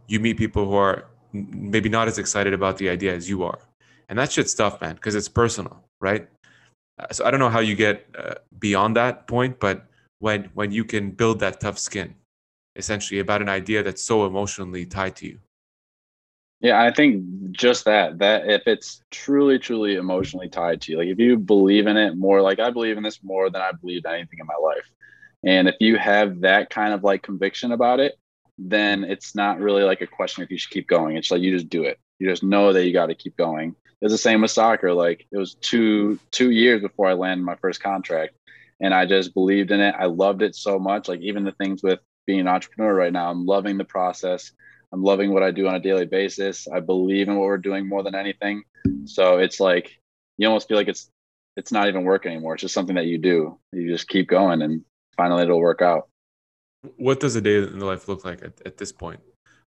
you 0.08 0.20
meet 0.20 0.38
people 0.38 0.66
who 0.66 0.74
are 0.74 1.06
maybe 1.34 1.90
not 1.90 2.08
as 2.08 2.18
excited 2.18 2.54
about 2.54 2.78
the 2.78 2.90
idea 2.90 3.14
as 3.14 3.30
you 3.30 3.44
are. 3.44 3.60
And 4.08 4.18
that 4.18 4.32
shit's 4.32 4.54
tough 4.54 4.82
man 4.82 4.96
because 4.96 5.16
it's 5.16 5.30
personal 5.30 5.84
right? 6.00 6.28
Uh, 6.98 7.08
so 7.12 7.26
I 7.26 7.32
don't 7.32 7.40
know 7.40 7.50
how 7.50 7.60
you 7.60 7.76
get 7.76 8.06
uh, 8.18 8.36
beyond 8.60 8.96
that 8.98 9.28
point, 9.28 9.60
but 9.60 9.86
when 10.20 10.50
when 10.54 10.72
you 10.72 10.84
can 10.84 11.12
build 11.12 11.40
that 11.40 11.60
tough 11.60 11.78
skin, 11.78 12.16
essentially 12.76 13.20
about 13.20 13.42
an 13.42 13.50
idea 13.50 13.84
that's 13.84 14.04
so 14.04 14.26
emotionally 14.26 14.86
tied 14.86 15.16
to 15.18 15.28
you. 15.28 15.40
Yeah, 16.62 16.82
I 16.82 16.92
think 16.92 17.24
just 17.52 17.86
that 17.86 18.20
that 18.20 18.50
if 18.50 18.64
it's 18.66 19.02
truly 19.12 19.60
truly 19.60 19.96
emotionally 19.96 20.50
tied 20.50 20.82
to 20.82 20.92
you, 20.92 20.98
like 20.98 21.08
if 21.08 21.20
you 21.20 21.38
believe 21.38 21.88
in 21.88 21.96
it 21.96 22.18
more, 22.18 22.42
like 22.42 22.60
I 22.60 22.70
believe 22.70 22.98
in 22.98 23.04
this 23.04 23.24
more 23.24 23.50
than 23.50 23.62
I 23.62 23.72
believed 23.72 24.06
anything 24.06 24.40
in 24.40 24.46
my 24.46 24.58
life, 24.62 24.90
and 25.46 25.70
if 25.70 25.76
you 25.80 25.98
have 25.98 26.42
that 26.42 26.70
kind 26.70 26.94
of 26.94 27.04
like 27.04 27.24
conviction 27.24 27.72
about 27.72 28.02
it, 28.02 28.20
then 28.60 29.04
it's 29.04 29.36
not 29.36 29.60
really 29.60 29.84
like 29.84 30.02
a 30.02 30.08
question 30.08 30.44
if 30.44 30.52
you 30.52 30.58
should 30.58 30.72
keep 30.72 30.88
going. 30.88 31.16
It's 31.16 31.32
like 31.32 31.42
you 31.42 31.52
just 31.52 31.70
do 31.70 31.84
it. 31.84 32.00
You 32.20 32.30
just 32.30 32.44
know 32.44 32.74
that 32.74 32.86
you 32.86 32.92
got 32.92 33.08
to 33.08 33.16
keep 33.16 33.38
going 33.38 33.76
It's 34.02 34.12
the 34.12 34.18
same 34.18 34.42
with 34.42 34.52
soccer. 34.52 34.94
Like 34.94 35.26
it 35.32 35.38
was 35.38 35.56
two 35.56 36.20
two 36.32 36.52
years 36.52 36.82
before 36.82 37.08
I 37.08 37.14
landed 37.14 37.46
my 37.46 37.56
first 37.56 37.82
contract, 37.82 38.36
and 38.82 38.94
I 38.94 39.06
just 39.06 39.34
believed 39.34 39.72
in 39.72 39.80
it. 39.80 39.96
I 39.98 40.06
loved 40.06 40.42
it 40.42 40.56
so 40.56 40.78
much. 40.78 41.08
Like 41.08 41.22
even 41.22 41.44
the 41.46 41.54
things 41.54 41.82
with 41.82 42.00
being 42.28 42.42
an 42.42 42.48
entrepreneur 42.48 42.94
right 42.94 43.14
now, 43.14 43.32
I'm 43.32 43.46
loving 43.46 43.78
the 43.78 43.86
process. 43.86 44.52
I'm 44.92 45.04
loving 45.04 45.34
what 45.34 45.44
I 45.44 45.52
do 45.52 45.68
on 45.68 45.76
a 45.76 45.80
daily 45.80 46.06
basis. 46.06 46.68
I 46.68 46.80
believe 46.80 47.28
in 47.30 47.36
what 47.36 47.46
we're 47.46 47.58
doing 47.58 47.88
more 47.88 48.04
than 48.04 48.16
anything. 48.16 48.64
So 49.06 49.38
it's 49.38 49.60
like 49.60 50.00
you 50.38 50.48
almost 50.48 50.68
feel 50.68 50.78
like 50.78 50.88
it's 50.88 51.10
it's 51.56 51.72
not 51.72 51.88
even 51.88 52.04
work 52.04 52.26
anymore. 52.26 52.54
It's 52.56 52.62
just 52.62 52.74
something 52.74 52.96
that 52.96 53.06
you 53.06 53.18
do. 53.18 53.60
You 53.72 53.90
just 53.90 54.08
keep 54.08 54.28
going, 54.28 54.62
and 54.62 54.84
finally 55.16 55.44
it'll 55.44 55.60
work 55.60 55.82
out. 55.82 56.10
What 56.98 57.20
does 57.20 57.36
a 57.36 57.42
day 57.42 57.58
in 57.58 57.80
the 57.80 57.86
life 57.86 58.08
look 58.08 58.24
like 58.24 58.42
at, 58.42 58.54
at 58.66 58.78
this 58.78 58.92
point 58.92 59.20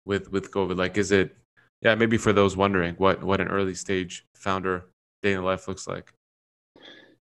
with 0.05 0.31
with 0.31 0.51
COVID? 0.51 0.77
Like, 0.77 0.97
is 0.97 1.11
it 1.11 1.35
yeah, 1.81 1.95
maybe 1.95 2.17
for 2.17 2.33
those 2.33 2.57
wondering 2.57 2.95
what 2.95 3.23
what 3.23 3.41
an 3.41 3.47
early 3.47 3.75
stage 3.75 4.25
founder 4.35 4.85
day 5.21 5.33
in 5.33 5.39
the 5.39 5.45
life 5.45 5.67
looks 5.67 5.87
like. 5.87 6.11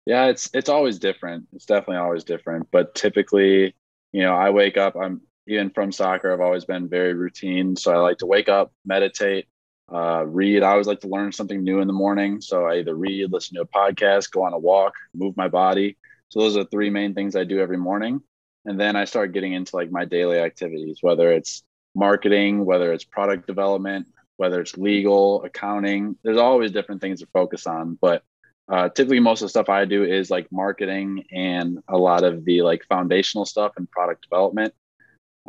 Yeah, 0.04 0.26
it's 0.26 0.50
it's 0.52 0.68
always 0.68 0.98
different. 0.98 1.46
It's 1.52 1.66
definitely 1.66 1.96
always 1.96 2.24
different. 2.24 2.68
But 2.70 2.94
typically, 2.94 3.74
you 4.12 4.22
know, 4.22 4.34
I 4.34 4.50
wake 4.50 4.76
up. 4.76 4.96
I'm 4.96 5.22
even 5.46 5.70
from 5.70 5.92
soccer. 5.92 6.32
I've 6.32 6.40
always 6.40 6.64
been 6.64 6.88
very 6.88 7.14
routine. 7.14 7.76
So 7.76 7.92
I 7.92 7.98
like 7.98 8.18
to 8.18 8.26
wake 8.26 8.48
up, 8.48 8.72
meditate, 8.84 9.46
uh, 9.92 10.24
read. 10.26 10.62
I 10.62 10.70
always 10.70 10.86
like 10.86 11.00
to 11.00 11.08
learn 11.08 11.32
something 11.32 11.62
new 11.62 11.80
in 11.80 11.86
the 11.86 11.92
morning. 11.92 12.40
So 12.40 12.66
I 12.66 12.78
either 12.78 12.94
read, 12.94 13.32
listen 13.32 13.56
to 13.56 13.62
a 13.62 13.66
podcast, 13.66 14.30
go 14.30 14.44
on 14.44 14.52
a 14.52 14.58
walk, 14.58 14.94
move 15.14 15.36
my 15.36 15.48
body. 15.48 15.96
So 16.28 16.40
those 16.40 16.56
are 16.56 16.64
three 16.64 16.90
main 16.90 17.14
things 17.14 17.34
I 17.34 17.44
do 17.44 17.58
every 17.58 17.78
morning. 17.78 18.22
And 18.64 18.78
then 18.78 18.96
I 18.96 19.04
start 19.04 19.32
getting 19.32 19.52
into 19.52 19.76
like 19.76 19.90
my 19.90 20.04
daily 20.04 20.38
activities, 20.38 20.98
whether 21.00 21.32
it's 21.32 21.62
marketing, 21.94 22.64
whether 22.64 22.92
it's 22.92 23.04
product 23.04 23.46
development, 23.46 24.06
whether 24.36 24.60
it's 24.60 24.76
legal, 24.76 25.42
accounting. 25.44 26.16
There's 26.22 26.38
always 26.38 26.72
different 26.72 27.00
things 27.00 27.20
to 27.20 27.26
focus 27.32 27.66
on, 27.66 27.98
but 28.00 28.22
uh, 28.68 28.88
typically 28.88 29.20
most 29.20 29.42
of 29.42 29.46
the 29.46 29.50
stuff 29.50 29.68
I 29.68 29.84
do 29.84 30.04
is 30.04 30.30
like 30.30 30.46
marketing 30.52 31.24
and 31.32 31.78
a 31.88 31.98
lot 31.98 32.22
of 32.22 32.44
the 32.44 32.62
like 32.62 32.84
foundational 32.88 33.44
stuff 33.44 33.72
and 33.76 33.90
product 33.90 34.22
development. 34.22 34.72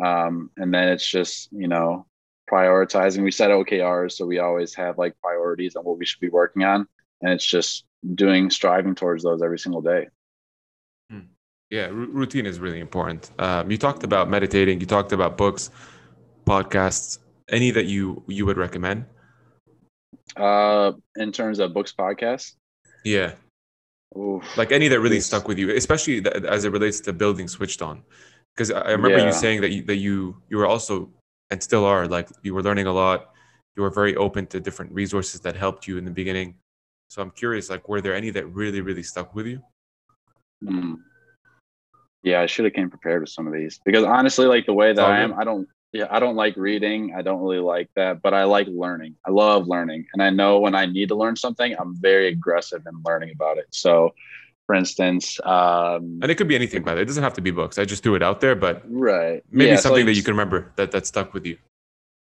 Um, 0.04 0.50
and 0.58 0.74
then 0.74 0.90
it's 0.90 1.08
just 1.08 1.50
you 1.52 1.68
know 1.68 2.08
prioritizing. 2.52 3.24
We 3.24 3.32
set 3.32 3.52
OKRs, 3.52 4.14
so 4.14 4.26
we 4.26 4.40
always 4.40 4.74
have 4.76 4.98
like 4.98 5.20
priorities 5.22 5.76
on 5.76 5.84
what 5.84 5.98
we 5.98 6.06
should 6.06 6.20
be 6.20 6.30
working 6.30 6.64
on, 6.64 6.88
and 7.22 7.32
it's 7.32 7.46
just 7.46 7.86
doing 8.16 8.50
striving 8.50 8.96
towards 8.96 9.24
those 9.24 9.42
every 9.42 9.60
single 9.60 9.82
day. 9.82 10.08
Yeah, 11.74 11.88
r- 11.88 12.12
routine 12.22 12.46
is 12.46 12.60
really 12.60 12.80
important. 12.80 13.32
Um, 13.40 13.72
you 13.72 13.80
talked 13.80 14.04
about 14.04 14.30
meditating. 14.30 14.80
You 14.80 14.86
talked 14.86 15.12
about 15.12 15.38
books, 15.38 15.72
podcasts 16.46 17.18
any 17.50 17.72
that 17.72 17.86
you 17.86 18.22
you 18.28 18.46
would 18.46 18.58
recommend? 18.58 19.06
Uh, 20.38 20.92
in 21.16 21.32
terms 21.32 21.58
of 21.58 21.74
books, 21.74 21.92
podcasts. 21.92 22.58
Yeah. 23.04 23.34
Oof. 24.16 24.46
Like 24.56 24.72
any 24.72 24.88
that 24.88 25.00
really 25.00 25.20
stuck 25.20 25.48
with 25.48 25.58
you, 25.58 25.72
especially 25.72 26.24
as 26.48 26.64
it 26.66 26.72
relates 26.72 27.00
to 27.02 27.12
building 27.12 27.48
switched 27.48 27.82
on, 27.82 28.04
because 28.54 28.70
I 28.70 28.92
remember 28.92 29.18
yeah. 29.18 29.26
you 29.28 29.34
saying 29.34 29.62
that 29.62 29.72
you 29.72 29.82
that 29.90 29.98
you 29.98 30.38
you 30.50 30.58
were 30.58 30.68
also 30.68 31.10
and 31.50 31.58
still 31.62 31.86
are 31.86 32.08
like 32.08 32.30
you 32.44 32.54
were 32.54 32.62
learning 32.62 32.86
a 32.86 32.94
lot. 32.94 33.34
You 33.76 33.82
were 33.82 33.90
very 33.90 34.16
open 34.16 34.46
to 34.54 34.60
different 34.60 34.92
resources 34.92 35.42
that 35.42 35.56
helped 35.56 35.88
you 35.88 35.98
in 35.98 36.06
the 36.06 36.12
beginning. 36.12 36.54
So 37.10 37.24
I'm 37.24 37.32
curious, 37.32 37.72
like, 37.72 37.90
were 37.90 38.02
there 38.02 38.14
any 38.14 38.30
that 38.30 38.46
really 38.46 38.82
really 38.82 39.02
stuck 39.02 39.34
with 39.34 39.48
you? 39.48 39.60
Mm. 40.64 40.98
Yeah, 42.24 42.42
I 42.42 42.46
should 42.46 42.66
have 42.66 42.74
came 42.74 42.90
prepared 42.90 43.22
with 43.22 43.30
some 43.30 43.48
of 43.48 43.54
these 43.54 43.80
because 43.84 44.04
honestly, 44.04 44.46
like 44.46 44.66
the 44.66 44.74
way 44.74 44.94
that 44.94 45.06
I 45.06 45.20
am, 45.20 45.38
I 45.38 45.44
don't 45.44 45.68
yeah, 45.94 46.08
I 46.10 46.20
don't 46.20 46.36
like 46.36 46.58
reading. 46.58 47.14
I 47.16 47.22
don't 47.22 47.40
really 47.40 47.60
like 47.60 47.88
that, 47.96 48.24
but 48.24 48.34
I 48.34 48.46
like 48.46 48.68
learning. 48.68 49.16
I 49.26 49.30
love 49.30 49.68
learning. 49.68 50.08
And 50.14 50.24
I 50.24 50.32
know 50.32 50.60
when 50.60 50.74
I 50.74 50.88
need 50.88 51.10
to 51.10 51.16
learn 51.16 51.36
something, 51.36 51.76
I'm 51.78 51.96
very 51.96 52.30
aggressive 52.30 52.82
in 52.88 53.04
learning 53.06 53.30
about 53.32 53.60
it. 53.60 53.68
So, 53.70 54.16
for 54.66 54.74
instance, 54.74 55.40
um, 55.44 56.20
and 56.24 56.32
it 56.32 56.36
could 56.36 56.48
be 56.48 56.56
anything, 56.56 56.82
by 56.82 56.94
the 56.94 56.98
way. 56.98 57.02
It 57.04 57.06
doesn't 57.06 57.22
have 57.22 57.36
to 57.36 57.42
be 57.42 57.52
books. 57.52 57.78
I 57.78 57.86
just 57.86 58.02
threw 58.02 58.16
it 58.16 58.24
out 58.24 58.42
there, 58.42 58.56
but 58.56 58.82
right. 58.90 59.44
Maybe 59.52 59.70
yeah, 59.70 59.76
something 59.76 59.90
so 59.90 59.94
like, 59.98 60.06
that 60.08 60.16
you 60.16 60.24
can 60.24 60.34
remember 60.34 60.72
that 60.78 60.90
that 60.92 61.06
stuck 61.06 61.32
with 61.32 61.46
you. 61.46 61.58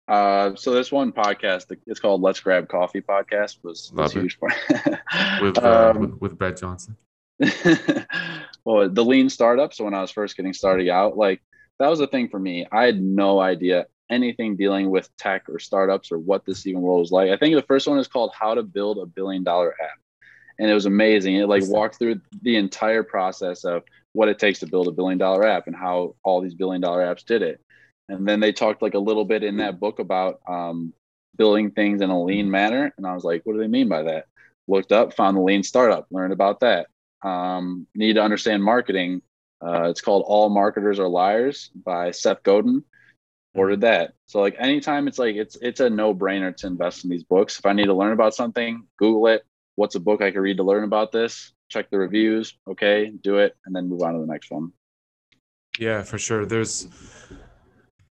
Uh, 0.07 0.55
so 0.55 0.71
this 0.71 0.91
one 0.91 1.11
podcast, 1.11 1.65
it's 1.85 1.99
called 1.99 2.21
Let's 2.21 2.39
Grab 2.39 2.67
Coffee 2.67 3.01
podcast, 3.01 3.57
was, 3.61 3.91
was 3.93 4.13
huge 4.13 4.39
with, 5.41 5.59
uh, 5.59 5.91
um, 5.91 5.99
with 5.99 6.21
with 6.21 6.37
Brett 6.39 6.57
Johnson. 6.57 6.97
well, 8.65 8.89
the 8.89 9.05
lean 9.05 9.29
startup. 9.29 9.73
So 9.73 9.85
when 9.85 9.93
I 9.93 10.01
was 10.01 10.11
first 10.11 10.35
getting 10.35 10.53
started 10.53 10.89
out, 10.89 11.17
like 11.17 11.41
that 11.79 11.89
was 11.89 11.99
the 11.99 12.07
thing 12.07 12.29
for 12.29 12.39
me. 12.39 12.65
I 12.71 12.83
had 12.85 13.01
no 13.01 13.39
idea 13.39 13.87
anything 14.09 14.55
dealing 14.55 14.89
with 14.89 15.15
tech 15.17 15.47
or 15.49 15.59
startups 15.59 16.11
or 16.11 16.17
what 16.17 16.45
this 16.45 16.65
even 16.67 16.81
world 16.81 16.99
was 16.99 17.11
like. 17.11 17.29
I 17.29 17.37
think 17.37 17.55
the 17.55 17.61
first 17.61 17.87
one 17.87 17.99
is 17.99 18.07
called 18.07 18.31
How 18.37 18.55
to 18.55 18.63
Build 18.63 18.97
a 18.97 19.05
Billion 19.05 19.43
Dollar 19.43 19.75
App. 19.81 19.99
And 20.57 20.69
it 20.69 20.73
was 20.73 20.85
amazing. 20.85 21.35
It 21.35 21.47
like 21.47 21.63
walked 21.67 21.99
through 21.99 22.19
the 22.41 22.57
entire 22.57 23.03
process 23.03 23.63
of 23.63 23.83
what 24.11 24.27
it 24.27 24.39
takes 24.39 24.59
to 24.59 24.67
build 24.67 24.87
a 24.87 24.91
billion 24.91 25.17
dollar 25.17 25.47
app 25.47 25.67
and 25.67 25.75
how 25.75 26.15
all 26.23 26.41
these 26.41 26.55
billion 26.55 26.81
dollar 26.81 27.01
apps 27.01 27.23
did 27.23 27.41
it. 27.43 27.61
And 28.09 28.27
then 28.27 28.41
they 28.41 28.51
talked 28.51 28.81
like 28.81 28.95
a 28.95 28.99
little 28.99 29.23
bit 29.23 29.43
in 29.43 29.57
that 29.57 29.79
book 29.79 29.99
about 29.99 30.41
um, 30.47 30.93
building 31.37 31.71
things 31.71 32.01
in 32.01 32.09
a 32.09 32.21
lean 32.21 32.51
manner. 32.51 32.91
And 32.97 33.07
I 33.07 33.13
was 33.13 33.23
like, 33.23 33.43
what 33.45 33.53
do 33.53 33.59
they 33.59 33.67
mean 33.67 33.87
by 33.87 34.03
that? 34.03 34.25
looked 34.69 34.91
up, 34.91 35.13
found 35.13 35.35
the 35.35 35.41
lean 35.41 35.63
startup, 35.63 36.07
learned 36.11 36.31
about 36.31 36.61
that. 36.61 36.87
Um, 37.21 37.87
need 37.95 38.13
to 38.13 38.21
understand 38.21 38.63
marketing. 38.63 39.21
Uh, 39.65 39.89
it's 39.89 40.01
called 40.01 40.23
All 40.25 40.49
Marketers 40.49 40.99
Are 40.99 41.07
Liars 41.07 41.71
by 41.85 42.11
Seth 42.11 42.43
Godin. 42.43 42.83
Ordered 43.55 43.81
that. 43.81 44.13
So 44.27 44.39
like 44.39 44.55
anytime 44.59 45.07
it's 45.07 45.17
like 45.17 45.35
it's 45.35 45.57
it's 45.61 45.79
a 45.79 45.89
no 45.89 46.13
brainer 46.13 46.55
to 46.57 46.67
invest 46.67 47.03
in 47.03 47.09
these 47.09 47.23
books. 47.23 47.57
If 47.57 47.65
I 47.65 47.73
need 47.73 47.85
to 47.85 47.93
learn 47.93 48.13
about 48.13 48.35
something, 48.35 48.83
Google 48.97 49.27
it. 49.27 49.43
What's 49.75 49.95
a 49.95 49.99
book 49.99 50.21
I 50.21 50.31
can 50.31 50.41
read 50.41 50.57
to 50.57 50.63
learn 50.63 50.83
about 50.83 51.11
this? 51.11 51.53
Check 51.67 51.89
the 51.89 51.97
reviews. 51.97 52.57
Okay, 52.69 53.11
do 53.23 53.39
it, 53.39 53.55
and 53.65 53.75
then 53.75 53.89
move 53.89 54.01
on 54.03 54.13
to 54.13 54.19
the 54.19 54.27
next 54.27 54.51
one. 54.51 54.71
Yeah, 55.79 56.03
for 56.03 56.19
sure. 56.19 56.45
There's 56.45 56.87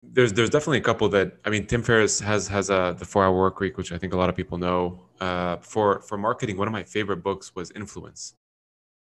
there's 0.03 0.33
there's 0.33 0.51
definitely 0.51 0.79
a 0.79 0.83
couple 0.83 1.09
that 1.11 1.39
I 1.45 1.51
mean 1.51 1.67
Tim 1.67 1.83
Ferriss 1.83 2.21
has 2.21 2.49
has 2.49 2.69
a 2.69 2.95
the 2.99 3.05
four 3.05 3.25
hour 3.25 3.37
work 3.37 3.59
week, 3.59 3.79
which 3.79 3.91
I 3.93 3.99
think 3.99 4.13
a 4.13 4.17
lot 4.17 4.29
of 4.29 4.37
people 4.37 4.59
know. 4.59 5.07
Uh, 5.21 5.57
for 5.59 6.03
for 6.03 6.19
marketing, 6.19 6.57
one 6.57 6.69
of 6.69 6.73
my 6.73 6.83
favorite 6.83 7.23
books 7.23 7.55
was 7.55 7.71
Influence. 7.71 8.35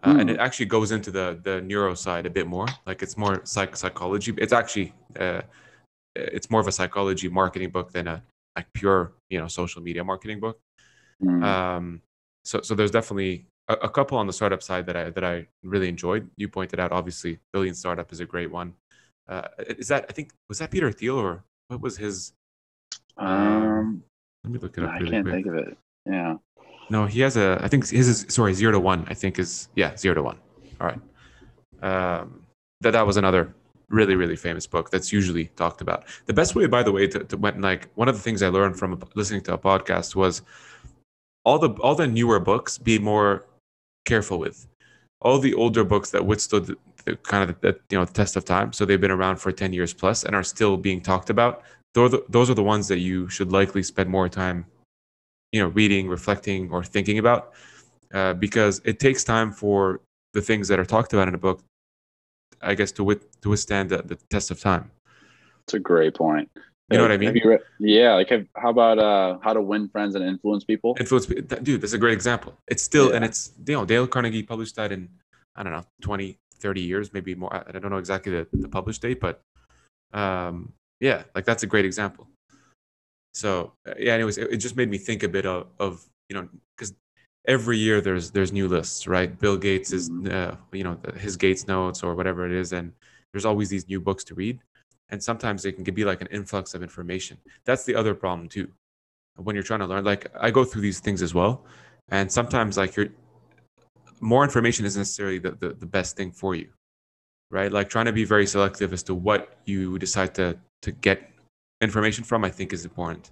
Uh, 0.03 0.17
and 0.19 0.29
it 0.29 0.37
hmm. 0.37 0.41
actually 0.41 0.65
goes 0.65 0.91
into 0.91 1.11
the 1.11 1.39
the 1.43 1.61
neuro 1.61 1.93
side 1.93 2.25
a 2.25 2.29
bit 2.29 2.47
more 2.47 2.65
like 2.87 3.03
it's 3.03 3.17
more 3.17 3.41
psych 3.43 3.75
psychology 3.75 4.33
it's 4.37 4.53
actually 4.53 4.93
uh, 5.19 5.41
it's 6.15 6.49
more 6.49 6.59
of 6.59 6.67
a 6.67 6.71
psychology 6.71 7.29
marketing 7.29 7.69
book 7.69 7.91
than 7.91 8.07
a 8.07 8.23
like 8.55 8.65
pure 8.73 9.13
you 9.29 9.39
know 9.39 9.47
social 9.47 9.81
media 9.81 10.03
marketing 10.03 10.39
book 10.39 10.59
mm. 11.23 11.43
um 11.43 12.01
so 12.43 12.61
so 12.61 12.73
there's 12.73 12.91
definitely 12.91 13.45
a, 13.67 13.73
a, 13.73 13.89
couple 13.89 14.17
on 14.17 14.25
the 14.25 14.33
startup 14.33 14.63
side 14.63 14.87
that 14.87 14.97
i 14.97 15.09
that 15.11 15.23
i 15.23 15.45
really 15.63 15.87
enjoyed 15.87 16.27
you 16.35 16.49
pointed 16.49 16.79
out 16.79 16.91
obviously 16.91 17.37
billion 17.53 17.75
startup 17.75 18.11
is 18.11 18.19
a 18.19 18.25
great 18.25 18.51
one 18.51 18.73
uh, 19.31 19.47
is 19.77 19.87
that 19.87 20.05
I 20.09 20.13
think 20.13 20.31
was 20.49 20.59
that 20.59 20.71
Peter 20.71 20.91
Thiel 20.91 21.17
or 21.17 21.43
what 21.69 21.81
was 21.81 21.97
his? 21.97 22.33
Um, 23.17 24.03
let 24.43 24.51
me 24.51 24.59
look 24.59 24.77
it 24.77 24.83
up. 24.83 24.91
I 24.91 24.97
really 24.97 25.11
can't 25.11 25.25
quick. 25.25 25.33
think 25.33 25.47
of 25.47 25.55
it. 25.55 25.77
Yeah. 26.05 26.35
No, 26.91 27.05
he 27.05 27.21
has 27.21 27.37
a. 27.37 27.57
I 27.61 27.69
think 27.69 27.89
his 27.89 28.09
is 28.09 28.25
sorry 28.27 28.53
zero 28.53 28.73
to 28.73 28.79
one. 28.79 29.05
I 29.07 29.13
think 29.13 29.39
is 29.39 29.69
yeah 29.75 29.95
zero 29.95 30.13
to 30.15 30.23
one. 30.23 30.37
All 30.81 30.87
right. 30.87 31.01
Um, 31.81 32.41
that 32.81 32.91
that 32.91 33.07
was 33.07 33.15
another 33.15 33.55
really 33.87 34.15
really 34.15 34.35
famous 34.35 34.67
book 34.67 34.89
that's 34.91 35.09
usually 35.13 35.45
talked 35.55 35.79
about. 35.79 36.03
The 36.25 36.33
best 36.33 36.53
way, 36.53 36.67
by 36.67 36.83
the 36.83 36.91
way, 36.91 37.07
to, 37.07 37.23
to 37.23 37.37
when 37.37 37.61
like 37.61 37.87
one 37.95 38.09
of 38.09 38.15
the 38.15 38.21
things 38.21 38.43
I 38.43 38.49
learned 38.49 38.77
from 38.77 39.01
listening 39.15 39.41
to 39.43 39.53
a 39.53 39.57
podcast 39.57 40.15
was 40.15 40.41
all 41.45 41.57
the 41.57 41.69
all 41.79 41.95
the 41.95 42.07
newer 42.07 42.41
books 42.41 42.77
be 42.77 42.99
more 42.99 43.45
careful 44.03 44.37
with 44.37 44.67
all 45.21 45.39
the 45.39 45.53
older 45.53 45.85
books 45.85 46.09
that 46.11 46.25
withstood 46.25 46.75
the 47.05 47.15
kind 47.15 47.49
of 47.49 47.61
the, 47.61 47.79
you 47.89 47.97
know 47.97 48.03
test 48.03 48.35
of 48.35 48.43
time. 48.43 48.73
So 48.73 48.83
they've 48.83 48.99
been 48.99 49.11
around 49.11 49.37
for 49.37 49.53
ten 49.53 49.71
years 49.71 49.93
plus 49.93 50.25
and 50.25 50.35
are 50.35 50.43
still 50.43 50.75
being 50.75 50.99
talked 50.99 51.29
about. 51.29 51.63
Those 51.93 52.13
those 52.27 52.49
are 52.49 52.53
the 52.61 52.63
ones 52.63 52.89
that 52.89 52.99
you 52.99 53.29
should 53.29 53.53
likely 53.53 53.81
spend 53.81 54.09
more 54.09 54.27
time, 54.27 54.65
you 55.51 55.61
know, 55.61 55.69
reading, 55.69 56.07
reflecting, 56.07 56.71
or 56.71 56.83
thinking 56.83 57.17
about, 57.17 57.53
uh, 58.13 58.33
because 58.33 58.81
it 58.85 58.99
takes 58.99 59.23
time 59.23 59.51
for 59.51 60.01
the 60.33 60.41
things 60.41 60.67
that 60.67 60.79
are 60.79 60.85
talked 60.85 61.13
about 61.13 61.27
in 61.27 61.35
a 61.35 61.37
book, 61.37 61.61
I 62.61 62.75
guess, 62.75 62.91
to 62.93 63.03
with, 63.03 63.39
to 63.41 63.49
withstand 63.49 63.89
the, 63.89 64.01
the 64.01 64.15
test 64.29 64.51
of 64.51 64.59
time. 64.59 64.91
It's 65.65 65.73
a 65.73 65.79
great 65.79 66.15
point. 66.15 66.49
You 66.89 66.97
know 66.97 67.03
what 67.03 67.11
I 67.13 67.17
mean? 67.17 67.39
Yeah. 67.79 68.15
Like, 68.15 68.29
have, 68.29 68.45
how 68.57 68.69
about 68.69 68.99
uh, 68.99 69.37
how 69.41 69.53
to 69.53 69.61
win 69.61 69.87
friends 69.87 70.13
and 70.15 70.25
influence 70.25 70.65
people? 70.65 70.97
Influence, 70.99 71.25
dude. 71.25 71.79
That's 71.79 71.93
a 71.93 71.97
great 71.97 72.13
example. 72.13 72.53
It's 72.67 72.83
still, 72.83 73.09
yeah. 73.09 73.15
and 73.15 73.23
it's 73.23 73.53
you 73.65 73.75
know, 73.75 73.85
Dale 73.85 74.07
Carnegie 74.07 74.43
published 74.43 74.75
that 74.75 74.91
in 74.91 75.07
I 75.55 75.63
don't 75.63 75.73
know, 75.73 75.83
20, 76.01 76.37
30 76.59 76.81
years, 76.81 77.13
maybe 77.13 77.35
more. 77.35 77.53
I 77.53 77.71
don't 77.71 77.91
know 77.91 77.97
exactly 77.97 78.31
the, 78.31 78.47
the 78.53 78.69
published 78.69 79.01
date, 79.01 79.19
but 79.19 79.41
um, 80.13 80.73
yeah, 80.99 81.23
like 81.35 81.45
that's 81.45 81.63
a 81.63 81.67
great 81.67 81.85
example. 81.85 82.27
So 83.33 83.73
uh, 83.87 83.93
yeah, 83.97 84.13
anyways, 84.13 84.37
it, 84.37 84.51
it 84.51 84.57
just 84.57 84.75
made 84.75 84.89
me 84.89 84.97
think 84.97 85.23
a 85.23 85.29
bit 85.29 85.45
of, 85.45 85.67
of 85.79 86.05
you 86.29 86.35
know, 86.35 86.47
because 86.75 86.93
every 87.47 87.77
year 87.77 88.01
there's 88.01 88.31
there's 88.31 88.51
new 88.51 88.67
lists, 88.67 89.07
right? 89.07 89.37
Bill 89.39 89.57
Gates 89.57 89.93
is, 89.93 90.09
mm-hmm. 90.09 90.53
uh, 90.53 90.55
you 90.71 90.83
know, 90.83 90.97
his 91.17 91.37
Gates 91.37 91.67
notes 91.67 92.03
or 92.03 92.15
whatever 92.15 92.45
it 92.45 92.51
is, 92.51 92.73
and 92.73 92.91
there's 93.33 93.45
always 93.45 93.69
these 93.69 93.87
new 93.87 93.99
books 93.99 94.23
to 94.25 94.35
read, 94.35 94.59
and 95.09 95.21
sometimes 95.21 95.65
it 95.65 95.73
can 95.73 95.93
be 95.93 96.05
like 96.05 96.21
an 96.21 96.27
influx 96.27 96.73
of 96.73 96.83
information. 96.83 97.37
That's 97.65 97.83
the 97.85 97.95
other 97.95 98.13
problem 98.13 98.49
too, 98.49 98.69
when 99.35 99.55
you're 99.55 99.63
trying 99.63 99.79
to 99.79 99.87
learn. 99.87 100.03
Like 100.03 100.27
I 100.39 100.51
go 100.51 100.63
through 100.63 100.81
these 100.81 100.99
things 100.99 101.21
as 101.21 101.33
well, 101.33 101.65
and 102.09 102.31
sometimes 102.31 102.77
like 102.77 102.95
you're 102.95 103.09
more 104.21 104.43
information 104.43 104.85
isn't 104.85 104.99
necessarily 104.99 105.39
the, 105.39 105.51
the, 105.51 105.69
the 105.73 105.85
best 105.85 106.15
thing 106.15 106.31
for 106.31 106.53
you 106.53 106.69
right 107.49 107.71
like 107.71 107.89
trying 107.89 108.05
to 108.05 108.13
be 108.13 108.23
very 108.23 108.45
selective 108.45 108.93
as 108.93 109.03
to 109.03 109.15
what 109.15 109.57
you 109.65 109.97
decide 109.99 110.33
to 110.33 110.57
to 110.81 110.91
get 110.91 111.30
information 111.81 112.23
from 112.23 112.43
i 112.43 112.49
think 112.49 112.73
is 112.73 112.85
important 112.85 113.31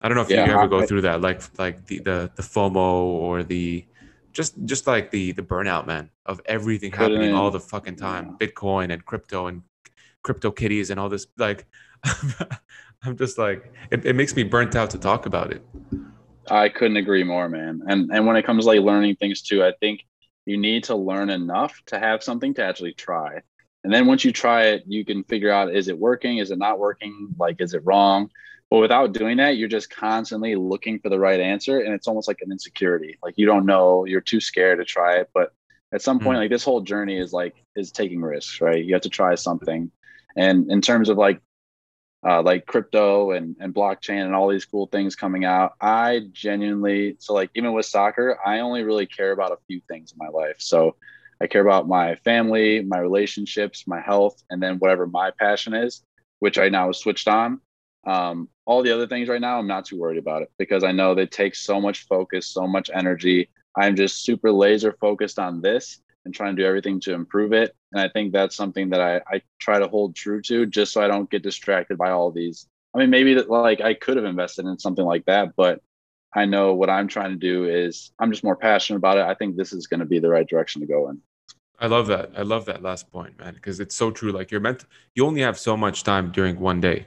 i 0.00 0.08
don't 0.08 0.16
know 0.16 0.22
if 0.22 0.30
yeah, 0.30 0.46
you 0.46 0.52
ever 0.52 0.66
go 0.66 0.80
I, 0.80 0.86
through 0.86 1.02
that 1.02 1.20
like 1.20 1.42
like 1.58 1.86
the, 1.86 1.98
the 2.00 2.30
the 2.34 2.42
fomo 2.42 3.02
or 3.02 3.42
the 3.42 3.84
just 4.32 4.54
just 4.64 4.86
like 4.86 5.10
the 5.10 5.32
the 5.32 5.42
burnout 5.42 5.86
man 5.86 6.10
of 6.26 6.40
everything 6.46 6.92
happening 6.92 7.34
all 7.34 7.50
the 7.50 7.60
fucking 7.60 7.96
time 7.96 8.36
yeah. 8.40 8.46
bitcoin 8.46 8.92
and 8.92 9.04
crypto 9.04 9.46
and 9.46 9.62
crypto 10.22 10.50
kitties 10.50 10.90
and 10.90 10.98
all 10.98 11.08
this 11.08 11.26
like 11.38 11.66
i'm 13.02 13.16
just 13.16 13.38
like 13.38 13.72
it, 13.90 14.04
it 14.04 14.14
makes 14.14 14.34
me 14.34 14.42
burnt 14.42 14.76
out 14.76 14.90
to 14.90 14.98
talk 14.98 15.26
about 15.26 15.52
it 15.52 15.62
I 16.50 16.68
couldn't 16.68 16.96
agree 16.96 17.24
more, 17.24 17.48
man. 17.48 17.82
And 17.86 18.10
and 18.12 18.26
when 18.26 18.36
it 18.36 18.44
comes 18.44 18.64
to 18.64 18.68
like 18.68 18.80
learning 18.80 19.16
things 19.16 19.42
too, 19.42 19.64
I 19.64 19.72
think 19.80 20.04
you 20.46 20.56
need 20.56 20.84
to 20.84 20.94
learn 20.94 21.30
enough 21.30 21.80
to 21.86 21.98
have 21.98 22.22
something 22.22 22.54
to 22.54 22.64
actually 22.64 22.94
try. 22.94 23.42
And 23.84 23.92
then 23.92 24.06
once 24.06 24.24
you 24.24 24.32
try 24.32 24.66
it, 24.66 24.84
you 24.86 25.04
can 25.04 25.24
figure 25.24 25.50
out 25.50 25.74
is 25.74 25.88
it 25.88 25.98
working? 25.98 26.38
Is 26.38 26.50
it 26.50 26.58
not 26.58 26.78
working? 26.78 27.34
Like, 27.38 27.60
is 27.60 27.74
it 27.74 27.82
wrong? 27.84 28.30
But 28.70 28.78
without 28.78 29.12
doing 29.12 29.38
that, 29.38 29.56
you're 29.56 29.68
just 29.68 29.88
constantly 29.88 30.54
looking 30.54 30.98
for 30.98 31.08
the 31.08 31.18
right 31.18 31.40
answer. 31.40 31.80
And 31.80 31.94
it's 31.94 32.06
almost 32.06 32.28
like 32.28 32.40
an 32.42 32.52
insecurity. 32.52 33.18
Like 33.22 33.34
you 33.36 33.46
don't 33.46 33.66
know, 33.66 34.04
you're 34.04 34.20
too 34.20 34.40
scared 34.40 34.78
to 34.78 34.84
try 34.84 35.18
it. 35.18 35.30
But 35.32 35.52
at 35.92 36.02
some 36.02 36.18
point, 36.18 36.36
mm. 36.36 36.40
like 36.40 36.50
this 36.50 36.64
whole 36.64 36.82
journey 36.82 37.18
is 37.18 37.32
like 37.32 37.54
is 37.76 37.92
taking 37.92 38.20
risks, 38.20 38.60
right? 38.60 38.84
You 38.84 38.94
have 38.94 39.02
to 39.02 39.08
try 39.08 39.34
something. 39.36 39.90
And 40.36 40.70
in 40.70 40.82
terms 40.82 41.08
of 41.08 41.16
like 41.16 41.40
uh, 42.26 42.42
like 42.42 42.66
crypto 42.66 43.30
and, 43.30 43.56
and 43.60 43.74
blockchain 43.74 44.24
and 44.24 44.34
all 44.34 44.48
these 44.48 44.64
cool 44.64 44.86
things 44.86 45.14
coming 45.14 45.44
out. 45.44 45.74
I 45.80 46.22
genuinely, 46.32 47.16
so 47.20 47.34
like 47.34 47.50
even 47.54 47.72
with 47.72 47.86
soccer, 47.86 48.38
I 48.44 48.60
only 48.60 48.82
really 48.82 49.06
care 49.06 49.32
about 49.32 49.52
a 49.52 49.58
few 49.66 49.80
things 49.88 50.12
in 50.12 50.18
my 50.18 50.28
life. 50.28 50.56
So 50.58 50.96
I 51.40 51.46
care 51.46 51.62
about 51.62 51.88
my 51.88 52.16
family, 52.16 52.82
my 52.82 52.98
relationships, 52.98 53.84
my 53.86 54.00
health, 54.00 54.42
and 54.50 54.62
then 54.62 54.78
whatever 54.78 55.06
my 55.06 55.30
passion 55.38 55.74
is, 55.74 56.02
which 56.40 56.58
right 56.58 56.72
now 56.72 56.90
switched 56.92 57.28
on. 57.28 57.60
Um, 58.06 58.48
all 58.64 58.82
the 58.82 58.92
other 58.92 59.06
things 59.06 59.28
right 59.28 59.40
now, 59.40 59.58
I'm 59.58 59.66
not 59.66 59.84
too 59.84 59.98
worried 59.98 60.18
about 60.18 60.42
it 60.42 60.50
because 60.58 60.84
I 60.84 60.92
know 60.92 61.14
they 61.14 61.26
take 61.26 61.54
so 61.54 61.80
much 61.80 62.06
focus, 62.06 62.48
so 62.48 62.66
much 62.66 62.90
energy. 62.92 63.50
I'm 63.76 63.96
just 63.96 64.24
super 64.24 64.50
laser 64.50 64.96
focused 65.00 65.38
on 65.38 65.60
this 65.60 66.00
and 66.24 66.34
trying 66.34 66.56
to 66.56 66.62
do 66.62 66.66
everything 66.66 67.00
to 67.00 67.14
improve 67.14 67.52
it. 67.52 67.74
And 67.92 68.00
I 68.00 68.08
think 68.08 68.32
that's 68.32 68.56
something 68.56 68.90
that 68.90 69.00
I, 69.00 69.16
I 69.32 69.42
try 69.58 69.78
to 69.78 69.88
hold 69.88 70.14
true 70.14 70.42
to 70.42 70.66
just 70.66 70.92
so 70.92 71.02
I 71.02 71.08
don't 71.08 71.30
get 71.30 71.42
distracted 71.42 71.96
by 71.98 72.10
all 72.10 72.30
these. 72.30 72.66
I 72.94 72.98
mean, 72.98 73.10
maybe 73.10 73.34
that 73.34 73.50
like 73.50 73.80
I 73.80 73.94
could 73.94 74.16
have 74.16 74.26
invested 74.26 74.66
in 74.66 74.78
something 74.78 75.04
like 75.04 75.24
that, 75.26 75.54
but 75.56 75.80
I 76.34 76.44
know 76.44 76.74
what 76.74 76.90
I'm 76.90 77.08
trying 77.08 77.30
to 77.30 77.36
do 77.36 77.64
is 77.64 78.10
I'm 78.18 78.30
just 78.30 78.44
more 78.44 78.56
passionate 78.56 78.98
about 78.98 79.18
it. 79.18 79.24
I 79.24 79.34
think 79.34 79.56
this 79.56 79.72
is 79.72 79.86
going 79.86 80.00
to 80.00 80.06
be 80.06 80.18
the 80.18 80.28
right 80.28 80.46
direction 80.46 80.80
to 80.82 80.86
go 80.86 81.08
in. 81.08 81.20
I 81.80 81.86
love 81.86 82.08
that. 82.08 82.32
I 82.36 82.42
love 82.42 82.64
that 82.64 82.82
last 82.82 83.10
point, 83.12 83.38
man, 83.38 83.54
because 83.54 83.78
it's 83.78 83.94
so 83.94 84.10
true. 84.10 84.32
Like 84.32 84.50
you're 84.50 84.60
meant, 84.60 84.84
you 85.14 85.24
only 85.24 85.42
have 85.42 85.58
so 85.58 85.76
much 85.76 86.02
time 86.02 86.32
during 86.32 86.58
one 86.58 86.80
day, 86.80 87.06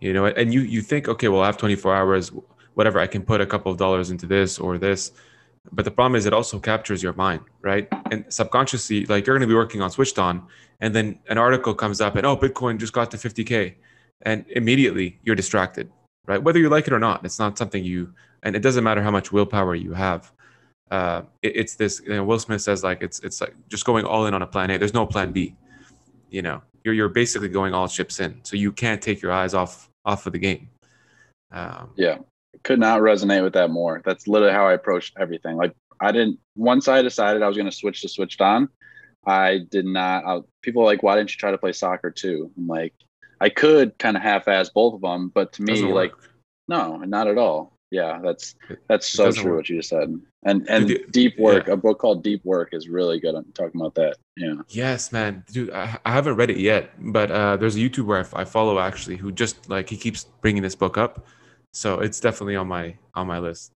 you 0.00 0.12
know, 0.12 0.26
and 0.26 0.52
you 0.52 0.60
you 0.60 0.82
think, 0.82 1.08
okay, 1.08 1.28
well, 1.28 1.40
I 1.42 1.46
have 1.46 1.56
24 1.56 1.94
hours, 1.94 2.30
whatever. 2.74 2.98
I 2.98 3.06
can 3.06 3.22
put 3.22 3.40
a 3.40 3.46
couple 3.46 3.72
of 3.72 3.78
dollars 3.78 4.10
into 4.10 4.26
this 4.26 4.58
or 4.58 4.76
this, 4.76 5.12
but 5.72 5.84
the 5.86 5.90
problem 5.90 6.16
is 6.16 6.26
it 6.26 6.34
also 6.34 6.58
captures 6.58 7.02
your 7.02 7.14
mind, 7.14 7.40
right? 7.62 7.88
And 8.10 8.24
subconsciously, 8.28 9.06
like 9.06 9.26
you're 9.26 9.36
going 9.36 9.48
to 9.48 9.52
be 9.52 9.54
working 9.54 9.80
on 9.80 9.90
switched 9.90 10.18
on, 10.18 10.46
and 10.80 10.94
then 10.94 11.18
an 11.28 11.38
article 11.38 11.74
comes 11.74 12.00
up 12.00 12.16
and 12.16 12.26
oh, 12.26 12.36
Bitcoin 12.36 12.78
just 12.78 12.92
got 12.92 13.10
to 13.12 13.16
50k, 13.16 13.74
and 14.22 14.44
immediately 14.50 15.18
you're 15.22 15.36
distracted, 15.36 15.90
right? 16.26 16.42
Whether 16.42 16.58
you 16.58 16.68
like 16.68 16.86
it 16.86 16.92
or 16.92 16.98
not, 16.98 17.24
it's 17.24 17.38
not 17.38 17.56
something 17.56 17.82
you, 17.82 18.12
and 18.42 18.54
it 18.54 18.60
doesn't 18.60 18.84
matter 18.84 19.02
how 19.02 19.10
much 19.10 19.32
willpower 19.32 19.74
you 19.74 19.94
have. 19.94 20.30
Uh, 20.90 21.22
it, 21.42 21.56
it's 21.56 21.74
this. 21.76 22.00
You 22.04 22.14
know, 22.14 22.24
Will 22.24 22.38
Smith 22.38 22.62
says 22.62 22.82
like 22.82 23.02
it's 23.02 23.20
it's 23.20 23.40
like 23.40 23.54
just 23.68 23.84
going 23.84 24.04
all 24.04 24.26
in 24.26 24.34
on 24.34 24.42
a 24.42 24.46
plan 24.46 24.70
A. 24.70 24.78
There's 24.78 24.94
no 24.94 25.06
plan 25.06 25.32
B. 25.32 25.56
You 26.30 26.42
know, 26.42 26.62
you're 26.84 26.94
you're 26.94 27.08
basically 27.08 27.48
going 27.48 27.74
all 27.74 27.88
chips 27.88 28.20
in, 28.20 28.40
so 28.42 28.56
you 28.56 28.72
can't 28.72 29.00
take 29.00 29.22
your 29.22 29.32
eyes 29.32 29.54
off 29.54 29.88
off 30.04 30.26
of 30.26 30.32
the 30.32 30.38
game. 30.38 30.68
Um, 31.52 31.90
yeah 31.96 32.18
could 32.62 32.78
not 32.78 33.00
resonate 33.00 33.42
with 33.42 33.54
that 33.54 33.70
more. 33.70 34.02
That's 34.04 34.26
literally 34.28 34.52
how 34.52 34.66
I 34.66 34.74
approached 34.74 35.16
everything. 35.18 35.56
Like 35.56 35.74
I 36.00 36.12
didn't 36.12 36.38
once 36.56 36.88
I 36.88 37.02
decided 37.02 37.42
I 37.42 37.48
was 37.48 37.56
going 37.56 37.70
to 37.70 37.76
switch 37.76 38.02
to 38.02 38.08
switched 38.08 38.40
on, 38.40 38.68
I 39.26 39.60
did 39.70 39.84
not. 39.84 40.24
I, 40.24 40.40
people 40.62 40.84
like, 40.84 41.02
why 41.02 41.16
didn't 41.16 41.32
you 41.32 41.38
try 41.38 41.50
to 41.50 41.58
play 41.58 41.72
soccer 41.72 42.10
too? 42.10 42.50
I'm 42.56 42.66
like, 42.66 42.94
I 43.40 43.48
could 43.48 43.98
kind 43.98 44.16
of 44.16 44.22
half-ass 44.22 44.70
both 44.70 44.94
of 44.94 45.00
them, 45.00 45.30
but 45.34 45.52
to 45.54 45.62
me, 45.62 45.82
like, 45.82 46.12
no, 46.68 46.96
not 46.98 47.28
at 47.28 47.38
all. 47.38 47.72
Yeah, 47.90 48.20
that's 48.22 48.54
that's 48.88 49.08
so 49.08 49.32
true 49.32 49.50
work. 49.50 49.56
what 49.56 49.68
you 49.68 49.78
just 49.78 49.88
said. 49.88 50.14
And 50.44 50.68
and 50.68 50.88
dude, 50.88 51.10
deep 51.10 51.38
work, 51.38 51.66
yeah. 51.66 51.74
a 51.74 51.76
book 51.76 51.98
called 51.98 52.22
Deep 52.22 52.44
Work 52.44 52.68
is 52.72 52.88
really 52.88 53.18
good 53.18 53.34
I'm 53.34 53.52
talking 53.52 53.80
about 53.80 53.94
that. 53.96 54.16
Yeah. 54.36 54.54
Yes, 54.68 55.12
man, 55.12 55.44
dude. 55.52 55.72
I, 55.72 55.98
I 56.04 56.12
haven't 56.12 56.36
read 56.36 56.50
it 56.50 56.58
yet, 56.58 56.92
but 56.98 57.30
uh, 57.30 57.56
there's 57.56 57.76
a 57.76 57.80
YouTuber 57.80 58.32
I, 58.34 58.42
I 58.42 58.44
follow 58.44 58.78
actually 58.78 59.16
who 59.16 59.32
just 59.32 59.68
like 59.68 59.88
he 59.88 59.96
keeps 59.96 60.24
bringing 60.40 60.62
this 60.62 60.76
book 60.76 60.96
up 60.96 61.26
so 61.72 62.00
it's 62.00 62.20
definitely 62.20 62.56
on 62.56 62.68
my 62.68 62.96
on 63.14 63.26
my 63.26 63.38
list. 63.38 63.72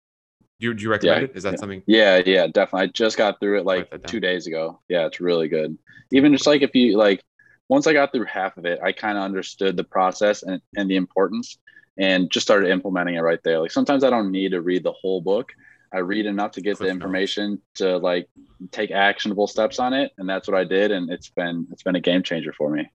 Do 0.59 0.68
you, 0.68 0.74
do 0.74 0.84
you 0.84 0.89
recommend 0.89 1.22
Yeah, 1.22 1.26
it? 1.26 1.36
Is 1.36 1.43
that 1.43 1.53
yeah. 1.53 1.57
something? 1.59 1.84
Yeah, 1.88 2.22
yeah, 2.26 2.47
definitely. 2.47 2.84
I 2.84 2.88
just 2.88 3.18
got 3.18 3.39
through 3.39 3.59
it 3.59 3.66
like 3.66 4.05
two 4.07 4.20
days 4.20 4.47
ago. 4.47 4.80
Yeah, 4.88 5.05
it's 5.07 5.20
really 5.20 5.47
good. 5.47 5.78
Even 6.11 6.32
just 6.32 6.47
like 6.47 6.61
if 6.61 6.74
you 6.76 6.97
like, 6.97 7.24
once 7.70 7.88
I 7.88 7.93
got 7.93 8.11
through 8.11 8.26
half 8.26 8.57
of 8.57 8.66
it, 8.66 8.80
I 8.82 8.91
kind 8.91 9.18
of 9.18 9.24
understood 9.24 9.76
the 9.76 9.84
process 9.84 10.43
and, 10.43 10.61
and 10.78 10.89
the 10.89 10.95
importance 10.95 11.57
and 11.97 12.29
just 12.31 12.45
started 12.45 12.69
implementing 12.69 13.15
it 13.15 13.21
right 13.21 13.39
there. 13.43 13.59
Like 13.59 13.71
sometimes 13.71 14.03
I 14.03 14.09
don't 14.09 14.31
need 14.31 14.51
to 14.51 14.61
read 14.61 14.83
the 14.83 14.93
whole 14.93 15.21
book. 15.21 15.51
I 15.93 15.99
read 15.99 16.25
enough 16.25 16.51
to 16.53 16.61
get 16.61 16.79
the 16.79 16.87
information 16.87 17.61
to 17.75 17.97
like 17.97 18.27
take 18.71 18.89
actionable 18.89 19.45
steps 19.45 19.77
on 19.77 19.93
it. 19.93 20.11
And 20.17 20.27
that's 20.27 20.47
what 20.47 20.57
I 20.57 20.63
did. 20.63 20.91
And 20.91 21.11
it's 21.11 21.29
been, 21.29 21.67
it's 21.71 21.83
been 21.83 21.95
a 21.95 22.01
game 22.01 22.23
changer 22.23 22.51
for 22.51 22.71
me. 22.71 22.89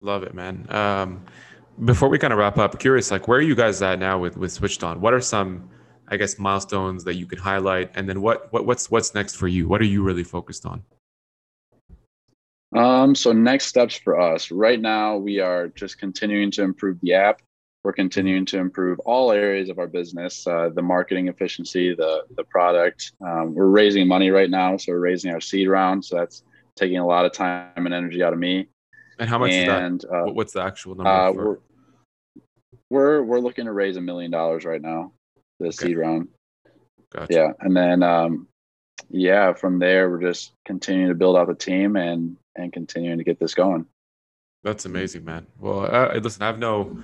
Love 0.00 0.22
it, 0.22 0.34
man. 0.34 0.66
Um, 0.68 1.24
before 1.84 2.08
we 2.08 2.18
kind 2.18 2.32
of 2.32 2.38
wrap 2.38 2.58
up, 2.58 2.78
curious, 2.78 3.10
like 3.10 3.26
where 3.26 3.38
are 3.38 3.42
you 3.42 3.54
guys 3.54 3.82
at 3.82 3.98
now 3.98 4.18
with 4.18 4.36
with 4.36 4.52
Switched 4.52 4.84
On? 4.84 5.00
What 5.00 5.14
are 5.14 5.20
some, 5.20 5.68
I 6.08 6.16
guess, 6.16 6.38
milestones 6.38 7.04
that 7.04 7.14
you 7.14 7.26
can 7.26 7.38
highlight, 7.38 7.90
and 7.94 8.08
then 8.08 8.20
what 8.20 8.52
what 8.52 8.66
what's 8.66 8.90
what's 8.90 9.14
next 9.14 9.36
for 9.36 9.48
you? 9.48 9.66
What 9.66 9.80
are 9.80 9.86
you 9.86 10.02
really 10.02 10.24
focused 10.24 10.66
on? 10.66 10.84
Um, 12.76 13.14
so 13.14 13.32
next 13.32 13.66
steps 13.66 13.96
for 13.96 14.20
us 14.20 14.50
right 14.50 14.80
now, 14.80 15.16
we 15.16 15.40
are 15.40 15.68
just 15.68 15.98
continuing 15.98 16.50
to 16.52 16.62
improve 16.62 17.00
the 17.00 17.14
app. 17.14 17.40
We're 17.84 17.92
continuing 17.92 18.46
to 18.46 18.58
improve 18.58 18.98
all 19.00 19.30
areas 19.30 19.68
of 19.68 19.78
our 19.78 19.86
business, 19.86 20.46
uh, 20.46 20.70
the 20.74 20.80
marketing 20.80 21.28
efficiency, 21.28 21.94
the 21.94 22.22
the 22.34 22.44
product. 22.44 23.12
Um, 23.20 23.54
we're 23.54 23.66
raising 23.66 24.08
money 24.08 24.30
right 24.30 24.48
now, 24.48 24.78
so 24.78 24.92
we're 24.92 25.00
raising 25.00 25.32
our 25.32 25.40
seed 25.40 25.68
round. 25.68 26.02
So 26.02 26.16
that's 26.16 26.42
taking 26.76 26.96
a 26.96 27.06
lot 27.06 27.26
of 27.26 27.32
time 27.32 27.70
and 27.76 27.92
energy 27.92 28.22
out 28.22 28.32
of 28.32 28.38
me. 28.38 28.68
And 29.18 29.28
how 29.28 29.36
much 29.38 29.50
is 29.52 29.66
that? 29.66 29.82
and 29.82 30.04
uh, 30.06 30.32
What's 30.32 30.54
the 30.54 30.62
actual 30.62 30.94
number? 30.94 31.10
uh, 31.10 31.32
for, 31.34 31.44
we're, 31.44 31.58
we're 32.90 33.22
we're 33.22 33.40
looking 33.40 33.66
to 33.66 33.72
raise 33.72 33.98
a 33.98 34.00
million 34.00 34.30
dollars 34.30 34.64
right 34.64 34.80
now, 34.80 35.12
the 35.60 35.66
Okay. 35.66 35.76
seed 35.76 35.98
round. 35.98 36.28
gotcha. 37.12 37.34
Yeah, 37.34 37.48
and 37.60 37.76
then 37.76 38.02
um, 38.02 38.48
yeah, 39.10 39.52
from 39.52 39.78
there 39.78 40.08
we're 40.08 40.22
just 40.22 40.52
continuing 40.64 41.08
to 41.10 41.14
build 41.14 41.36
out 41.36 41.48
the 41.48 41.54
team 41.54 41.96
and 41.96 42.38
and 42.56 42.72
continuing 42.72 43.18
to 43.18 43.24
get 43.24 43.38
this 43.38 43.52
going. 43.54 43.84
That's 44.62 44.86
amazing, 44.86 45.26
man. 45.26 45.46
Well, 45.60 45.84
uh, 45.94 46.14
listen, 46.18 46.42
I 46.42 46.46
have 46.46 46.58
no, 46.58 46.96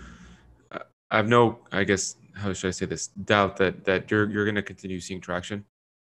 I 1.11 1.17
have 1.17 1.29
no, 1.29 1.59
I 1.73 1.85
guess, 1.85 2.17
how 2.35 2.53
should 2.53 2.69
I 2.69 2.71
say 2.73 2.87
this? 2.87 3.09
Doubt 3.09 3.57
that 3.59 3.85
that 3.85 4.11
you're 4.11 4.31
you're 4.31 4.45
going 4.45 4.55
to 4.55 4.63
continue 4.63 5.01
seeing 5.01 5.21
traction, 5.21 5.65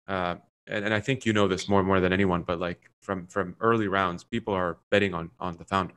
uh, 0.09 0.37
and 0.67 0.85
and 0.85 0.95
I 0.95 1.01
think 1.01 1.25
you 1.25 1.33
know 1.33 1.49
this 1.49 1.69
more 1.69 1.81
and 1.81 1.87
more 1.87 2.01
than 2.01 2.13
anyone. 2.13 2.43
But 2.43 2.61
like 2.61 2.91
from 3.01 3.27
from 3.27 3.57
early 3.61 3.89
rounds, 3.89 4.25
people 4.25 4.55
are 4.55 4.79
betting 4.91 5.15
on 5.15 5.31
on 5.39 5.57
the 5.57 5.65
founder, 5.65 5.95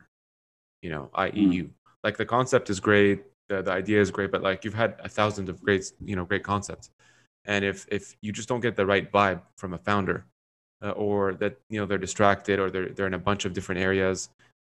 you 0.82 0.90
know, 0.90 1.10
i.e. 1.16 1.32
Mm. 1.32 1.54
you. 1.54 1.70
Like 2.04 2.18
the 2.18 2.26
concept 2.26 2.70
is 2.70 2.80
great, 2.80 3.24
the 3.50 3.62
the 3.62 3.72
idea 3.72 4.00
is 4.00 4.12
great, 4.12 4.32
but 4.32 4.42
like 4.44 4.64
you've 4.64 4.74
had 4.74 4.96
a 5.04 5.10
thousand 5.10 5.50
of 5.50 5.62
great 5.64 5.92
you 6.06 6.16
know 6.16 6.26
great 6.26 6.44
concepts, 6.44 6.92
and 7.46 7.66
if 7.66 7.88
if 7.90 8.16
you 8.22 8.32
just 8.32 8.48
don't 8.48 8.62
get 8.62 8.76
the 8.76 8.86
right 8.86 9.12
vibe 9.12 9.42
from 9.58 9.74
a 9.74 9.78
founder, 9.80 10.26
uh, 10.84 10.92
or 10.92 11.34
that 11.36 11.60
you 11.70 11.80
know 11.80 11.86
they're 11.86 11.98
distracted 11.98 12.60
or 12.60 12.70
they're 12.70 12.90
they're 12.90 13.08
in 13.08 13.14
a 13.14 13.20
bunch 13.20 13.46
of 13.46 13.54
different 13.54 13.82
areas 13.82 14.30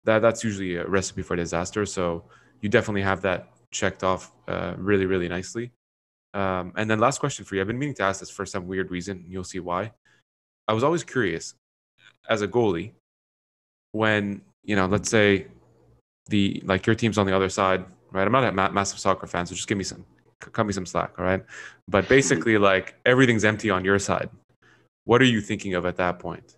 that 0.05 0.21
that's 0.21 0.45
usually 0.45 0.77
a 0.77 0.87
recipe 0.87 1.23
for 1.23 1.37
disaster 1.37 1.87
so 1.87 2.23
you 2.61 2.69
definitely 2.69 3.03
have 3.03 3.23
that 3.23 3.49
checked 3.75 4.03
off 4.05 4.33
uh, 4.49 4.75
really 4.79 5.05
really 5.05 5.29
nicely. 5.29 5.73
Um, 6.33 6.73
and 6.77 6.91
then 6.91 6.99
last 6.99 7.19
question 7.19 7.45
for 7.45 7.55
you. 7.55 7.61
I've 7.61 7.67
been 7.67 7.79
meaning 7.79 7.95
to 7.97 8.03
ask 8.03 8.21
this 8.21 8.31
for 8.31 8.47
some 8.47 8.67
weird 8.67 8.91
reason 8.91 9.19
and 9.19 9.33
you'll 9.33 9.45
see 9.45 9.61
why. 9.61 9.93
I 10.67 10.73
was 10.73 10.83
always 10.83 11.05
curious 11.05 11.55
as 12.29 12.41
a 12.43 12.49
goalie 12.49 12.93
when 13.93 14.41
you 14.65 14.75
know 14.75 14.87
let's 14.87 15.11
say 15.11 15.47
the 16.29 16.63
like 16.65 16.87
your 16.87 16.97
team's 16.97 17.19
on 17.19 17.27
the 17.27 17.37
other 17.37 17.51
side 17.51 17.85
right? 18.13 18.27
I'm 18.27 18.33
not 18.33 18.45
a 18.45 18.53
ma- 18.53 18.71
massive 18.71 18.99
soccer 18.99 19.27
fan 19.27 19.45
so 19.47 19.55
just 19.55 19.69
give 19.69 19.77
me 19.77 19.85
some 19.85 20.07
cut 20.41 20.67
me 20.67 20.73
some 20.73 20.87
slack 20.87 21.13
all 21.19 21.25
right? 21.25 21.45
But 21.89 22.09
basically 22.17 22.57
like 22.59 22.95
everything's 23.05 23.45
empty 23.45 23.71
on 23.71 23.85
your 23.85 23.99
side. 23.99 24.31
What 25.05 25.21
are 25.21 25.27
you 25.27 25.41
thinking 25.41 25.75
of 25.75 25.85
at 25.85 25.97
that 25.97 26.19
point? 26.19 26.57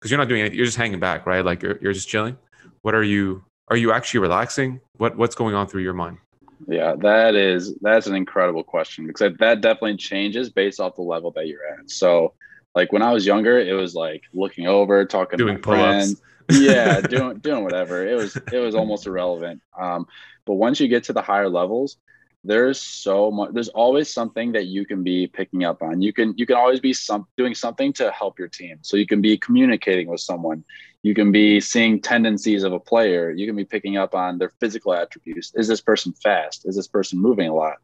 Because 0.00 0.10
you're 0.10 0.18
not 0.18 0.28
doing 0.28 0.40
anything 0.40 0.58
you're 0.58 0.66
just 0.66 0.78
hanging 0.78 1.00
back 1.00 1.26
right? 1.26 1.44
Like 1.44 1.62
you're, 1.62 1.78
you're 1.80 1.92
just 1.92 2.08
chilling. 2.08 2.36
What 2.82 2.94
are 2.94 3.04
you 3.04 3.44
are 3.68 3.76
you 3.76 3.92
actually 3.92 4.20
relaxing? 4.20 4.80
What 4.98 5.16
what's 5.16 5.34
going 5.34 5.54
on 5.54 5.66
through 5.68 5.82
your 5.82 5.94
mind 5.94 6.18
Yeah, 6.66 6.94
that 7.00 7.34
is 7.34 7.74
that's 7.80 8.06
an 8.06 8.14
incredible 8.14 8.64
question 8.64 9.06
because 9.06 9.36
that- 9.38 9.60
definitely 9.60 9.96
changes 9.96 10.50
based 10.50 10.80
off 10.80 10.96
the 10.96 11.02
level 11.02 11.30
that 11.32 11.46
you're 11.46 11.66
at. 11.66 11.90
So, 11.90 12.34
like 12.74 12.92
when 12.92 13.02
I 13.02 13.12
was 13.12 13.26
younger, 13.26 13.58
it 13.58 13.74
was 13.74 13.94
like 13.94 14.22
looking 14.32 14.66
over, 14.66 15.04
talking 15.04 15.36
doing 15.36 15.60
to 15.60 15.68
my 15.68 15.76
friend. 15.76 16.16
pull-ups 16.16 16.22
yeah, 16.50 17.00
doing 17.08 17.38
doing 17.38 17.64
whatever. 17.64 18.06
It 18.06 18.14
was 18.14 18.36
it 18.36 18.58
was 18.58 18.74
almost 18.74 19.06
irrelevant. 19.06 19.62
Um, 19.78 20.06
but 20.44 20.54
once 20.54 20.80
you 20.80 20.88
get 20.88 21.04
to 21.04 21.12
the 21.12 21.22
higher 21.22 21.48
levels, 21.48 21.96
there's 22.44 22.80
so 22.80 23.30
much. 23.30 23.52
There's 23.54 23.70
always 23.70 24.12
something 24.12 24.52
that 24.52 24.66
you 24.66 24.84
can 24.84 25.02
be 25.02 25.26
picking 25.26 25.64
up 25.64 25.82
on. 25.82 26.02
You 26.02 26.12
can 26.12 26.34
you 26.36 26.44
can 26.44 26.56
always 26.56 26.78
be 26.78 26.92
some 26.92 27.26
doing 27.38 27.54
something 27.54 27.92
to 27.94 28.10
help 28.10 28.38
your 28.38 28.48
team. 28.48 28.78
So 28.82 28.98
you 28.98 29.06
can 29.06 29.22
be 29.22 29.38
communicating 29.38 30.08
with 30.08 30.20
someone. 30.20 30.62
You 31.02 31.14
can 31.14 31.32
be 31.32 31.60
seeing 31.60 32.00
tendencies 32.00 32.62
of 32.62 32.74
a 32.74 32.78
player. 32.78 33.30
You 33.30 33.46
can 33.46 33.56
be 33.56 33.64
picking 33.64 33.96
up 33.96 34.14
on 34.14 34.38
their 34.38 34.50
physical 34.60 34.92
attributes. 34.92 35.52
Is 35.54 35.68
this 35.68 35.80
person 35.80 36.12
fast? 36.12 36.66
Is 36.66 36.76
this 36.76 36.86
person 36.86 37.18
moving 37.18 37.48
a 37.48 37.54
lot? 37.54 37.76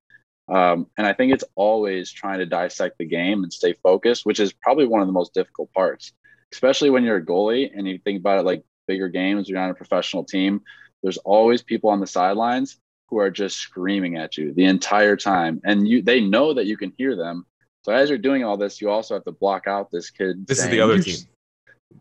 Um, 0.48 0.88
and 0.98 1.06
I 1.06 1.14
think 1.14 1.32
it's 1.32 1.44
always 1.54 2.10
trying 2.10 2.40
to 2.40 2.46
dissect 2.46 2.98
the 2.98 3.06
game 3.06 3.42
and 3.42 3.52
stay 3.52 3.74
focused, 3.82 4.26
which 4.26 4.40
is 4.40 4.52
probably 4.52 4.86
one 4.86 5.00
of 5.00 5.06
the 5.06 5.12
most 5.12 5.32
difficult 5.32 5.72
parts, 5.72 6.12
especially 6.52 6.90
when 6.90 7.04
you're 7.04 7.16
a 7.16 7.24
goalie 7.24 7.70
and 7.74 7.88
you 7.88 7.98
think 7.98 8.18
about 8.18 8.38
it 8.38 8.44
like 8.44 8.64
bigger 8.86 9.08
games, 9.08 9.48
you're 9.48 9.60
on 9.60 9.70
a 9.70 9.74
professional 9.74 10.24
team. 10.24 10.60
There's 11.02 11.18
always 11.18 11.62
people 11.62 11.90
on 11.90 12.00
the 12.00 12.06
sidelines 12.06 12.78
who 13.10 13.18
are 13.18 13.30
just 13.30 13.56
screaming 13.56 14.16
at 14.16 14.38
you 14.38 14.52
the 14.54 14.64
entire 14.64 15.16
time. 15.16 15.60
And 15.64 15.86
you 15.86 16.02
they 16.02 16.20
know 16.20 16.54
that 16.54 16.66
you 16.66 16.76
can 16.76 16.92
hear 16.96 17.16
them. 17.16 17.44
So 17.82 17.92
as 17.92 18.08
you're 18.08 18.18
doing 18.18 18.44
all 18.44 18.56
this, 18.56 18.80
you 18.80 18.90
also 18.90 19.14
have 19.14 19.24
to 19.24 19.32
block 19.32 19.66
out 19.66 19.90
this 19.90 20.10
kid. 20.10 20.46
this 20.46 20.58
is 20.58 20.68
the 20.68 20.80
other 20.80 20.98
team 21.02 21.16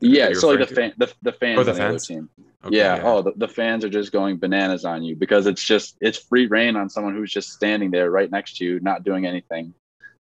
Yeah, 0.01 0.33
so 0.33 0.49
like 0.49 0.67
the 0.67 0.75
fan 0.75 0.93
the, 0.97 1.11
the 1.21 1.33
fans 1.33 1.59
Oh, 1.59 1.63
the 1.63 1.71
on 1.71 1.77
the 1.77 1.85
other 1.85 1.99
team 1.99 2.29
Okay, 2.65 2.75
yeah. 2.75 3.01
Oh, 3.03 3.21
the, 3.21 3.31
the 3.37 3.47
fans 3.47 3.85
are 3.85 3.89
just 3.89 4.11
going 4.11 4.37
bananas 4.37 4.83
on 4.83 5.01
you 5.01 5.15
because 5.15 5.47
it's 5.47 5.63
just 5.63 5.95
it's 6.01 6.17
free 6.17 6.45
rein 6.47 6.75
on 6.75 6.89
someone 6.89 7.15
who's 7.15 7.31
just 7.31 7.53
standing 7.53 7.89
there 7.89 8.11
right 8.11 8.29
next 8.29 8.57
to 8.57 8.65
you, 8.65 8.79
not 8.81 9.03
doing 9.03 9.25
anything. 9.25 9.73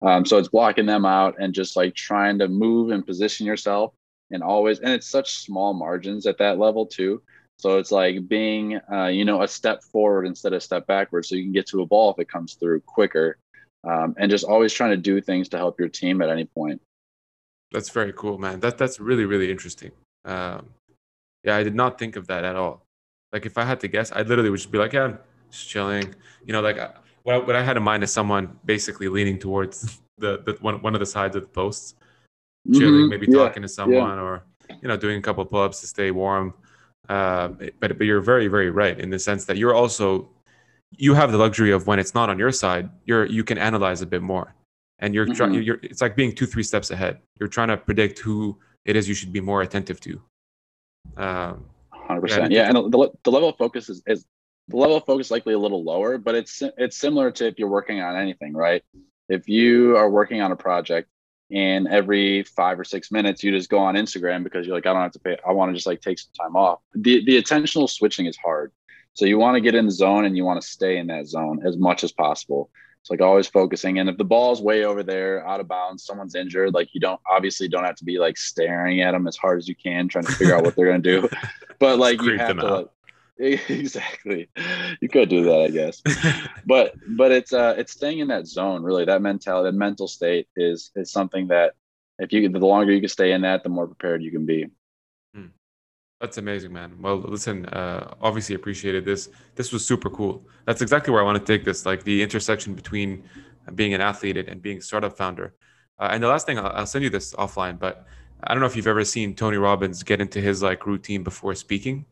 Um, 0.01 0.25
so 0.25 0.39
it's 0.39 0.49
blocking 0.49 0.87
them 0.87 1.05
out 1.05 1.37
and 1.39 1.53
just 1.53 1.77
like 1.77 1.95
trying 1.95 2.39
to 2.39 2.49
move 2.49 2.91
and 2.91 3.07
position 3.07 3.47
yourself 3.47 3.93
and 4.31 4.43
always 4.43 4.81
and 4.81 4.91
it's 4.93 5.09
such 5.09 5.35
small 5.35 5.75
margins 5.75 6.27
at 6.27 6.39
that 6.39 6.59
level 6.59 6.87
too. 6.87 7.23
So 7.63 7.79
it's 7.79 7.93
like 7.93 8.27
being 8.27 8.81
uh, 8.93 9.07
you 9.07 9.25
know 9.25 9.43
a 9.43 9.47
step 9.47 9.85
forward 9.85 10.27
instead 10.27 10.53
of 10.53 10.57
a 10.57 10.61
step 10.61 10.85
backwards, 10.89 11.29
so 11.29 11.37
you 11.37 11.45
can 11.45 11.53
get 11.53 11.69
to 11.69 11.83
a 11.83 11.87
ball 11.87 12.11
if 12.11 12.19
it 12.19 12.29
comes 12.29 12.55
through 12.55 12.81
quicker, 12.81 13.39
um, 13.85 14.17
and 14.19 14.29
just 14.29 14.45
always 14.45 14.73
trying 14.73 14.91
to 14.91 14.97
do 14.97 15.21
things 15.21 15.49
to 15.51 15.59
help 15.59 15.79
your 15.79 15.89
team 15.89 16.23
at 16.23 16.29
any 16.29 16.45
point. 16.45 16.83
That's 17.71 17.89
very 17.91 18.13
cool, 18.15 18.37
man. 18.37 18.59
That 18.59 18.79
that's 18.79 18.99
really 18.99 19.27
really 19.27 19.49
interesting. 19.49 19.93
Um, 20.25 20.71
yeah, 21.45 21.55
I 21.55 21.63
did 21.63 21.77
not 21.77 22.01
think 22.01 22.17
of 22.17 22.27
that 22.27 22.45
at 22.45 22.57
all. 22.57 22.83
Like 23.33 23.47
if 23.47 23.57
I 23.57 23.65
had 23.65 23.79
to 23.81 23.87
guess, 23.87 24.11
I 24.11 24.23
literally 24.23 24.51
would 24.51 24.59
just 24.59 24.73
be 24.73 24.79
like, 24.79 24.93
yeah, 24.93 25.05
I'm 25.05 25.19
just 25.49 25.69
chilling. 25.69 26.13
You 26.45 26.55
know, 26.55 26.63
like 26.63 26.79
uh, 26.79 26.91
what 27.23 27.35
I, 27.37 27.39
what 27.39 27.55
I 27.55 27.63
had 27.63 27.77
in 27.77 27.85
mind 27.85 28.03
is 28.03 28.13
someone 28.13 28.59
basically 28.65 29.07
leaning 29.07 29.39
towards 29.39 30.01
the, 30.19 30.43
the 30.45 30.59
one 30.61 30.83
one 30.83 30.95
of 30.95 31.01
the 31.01 31.07
sides 31.07 31.37
of 31.37 31.43
the 31.43 31.49
posts, 31.49 31.95
chilling, 32.73 33.07
Mhm. 33.07 33.11
maybe 33.11 33.27
Yeah. 33.31 33.39
talking 33.39 33.63
to 33.63 33.69
someone, 33.69 34.19
or 34.19 34.43
you 34.81 34.89
know, 34.89 34.97
doing 34.97 35.19
a 35.19 35.23
couple 35.23 35.45
of 35.45 35.49
pull-ups 35.49 35.81
to 35.83 35.87
stay 35.87 36.11
warm. 36.11 36.55
Uh, 37.09 37.49
but 37.81 37.99
but 37.99 38.07
you're 38.07 38.21
very 38.21 38.47
very 38.49 38.71
right 38.71 38.99
in 38.99 39.11
the 39.11 39.19
sense 39.19 39.45
that 39.45 39.57
you're 39.57 39.75
also 39.75 40.29
you 40.97 41.15
have 41.15 41.33
the 41.33 41.39
luxury 41.39 41.73
of 41.73 41.87
when 41.87 41.99
it's 41.99 42.15
not 42.15 42.29
on 42.29 42.39
your 42.39 42.53
side, 42.53 42.89
you're 43.05 43.27
you 43.27 43.43
can 43.43 43.59
analyze 43.59 44.03
a 44.03 44.07
bit 44.07 44.23
more, 44.23 44.55
and 45.01 45.15
you're 45.15 45.27
trying. 45.27 45.53
Mhm. 45.53 45.65
You're 45.65 45.79
it's 45.83 46.01
like 46.01 46.15
being 46.15 46.33
two 46.35 46.47
three 46.47 46.63
steps 46.63 46.91
ahead. 46.91 47.19
You're 47.41 47.49
trying 47.49 47.69
to 47.69 47.77
predict 47.77 48.19
who 48.21 48.59
it 48.85 48.95
is 48.97 49.09
you 49.09 49.15
should 49.15 49.33
be 49.33 49.41
more 49.41 49.63
attentive 49.63 50.01
to. 50.01 50.21
Um, 51.17 51.65
Hundred 51.91 52.09
Yeah, 52.09 52.15
I 52.15 52.21
percent. 52.21 52.53
Yeah, 52.53 52.69
and 52.69 52.93
the, 52.93 53.11
the 53.25 53.31
level 53.31 53.49
of 53.49 53.57
focus 53.57 53.89
is, 53.89 54.03
is 54.07 54.27
the 54.69 54.77
level 54.77 54.97
of 54.97 55.05
focus 55.05 55.31
likely 55.31 55.55
a 55.55 55.59
little 55.59 55.83
lower, 55.83 56.19
but 56.19 56.35
it's 56.35 56.63
it's 56.77 56.97
similar 56.97 57.31
to 57.33 57.47
if 57.47 57.59
you're 57.59 57.69
working 57.69 58.01
on 58.01 58.17
anything, 58.17 58.53
right? 58.55 58.83
If 59.29 59.49
you 59.49 59.97
are 59.97 60.11
working 60.11 60.41
on 60.41 60.53
a 60.53 60.57
project 60.57 61.09
and 61.53 61.87
every 61.89 62.43
five 62.45 62.81
or 62.81 62.85
six 62.85 63.13
minutes 63.13 63.45
you 63.45 63.51
just 63.51 63.69
go 63.69 63.79
on 63.79 63.95
Instagram 63.95 64.43
because 64.43 64.67
you're 64.67 64.75
like, 64.75 64.87
I 64.87 64.93
don't 64.93 65.03
have 65.03 65.13
to 65.13 65.19
pay, 65.19 65.37
I 65.47 65.53
want 65.53 65.71
to 65.71 65.75
just 65.75 65.87
like 65.87 66.01
take 66.01 66.19
some 66.19 66.33
time 66.41 66.57
off. 66.57 66.81
The 66.95 67.25
the 67.25 67.41
attentional 67.41 67.89
switching 67.89 68.27
is 68.27 68.37
hard. 68.37 68.73
So 69.15 69.27
you 69.27 69.39
want 69.39 69.57
to 69.57 69.61
get 69.61 69.75
in 69.75 69.85
the 69.85 69.93
zone 69.93 70.25
and 70.25 70.37
you 70.37 70.45
want 70.45 70.61
to 70.61 70.67
stay 70.67 70.97
in 70.97 71.09
that 71.09 71.27
zone 71.27 71.61
as 71.67 71.77
much 71.77 72.03
as 72.03 72.13
possible. 72.13 72.71
It's 73.03 73.11
like 73.11 73.21
always 73.21 73.49
focusing. 73.49 73.99
And 73.99 74.09
if 74.09 74.17
the 74.17 74.25
ball's 74.25 74.63
way 74.63 74.85
over 74.85 75.03
there, 75.03 75.47
out 75.47 75.61
of 75.61 75.69
bounds, 75.69 76.05
someone's 76.05 76.35
injured, 76.35 76.73
like 76.73 76.95
you 76.95 77.01
don't 77.01 77.21
obviously 77.29 77.69
don't 77.69 77.85
have 77.85 77.97
to 77.97 78.05
be 78.05 78.19
like 78.19 78.39
staring 78.39 79.03
at 79.03 79.11
them 79.11 79.27
as 79.27 79.37
hard 79.37 79.59
as 79.59 79.69
you 79.69 79.75
can, 79.75 80.09
trying 80.09 80.25
to 80.25 80.33
figure 80.33 80.57
out 80.57 80.65
what 80.65 80.77
they're 80.77 80.87
gonna 80.87 81.01
do. 81.01 81.29
But 81.79 81.99
like 81.99 82.23
you 82.23 82.39
have 82.39 82.59
to 82.59 82.75
like 82.75 82.87
exactly. 83.69 84.49
You 85.01 85.09
could 85.09 85.29
do 85.29 85.45
that, 85.45 85.61
I 85.61 85.69
guess. 85.69 86.03
But 86.67 86.95
but 87.09 87.33
it's 87.33 87.53
uh 87.53 87.75
it's 87.77 87.93
staying 87.93 88.21
in 88.21 88.29
that 88.29 88.47
zone, 88.47 88.83
really. 88.83 89.05
That 89.05 89.21
mentality, 89.21 89.69
that 89.69 89.77
mental 89.77 90.07
state 90.07 90.47
is 90.57 90.93
is 90.95 91.11
something 91.11 91.49
that 91.49 91.75
if 92.19 92.33
you 92.33 92.49
the 92.49 92.59
longer 92.59 92.93
you 92.93 93.01
can 93.01 93.09
stay 93.09 93.33
in 93.33 93.43
that, 93.43 93.65
the 93.65 93.69
more 93.69 93.87
prepared 93.87 94.23
you 94.23 94.31
can 94.31 94.47
be. 94.47 94.69
That's 96.23 96.39
amazing, 96.39 96.73
man. 96.73 97.03
Well, 97.03 97.17
listen, 97.17 97.67
uh, 97.67 98.15
obviously 98.21 98.55
appreciated 98.55 99.05
this. 99.05 99.29
This 99.57 99.73
was 99.73 99.85
super 99.85 100.09
cool. 100.09 100.47
That's 100.67 100.81
exactly 100.81 101.13
where 101.13 101.21
I 101.21 101.25
want 101.25 101.45
to 101.45 101.53
take 101.53 101.65
this, 101.65 101.85
like 101.85 102.05
the 102.05 102.23
intersection 102.23 102.75
between 102.75 103.25
being 103.75 103.93
an 103.93 104.01
athlete 104.01 104.37
and 104.37 104.63
being 104.63 104.79
a 104.79 104.83
startup 104.83 105.17
founder. 105.17 105.53
Uh, 105.99 106.11
and 106.13 106.23
the 106.23 106.29
last 106.29 106.47
thing, 106.47 106.61
I'll, 106.61 106.71
I'll 106.71 106.87
send 106.87 107.03
you 107.03 107.11
this 107.11 107.35
offline, 107.35 107.77
but 107.77 108.07
I 108.45 108.55
don't 108.55 108.61
know 108.61 108.67
if 108.67 108.77
you've 108.77 108.87
ever 108.87 109.05
seen 109.05 109.35
Tony 109.35 109.57
Robbins 109.57 110.05
get 110.05 110.21
into 110.21 110.41
his 110.41 110.63
like 110.63 110.87
routine 110.87 111.25
before 111.25 111.57
speaking. 111.57 112.07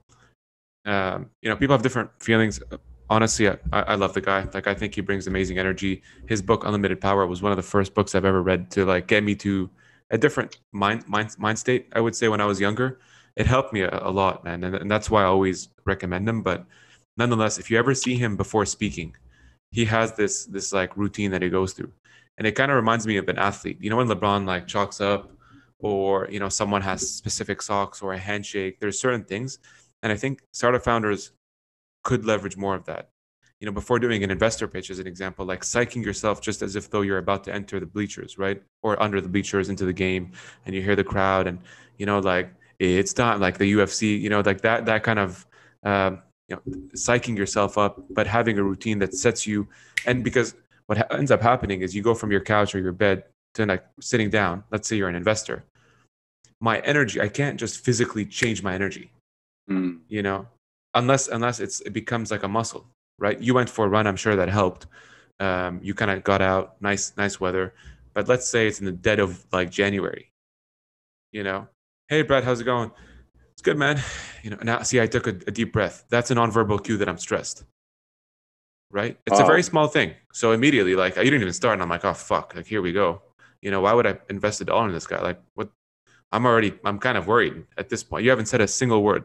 Um, 0.87 1.31
you 1.43 1.51
know, 1.51 1.57
people 1.57 1.75
have 1.75 1.83
different 1.83 2.11
feelings. 2.21 2.61
Honestly, 3.09 3.49
I, 3.49 3.57
I 3.73 3.95
love 3.97 4.15
the 4.15 4.21
guy. 4.21 4.47
Like, 4.55 4.67
I 4.67 4.75
think 4.75 4.95
he 4.95 5.01
brings 5.01 5.27
amazing 5.27 5.59
energy. 5.59 6.03
His 6.29 6.41
book, 6.43 6.65
Unlimited 6.65 7.01
Power, 7.01 7.27
was 7.27 7.43
one 7.43 7.53
of 7.53 7.57
the 7.57 7.63
first 7.63 7.95
books 7.95 8.15
I've 8.15 8.25
ever 8.25 8.43
read 8.43 8.71
to 8.73 8.85
like 8.85 9.07
get 9.07 9.25
me 9.25 9.35
to 9.37 9.69
a 10.11 10.19
different 10.19 10.59
mind 10.73 11.09
mind 11.09 11.37
mind 11.39 11.59
state. 11.59 11.89
I 11.93 12.01
would 12.01 12.17
say 12.17 12.29
when 12.29 12.41
I 12.41 12.47
was 12.47 12.61
younger, 12.61 13.01
it 13.37 13.47
helped 13.47 13.73
me 13.73 13.83
a, 13.83 13.91
a 14.03 14.11
lot, 14.11 14.45
man, 14.45 14.65
and, 14.65 14.75
and 14.75 14.91
that's 14.91 15.11
why 15.11 15.23
I 15.23 15.27
always 15.27 15.69
recommend 15.85 16.29
him. 16.29 16.43
But 16.43 16.67
nonetheless, 17.17 17.59
if 17.59 17.71
you 17.71 17.79
ever 17.79 17.95
see 17.95 18.17
him 18.17 18.37
before 18.37 18.67
speaking, 18.67 19.17
he 19.71 19.85
has 19.87 20.13
this 20.15 20.47
this 20.47 20.73
like 20.73 20.97
routine 20.97 21.31
that 21.33 21.43
he 21.43 21.49
goes 21.49 21.73
through, 21.73 21.93
and 22.39 22.47
it 22.47 22.53
kind 22.53 22.71
of 22.71 22.77
reminds 22.77 23.07
me 23.07 23.17
of 23.17 23.29
an 23.29 23.39
athlete. 23.39 23.79
You 23.81 23.91
know, 23.91 23.97
when 23.97 24.09
LeBron 24.09 24.47
like 24.47 24.67
chalks 24.67 25.01
up, 25.01 25.31
or 25.79 26.29
you 26.31 26.41
know, 26.41 26.49
someone 26.49 26.83
has 26.83 27.09
specific 27.09 27.63
socks 27.63 28.03
or 28.03 28.13
a 28.13 28.19
handshake. 28.19 28.81
There's 28.81 29.01
certain 29.01 29.25
things, 29.25 29.59
and 30.03 30.13
I 30.13 30.17
think 30.17 30.43
startup 30.53 30.83
founders 30.83 31.33
could 32.05 32.25
leverage 32.25 32.57
more 32.57 32.75
of 32.75 32.85
that. 32.87 33.11
You 33.61 33.67
know, 33.67 33.73
before 33.73 33.99
doing 33.99 34.25
an 34.25 34.31
investor 34.31 34.67
pitch, 34.67 34.89
as 34.91 34.99
an 34.99 35.07
example, 35.07 35.45
like 35.45 35.61
psyching 35.61 36.03
yourself 36.03 36.41
just 36.41 36.63
as 36.63 36.77
if 36.77 36.89
though 36.89 37.03
you're 37.03 37.19
about 37.19 37.45
to 37.45 37.55
enter 37.55 37.79
the 37.79 37.87
bleachers, 37.87 38.39
right, 38.39 38.63
or 38.83 39.01
under 39.03 39.21
the 39.21 39.29
bleachers 39.29 39.69
into 39.69 39.85
the 39.85 39.93
game, 39.93 40.33
and 40.65 40.75
you 40.75 40.81
hear 40.81 40.97
the 40.97 41.05
crowd, 41.05 41.47
and 41.47 41.59
you 41.99 42.07
know, 42.07 42.21
like 42.21 42.51
it's 42.79 43.19
not 43.19 43.39
like 43.39 43.59
the 43.59 43.71
UFC, 43.75 44.19
you 44.19 44.31
know, 44.31 44.41
like 44.41 44.63
that 44.63 44.87
that 44.87 45.03
kind 45.03 45.19
of 45.19 45.47
um, 45.83 46.23
you 46.49 46.57
know 46.57 46.63
psyching 46.95 47.37
yourself 47.37 47.77
up, 47.77 48.03
but 48.11 48.27
having 48.27 48.59
a 48.59 48.63
routine 48.63 48.99
that 49.01 49.15
sets 49.15 49.47
you. 49.47 49.69
And 50.07 50.25
because 50.25 50.55
what 50.87 50.97
ha- 50.97 51.07
ends 51.11 51.31
up 51.31 51.43
happening 51.43 51.83
is 51.83 51.95
you 51.95 52.03
go 52.03 52.15
from 52.15 52.33
your 52.33 52.41
couch 52.41 52.75
or 52.75 52.81
your 52.81 52.93
bed 52.93 53.25
to 53.55 53.67
like 53.67 53.85
sitting 54.01 54.31
down. 54.31 54.65
Let's 54.71 54.89
say 54.89 54.97
you're 54.97 55.09
an 55.09 55.15
investor. 55.15 55.65
My 56.61 56.81
energy, 56.81 57.21
I 57.21 57.29
can't 57.29 57.61
just 57.61 57.85
physically 57.85 58.25
change 58.25 58.63
my 58.63 58.75
energy. 58.75 59.13
Mm. 59.71 60.01
You 60.09 60.23
know, 60.23 60.49
unless 60.95 61.29
unless 61.29 61.61
it's 61.61 61.81
it 61.81 61.93
becomes 61.93 62.31
like 62.31 62.43
a 62.43 62.49
muscle, 62.49 62.87
right? 63.19 63.41
You 63.41 63.55
went 63.55 63.71
for 63.71 63.85
a 63.85 63.89
run. 63.89 64.07
I'm 64.07 64.17
sure 64.17 64.37
that 64.37 64.49
helped. 64.49 64.87
Um, 65.39 65.81
you 65.83 65.95
kind 65.95 66.11
of 66.11 66.25
got 66.25 66.43
out, 66.43 66.81
nice 66.81 67.13
nice 67.17 67.41
weather. 67.41 67.75
But 68.13 68.29
let's 68.29 68.49
say 68.49 68.67
it's 68.67 68.81
in 68.81 68.87
the 68.87 68.93
dead 68.93 69.21
of 69.21 69.47
like 69.53 69.71
January. 69.71 70.33
You 71.33 71.45
know, 71.45 71.69
Hey, 72.11 72.23
Brett, 72.23 72.43
how's 72.43 72.61
it 72.61 72.65
going? 72.65 72.91
It's 73.53 73.63
good, 73.63 73.79
man. 73.79 74.03
You 74.43 74.49
know, 74.49 74.57
now 74.63 74.81
see, 74.81 74.99
I 74.99 75.07
took 75.07 75.27
a, 75.27 75.37
a 75.47 75.51
deep 75.51 75.71
breath. 75.71 76.07
That's 76.09 76.31
a 76.31 76.35
nonverbal 76.35 76.83
cue 76.83 76.97
that 76.97 77.11
I'm 77.11 77.19
stressed. 77.19 77.65
Right? 78.91 79.19
It's 79.27 79.39
a 79.39 79.45
very 79.45 79.63
small 79.63 79.87
thing. 79.87 80.15
So 80.33 80.53
immediately, 80.53 80.95
like, 80.95 81.17
you 81.17 81.25
didn't 81.25 81.43
even 81.43 81.53
start, 81.53 81.75
and 81.75 81.83
I'm 81.83 81.91
like, 81.91 82.03
oh 82.07 82.15
fuck, 82.15 82.55
like 82.57 82.67
here 82.67 82.81
we 82.81 82.93
go. 82.93 83.21
You 83.61 83.71
know, 83.71 83.83
why 83.83 83.93
would 83.93 84.07
I 84.07 84.19
invest 84.31 84.63
it 84.63 84.71
all 84.71 84.87
in 84.87 84.93
this 84.93 85.07
guy? 85.07 85.21
Like, 85.21 85.43
what? 85.57 85.69
I'm 86.33 86.47
already, 86.47 86.73
I'm 86.87 86.99
kind 86.99 87.19
of 87.19 87.27
worried 87.27 87.67
at 87.77 87.91
this 87.91 88.03
point. 88.03 88.25
You 88.25 88.31
haven't 88.31 88.47
said 88.47 88.63
a 88.63 88.67
single 88.67 89.03
word. 89.03 89.25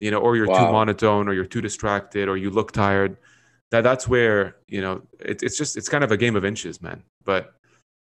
You 0.00 0.10
know, 0.10 0.18
or 0.18 0.36
you're 0.36 0.46
wow. 0.46 0.66
too 0.66 0.72
monotone, 0.72 1.28
or 1.28 1.34
you're 1.34 1.44
too 1.44 1.60
distracted, 1.60 2.28
or 2.28 2.36
you 2.36 2.50
look 2.50 2.72
tired. 2.72 3.16
That 3.70 3.82
that's 3.82 4.06
where 4.06 4.56
you 4.68 4.80
know 4.80 5.02
it, 5.20 5.42
it's 5.42 5.56
just 5.56 5.76
it's 5.76 5.88
kind 5.88 6.04
of 6.04 6.12
a 6.12 6.16
game 6.16 6.36
of 6.36 6.44
inches, 6.44 6.82
man. 6.82 7.02
But 7.24 7.54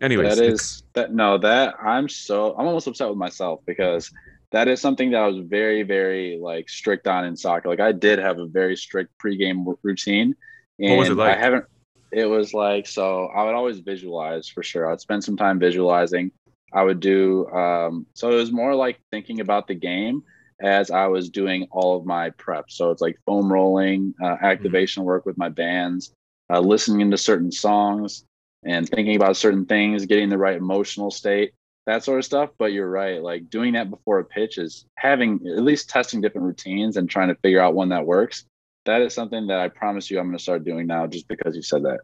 anyways 0.02 0.36
that 0.36 0.44
is 0.44 0.84
that 0.94 1.14
no 1.14 1.38
that 1.38 1.76
i'm 1.82 2.10
so 2.10 2.56
i'm 2.58 2.66
almost 2.66 2.88
upset 2.88 3.08
with 3.08 3.18
myself 3.18 3.62
because 3.66 4.12
that 4.52 4.68
is 4.68 4.82
something 4.82 5.12
that 5.12 5.22
i 5.22 5.28
was 5.28 5.38
very 5.38 5.84
very 5.84 6.40
like 6.42 6.68
strict 6.68 7.08
on 7.08 7.24
in 7.24 7.38
soccer 7.38 7.70
like 7.70 7.80
i 7.80 7.92
did 7.92 8.20
have 8.20 8.40
a 8.40 8.48
very 8.48 8.76
strict 8.76 9.12
pregame 9.24 9.76
routine 9.84 10.36
and 10.80 10.92
what 10.92 11.00
was 11.00 11.10
it 11.10 11.16
like? 11.16 11.38
i 11.38 11.40
haven't 11.40 11.66
it 12.12 12.26
was 12.26 12.54
like 12.54 12.88
so 12.88 13.28
i 13.28 13.44
would 13.44 13.54
always 13.54 13.80
visualize 13.80 14.50
for 14.50 14.64
sure 14.64 14.92
i'd 14.92 15.00
spend 15.00 15.24
some 15.24 15.38
time 15.38 15.60
visualizing 15.60 16.32
i 16.74 16.84
would 16.84 17.00
do 17.00 17.48
um, 17.50 18.06
so 18.14 18.32
it 18.32 18.36
was 18.36 18.52
more 18.52 18.76
like 18.76 19.00
thinking 19.12 19.40
about 19.40 19.68
the 19.68 19.76
game 19.76 20.24
as 20.62 20.92
i 20.92 21.08
was 21.08 21.30
doing 21.30 21.68
all 21.72 21.98
of 21.98 22.06
my 22.06 22.30
prep 22.32 22.70
so 22.70 22.92
it's 22.92 23.02
like 23.02 23.18
foam 23.26 23.52
rolling 23.52 24.14
uh, 24.22 24.28
mm-hmm. 24.28 24.46
activation 24.46 25.04
work 25.04 25.26
with 25.26 25.38
my 25.38 25.50
bands 25.50 26.14
uh, 26.52 26.60
listening 26.60 27.10
to 27.10 27.18
certain 27.18 27.52
songs 27.52 28.26
and 28.64 28.88
thinking 28.90 29.16
about 29.16 29.38
certain 29.38 29.66
things, 29.66 30.06
getting 30.06 30.30
the 30.30 30.38
right 30.38 30.58
emotional 30.58 31.10
state, 31.10 31.54
that 31.86 32.04
sort 32.04 32.20
of 32.20 32.26
stuff. 32.26 32.50
But 32.58 32.74
you're 32.74 32.90
right, 32.90 33.22
like 33.22 33.50
doing 33.50 33.74
that 33.74 33.90
before 33.90 34.20
a 34.20 34.26
pitch 34.26 34.58
is 34.58 34.86
having 34.98 35.40
at 35.48 35.64
least 35.64 35.90
testing 35.90 36.22
different 36.22 36.48
routines 36.48 36.98
and 36.98 37.10
trying 37.10 37.30
to 37.30 37.36
figure 37.36 37.62
out 37.62 37.74
one 37.74 37.90
that 37.90 38.06
works. 38.06 38.46
That 38.86 39.02
is 39.02 39.14
something 39.14 39.48
that 39.48 39.60
I 39.60 39.68
promise 39.70 40.10
you 40.10 40.20
I'm 40.20 40.26
going 40.26 40.38
to 40.38 40.44
start 40.44 40.64
doing 40.64 40.88
now 40.88 41.08
just 41.08 41.28
because 41.28 41.56
you 41.56 41.62
said 41.62 41.84
that. 41.84 42.00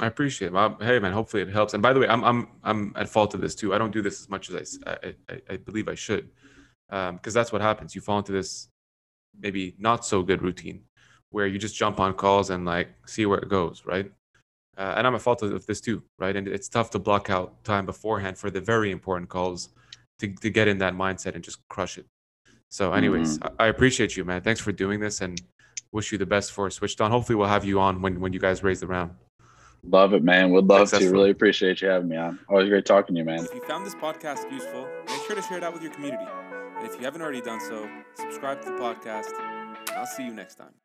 I 0.00 0.06
appreciate 0.06 0.48
it. 0.48 0.52
Well, 0.52 0.76
hey 0.80 0.98
man, 0.98 1.12
hopefully 1.12 1.42
it 1.42 1.48
helps. 1.48 1.72
And 1.72 1.82
by 1.82 1.92
the 1.92 2.00
way, 2.00 2.08
I'm 2.08 2.24
I'm 2.24 2.48
I'm 2.64 2.92
at 2.96 3.08
fault 3.08 3.32
of 3.34 3.40
this 3.40 3.54
too. 3.54 3.74
I 3.74 3.78
don't 3.78 3.92
do 3.92 4.02
this 4.02 4.20
as 4.20 4.28
much 4.28 4.50
as 4.50 4.78
I 4.86 5.14
I, 5.28 5.40
I 5.50 5.56
believe 5.56 5.88
I 5.88 5.94
should, 5.94 6.30
because 6.88 7.10
um, 7.10 7.20
that's 7.32 7.52
what 7.52 7.62
happens. 7.62 7.94
You 7.94 8.00
fall 8.00 8.18
into 8.18 8.32
this 8.32 8.68
maybe 9.40 9.74
not 9.78 10.04
so 10.04 10.22
good 10.22 10.42
routine 10.42 10.82
where 11.30 11.46
you 11.46 11.58
just 11.58 11.74
jump 11.74 11.98
on 11.98 12.14
calls 12.14 12.50
and 12.50 12.64
like 12.64 12.88
see 13.06 13.26
where 13.26 13.38
it 13.38 13.48
goes, 13.48 13.82
right? 13.84 14.10
Uh, 14.76 14.94
and 14.96 15.06
I'm 15.06 15.14
a 15.14 15.18
fault 15.18 15.42
of 15.42 15.66
this 15.66 15.80
too, 15.80 16.02
right? 16.18 16.34
And 16.34 16.48
it's 16.48 16.68
tough 16.68 16.90
to 16.90 16.98
block 16.98 17.30
out 17.30 17.62
time 17.64 17.86
beforehand 17.86 18.38
for 18.38 18.50
the 18.50 18.60
very 18.60 18.90
important 18.90 19.28
calls 19.28 19.70
to, 20.18 20.28
to 20.28 20.50
get 20.50 20.68
in 20.68 20.78
that 20.78 20.94
mindset 20.94 21.34
and 21.34 21.42
just 21.42 21.58
crush 21.68 21.98
it. 21.98 22.06
So, 22.70 22.92
anyways, 22.92 23.38
mm-hmm. 23.38 23.56
I, 23.60 23.64
I, 23.64 23.68
appreciate 23.68 24.16
you, 24.16 24.24
man. 24.24 24.42
Thanks 24.42 24.60
for 24.60 24.72
doing 24.72 24.98
this 24.98 25.20
and 25.20 25.40
wish 25.92 26.10
you 26.10 26.18
the 26.18 26.26
best 26.26 26.52
for 26.52 26.68
Switched 26.70 27.00
On. 27.00 27.10
Hopefully, 27.10 27.36
we'll 27.36 27.46
have 27.46 27.64
you 27.64 27.78
on 27.78 28.02
when, 28.02 28.18
when 28.18 28.32
you 28.32 28.40
guys 28.40 28.64
raise 28.64 28.80
the 28.80 28.86
round. 28.86 29.12
Love 29.84 30.14
it, 30.14 30.24
man. 30.24 30.50
Would 30.50 30.66
love 30.66 30.90
to. 30.90 31.10
Really 31.10 31.30
appreciate 31.30 31.82
you 31.82 31.88
having 31.88 32.08
me 32.08 32.16
on. 32.16 32.38
Always 32.48 32.68
great 32.68 32.86
talking 32.86 33.14
to 33.14 33.18
you, 33.18 33.24
man. 33.24 33.44
If 33.44 33.54
you 33.54 33.62
found 33.62 33.86
this 33.86 33.94
podcast 33.94 34.50
useful, 34.50 34.88
make 35.06 35.22
sure 35.26 35.36
to 35.36 35.42
share 35.42 35.58
it 35.58 35.64
out 35.64 35.72
with 35.72 35.82
your 35.82 35.92
community. 35.92 36.24
And 36.84 36.92
if 36.92 36.98
you 36.98 37.06
haven't 37.06 37.22
already 37.22 37.40
done 37.40 37.60
so, 37.60 37.88
subscribe 38.14 38.60
to 38.60 38.66
the 38.66 38.76
podcast. 38.76 39.32
And 39.40 39.96
I'll 39.96 40.04
see 40.04 40.22
you 40.22 40.34
next 40.34 40.56
time. 40.56 40.83